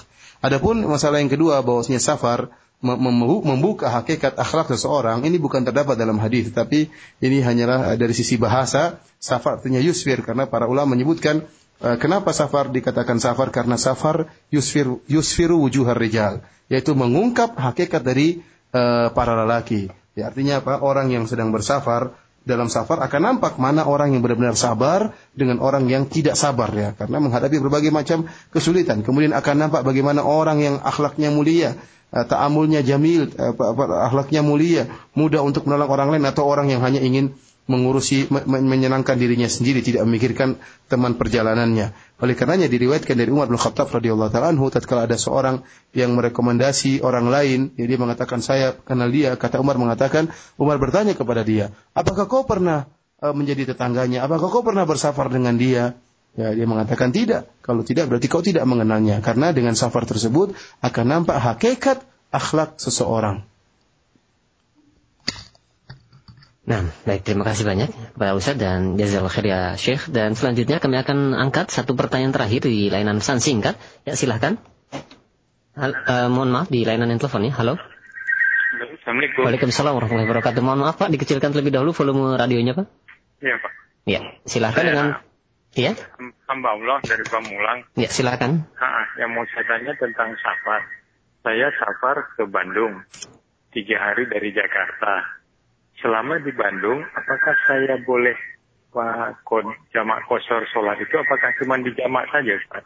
Adapun 0.44 0.84
masalah 0.84 1.22
yang 1.24 1.32
kedua 1.32 1.64
bahwasanya 1.64 2.02
safar 2.02 2.52
membuka 2.84 3.88
hakikat 3.88 4.36
akhlak 4.36 4.68
seseorang 4.68 5.24
ini 5.24 5.40
bukan 5.40 5.64
terdapat 5.64 5.96
dalam 5.96 6.20
hadis 6.20 6.52
tapi 6.52 6.92
ini 7.24 7.40
hanyalah 7.40 7.96
dari 7.96 8.12
sisi 8.12 8.36
bahasa 8.36 9.00
safar 9.16 9.58
artinya 9.58 9.80
yusfir 9.80 10.20
karena 10.20 10.44
para 10.44 10.68
ulama 10.68 10.92
menyebutkan 10.92 11.48
uh, 11.80 11.96
kenapa 11.96 12.36
safar 12.36 12.68
dikatakan 12.68 13.16
safar? 13.18 13.48
Karena 13.48 13.80
safar 13.80 14.28
yusfir 14.52 15.00
yusfiru 15.08 15.58
wujuhar 15.64 15.96
rijal 15.96 16.44
yaitu 16.68 16.92
mengungkap 16.96 17.56
hakikat 17.56 18.04
dari 18.04 18.44
uh, 18.72 19.08
para 19.12 19.36
lelaki. 19.36 19.88
Ya 20.14 20.30
artinya 20.30 20.62
apa? 20.62 20.78
Orang 20.80 21.10
yang 21.10 21.26
sedang 21.26 21.50
bersafar 21.50 22.14
dalam 22.44 22.68
safar 22.68 23.00
akan 23.00 23.20
nampak 23.34 23.56
mana 23.56 23.88
orang 23.88 24.12
yang 24.12 24.20
benar-benar 24.20 24.54
sabar 24.54 25.16
dengan 25.32 25.58
orang 25.64 25.88
yang 25.88 26.04
tidak 26.06 26.36
sabar 26.36 26.70
ya. 26.76 26.92
Karena 26.92 27.18
menghadapi 27.20 27.56
berbagai 27.58 27.90
macam 27.90 28.28
kesulitan. 28.52 29.00
Kemudian 29.00 29.32
akan 29.32 29.68
nampak 29.68 29.82
bagaimana 29.82 30.22
orang 30.22 30.60
yang 30.60 30.76
akhlaknya 30.84 31.32
mulia 31.32 31.74
eh, 31.74 31.76
ta'amulnya 32.22 32.86
jamil 32.86 33.34
eh, 33.34 33.52
akhlaknya 34.06 34.46
mulia 34.46 34.86
mudah 35.18 35.42
untuk 35.42 35.66
menolong 35.66 35.90
orang 35.90 36.08
lain 36.14 36.24
atau 36.30 36.46
orang 36.46 36.70
yang 36.70 36.78
hanya 36.86 37.02
ingin 37.02 37.34
mengurusi 37.64 38.28
menyenangkan 38.44 39.16
dirinya 39.16 39.48
sendiri 39.48 39.80
tidak 39.80 40.04
memikirkan 40.04 40.60
teman 40.84 41.16
perjalanannya. 41.16 41.96
Oleh 42.20 42.36
karenanya 42.36 42.68
diriwayatkan 42.68 43.16
dari 43.16 43.32
Umar 43.32 43.48
bin 43.48 43.56
Khattab 43.56 43.88
radhiyallahu 43.88 44.28
taala 44.28 44.52
anhu 44.52 44.68
tatkala 44.68 45.08
ada 45.08 45.16
seorang 45.16 45.64
yang 45.96 46.12
merekomendasi 46.12 47.00
orang 47.00 47.32
lain 47.32 47.72
ya 47.80 47.88
dia 47.88 47.96
mengatakan 47.96 48.44
saya 48.44 48.76
kenal 48.76 49.08
dia 49.08 49.32
kata 49.40 49.64
Umar 49.64 49.80
mengatakan 49.80 50.28
Umar 50.60 50.76
bertanya 50.76 51.16
kepada 51.16 51.40
dia 51.40 51.72
apakah 51.96 52.28
kau 52.28 52.44
pernah 52.44 52.84
uh, 53.24 53.32
menjadi 53.32 53.72
tetangganya? 53.72 54.28
Apakah 54.28 54.52
kau 54.52 54.60
pernah 54.60 54.84
bersafar 54.84 55.32
dengan 55.32 55.56
dia 55.56 55.96
Ya, 56.34 56.50
dia 56.50 56.66
mengatakan 56.66 57.14
tidak. 57.14 57.46
Kalau 57.62 57.86
tidak 57.86 58.10
berarti 58.10 58.26
kau 58.26 58.42
tidak 58.42 58.66
mengenalnya 58.66 59.22
karena 59.22 59.54
dengan 59.54 59.78
safar 59.78 60.02
tersebut 60.02 60.58
akan 60.82 61.04
nampak 61.06 61.38
hakikat 61.38 62.02
akhlak 62.34 62.74
seseorang. 62.82 63.46
Nah, 66.64 66.80
baik 67.04 67.28
terima 67.28 67.44
kasih 67.44 67.68
banyak 67.68 67.92
kepada 68.16 68.32
Ustaz 68.34 68.56
dan 68.56 68.96
jazakallahu 68.96 69.30
khair 69.30 69.46
ya 69.46 69.60
Syekh 69.76 70.08
dan 70.08 70.32
selanjutnya 70.32 70.80
kami 70.80 70.96
akan 70.96 71.36
angkat 71.36 71.68
satu 71.68 71.92
pertanyaan 71.92 72.32
terakhir 72.32 72.64
di 72.64 72.88
layanan 72.88 73.20
pesan 73.20 73.38
singkat. 73.38 73.76
Ya 74.08 74.16
silahkan. 74.16 74.56
Hal, 75.76 75.92
uh, 75.92 76.28
mohon 76.32 76.50
maaf 76.50 76.72
di 76.72 76.82
layanan 76.82 77.12
yang 77.12 77.20
telepon 77.20 77.46
ya. 77.46 77.52
Halo. 77.52 77.76
Assalamualaikum. 78.74 79.44
Waalaikumsalam 79.44 79.92
warahmatullahi 79.92 80.28
wabarakatuh. 80.32 80.60
Mohon 80.64 80.80
maaf 80.88 80.96
Pak, 80.96 81.12
dikecilkan 81.12 81.52
terlebih 81.52 81.76
dahulu 81.76 81.92
volume 81.92 82.34
radionya 82.40 82.72
Pak. 82.72 82.86
Iya 83.44 83.56
Pak. 83.60 83.72
Ya, 84.08 84.20
silahkan 84.48 84.80
Saya, 84.80 84.88
dengan 84.88 85.06
Iya? 85.74 85.92
Hamba 86.46 86.68
Allah 86.78 86.98
dari 87.02 87.24
Pamulang. 87.26 87.82
Ya, 87.98 88.06
silakan. 88.06 88.62
Ha, 88.78 88.88
yang 89.18 89.34
mau 89.34 89.42
saya 89.50 89.66
tanya 89.66 89.92
tentang 89.98 90.30
safar. 90.38 90.82
Saya 91.42 91.68
safar 91.76 92.16
ke 92.38 92.46
Bandung 92.46 93.02
tiga 93.74 93.98
hari 93.98 94.30
dari 94.30 94.54
Jakarta 94.54 95.42
selama 96.04 96.36
di 96.44 96.52
Bandung, 96.52 97.00
apakah 97.00 97.54
saya 97.64 97.96
boleh 98.04 98.36
Pak 98.94 99.42
jamak 99.90 100.22
kosor 100.30 100.62
sholat 100.70 100.94
itu 101.02 101.18
apakah 101.18 101.50
cuma 101.58 101.74
di 101.82 101.90
jamak 101.98 102.30
saja 102.30 102.54
Ustaz? 102.54 102.84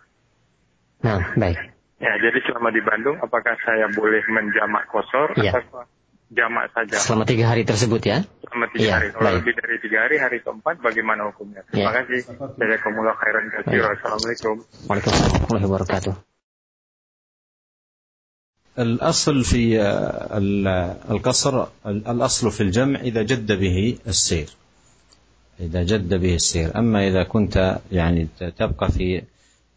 Nah, 1.05 1.21
baik. 1.37 1.59
Ya, 2.01 2.17
jadi 2.17 2.39
selama 2.49 2.73
di 2.73 2.81
Bandung 2.81 3.21
apakah 3.21 3.53
saya 3.61 3.93
boleh 3.93 4.25
menjamak 4.33 4.89
kosor 4.89 5.37
ya. 5.37 5.53
atau 5.53 5.85
jamak 6.29 6.69
saja? 6.73 6.97
Selama 6.97 7.25
tiga 7.25 7.45
hari 7.49 7.63
tersebut 7.65 8.03
ya? 8.05 8.19
Selama 8.45 8.67
tiga 8.73 8.85
ya, 8.85 8.93
hari. 9.01 9.09
Kalau 9.13 9.25
baik. 9.25 9.37
lebih 9.41 9.53
dari 9.57 9.77
tiga 9.81 9.99
hari, 10.05 10.17
hari 10.21 10.39
keempat 10.41 10.75
bagaimana 10.81 11.29
hukumnya? 11.33 11.65
Terima 11.69 11.91
Ya. 11.93 12.05
kasih. 12.05 12.21
Jazakumullah 12.57 13.15
khairan 13.17 13.45
kasih. 13.53 13.79
Assalamualaikum. 13.81 14.55
Waalaikumsalam 14.89 15.29
warahmatullahi 15.29 15.67
wabarakatuh. 15.69 16.15
الأصل 18.79 19.45
في 19.45 19.83
ال- 20.39 20.95
القصر 21.11 21.67
الأصل 21.87 22.51
في 22.51 22.61
الجمع 22.63 23.01
إذا 23.01 23.23
جد 23.23 23.53
به 23.53 23.99
السير 24.07 24.49
إذا 25.61 25.83
جد 25.83 26.15
به 26.15 26.35
السير 26.35 26.79
أما 26.79 27.09
إذا 27.09 27.23
كنت 27.27 27.79
يعني 27.93 28.29
تبقى 28.39 28.89
في 28.91 29.23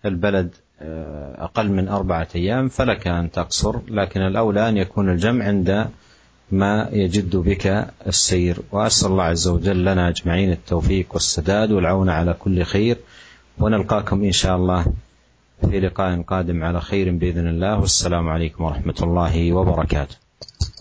البلد 0.05 0.49
آه، 0.81 1.45
أقل 1.49 1.69
من 1.69 1.87
أربعة 1.89 2.27
أيام 2.35 2.69
فلك 2.69 3.07
أن 3.07 3.31
تقصر 3.31 3.79
لكن 3.89 4.21
الأولى 4.21 4.69
أن 4.69 4.77
يكون 4.77 5.09
الجمع 5.09 5.45
عند 5.45 5.89
ما 6.50 6.88
يجد 6.92 7.36
بك 7.36 7.66
السير 8.06 8.58
وأسأل 8.72 9.10
الله 9.10 9.24
عز 9.24 9.46
وجل 9.48 9.84
لنا 9.84 10.08
أجمعين 10.08 10.52
التوفيق 10.52 11.06
والسداد 11.14 11.72
والعون 11.72 12.08
على 12.08 12.32
كل 12.38 12.62
خير 12.62 12.96
ونلقاكم 13.58 14.24
إن 14.24 14.32
شاء 14.32 14.56
الله 14.56 14.86
في 15.70 15.80
لقاء 15.80 16.22
قادم 16.22 16.64
على 16.64 16.80
خير 16.80 17.10
بإذن 17.12 17.46
الله 17.48 17.80
والسلام 17.80 18.28
عليكم 18.28 18.64
ورحمة 18.64 18.98
الله 19.02 19.52
وبركاته 19.52 20.16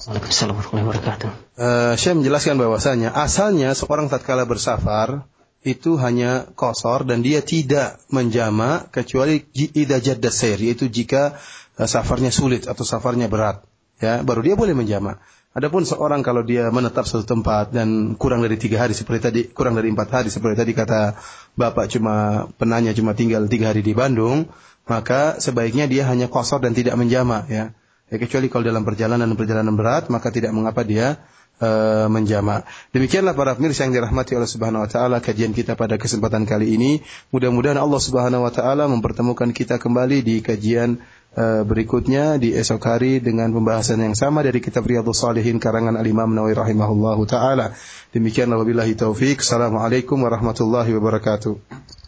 Waalaikumsalam 0.05 0.53
warahmatullahi 0.53 0.85
wabarakatuh. 0.85 1.29
Uh, 1.57 1.93
Syekh 1.97 2.13
menjelaskan 2.21 2.61
bahwasanya 2.61 3.09
asalnya 3.17 3.73
seorang 3.73 4.05
tatkala 4.05 4.45
bersafar 4.45 5.25
itu 5.65 5.97
hanya 5.97 6.45
kosor 6.53 7.09
dan 7.09 7.25
dia 7.25 7.41
tidak 7.41 7.97
menjama 8.13 8.85
kecuali 8.93 9.49
ji- 9.49 9.73
idza 9.73 9.97
jadda 9.97 10.29
sair 10.29 10.61
yaitu 10.61 10.91
jika 10.93 11.41
uh, 11.81 11.89
safarnya 11.89 12.29
sulit 12.29 12.69
atau 12.69 12.85
safarnya 12.85 13.25
berat 13.25 13.65
ya 13.97 14.21
baru 14.21 14.45
dia 14.45 14.53
boleh 14.53 14.77
menjama. 14.77 15.17
Adapun 15.50 15.82
seorang 15.82 16.22
kalau 16.22 16.46
dia 16.46 16.70
menetap 16.70 17.10
satu 17.10 17.26
tempat 17.26 17.74
dan 17.74 18.14
kurang 18.14 18.38
dari 18.38 18.54
tiga 18.54 18.86
hari 18.86 18.94
seperti 18.94 19.18
tadi 19.18 19.40
kurang 19.50 19.74
dari 19.74 19.90
empat 19.90 20.22
hari 20.22 20.28
seperti 20.30 20.62
tadi 20.62 20.72
kata 20.78 21.18
bapak 21.58 21.90
cuma 21.90 22.46
penanya 22.54 22.94
cuma 22.94 23.18
tinggal 23.18 23.50
tiga 23.50 23.74
hari 23.74 23.82
di 23.82 23.90
Bandung 23.90 24.46
maka 24.86 25.42
sebaiknya 25.42 25.90
dia 25.90 26.06
hanya 26.06 26.30
kosor 26.30 26.62
dan 26.62 26.70
tidak 26.70 26.94
menjama 26.94 27.50
ya. 27.50 27.74
Ya, 28.10 28.16
kecuali 28.18 28.46
kalau 28.46 28.62
dalam 28.62 28.86
perjalanan 28.86 29.26
perjalanan 29.34 29.74
berat 29.74 30.06
maka 30.06 30.30
tidak 30.30 30.54
mengapa 30.54 30.86
dia 30.86 31.18
uh, 31.58 32.06
menjama. 32.06 32.62
Demikianlah 32.94 33.34
para 33.34 33.54
pemirsa 33.54 33.86
yang 33.86 33.94
dirahmati 33.94 34.34
Allah 34.34 34.50
Subhanahu 34.50 34.86
wa 34.86 34.90
taala 34.90 35.18
kajian 35.18 35.50
kita 35.50 35.74
pada 35.74 35.98
kesempatan 35.98 36.46
kali 36.46 36.74
ini. 36.74 37.02
Mudah-mudahan 37.34 37.78
Allah 37.78 37.98
Subhanahu 37.98 38.46
wa 38.46 38.52
taala 38.54 38.86
mempertemukan 38.86 39.50
kita 39.54 39.82
kembali 39.82 40.22
di 40.22 40.42
kajian 40.42 40.98
berikutnya 41.38 42.42
di 42.42 42.50
esok 42.56 42.82
hari 42.82 43.22
dengan 43.22 43.54
pembahasan 43.54 44.02
yang 44.02 44.18
sama 44.18 44.42
dari 44.42 44.58
kitab 44.58 44.82
Riyadhus 44.82 45.22
Shalihin 45.22 45.62
karangan 45.62 45.94
Al-Imam 45.94 46.30
Nawawi 46.34 46.58
rahimahullahu 46.58 47.22
taala. 47.30 47.70
Demikianlah 48.10 48.58
wabillahi 48.58 48.98
taufik. 48.98 49.46
Assalamualaikum 49.46 50.18
warahmatullahi 50.18 50.90
wabarakatuh. 50.90 51.99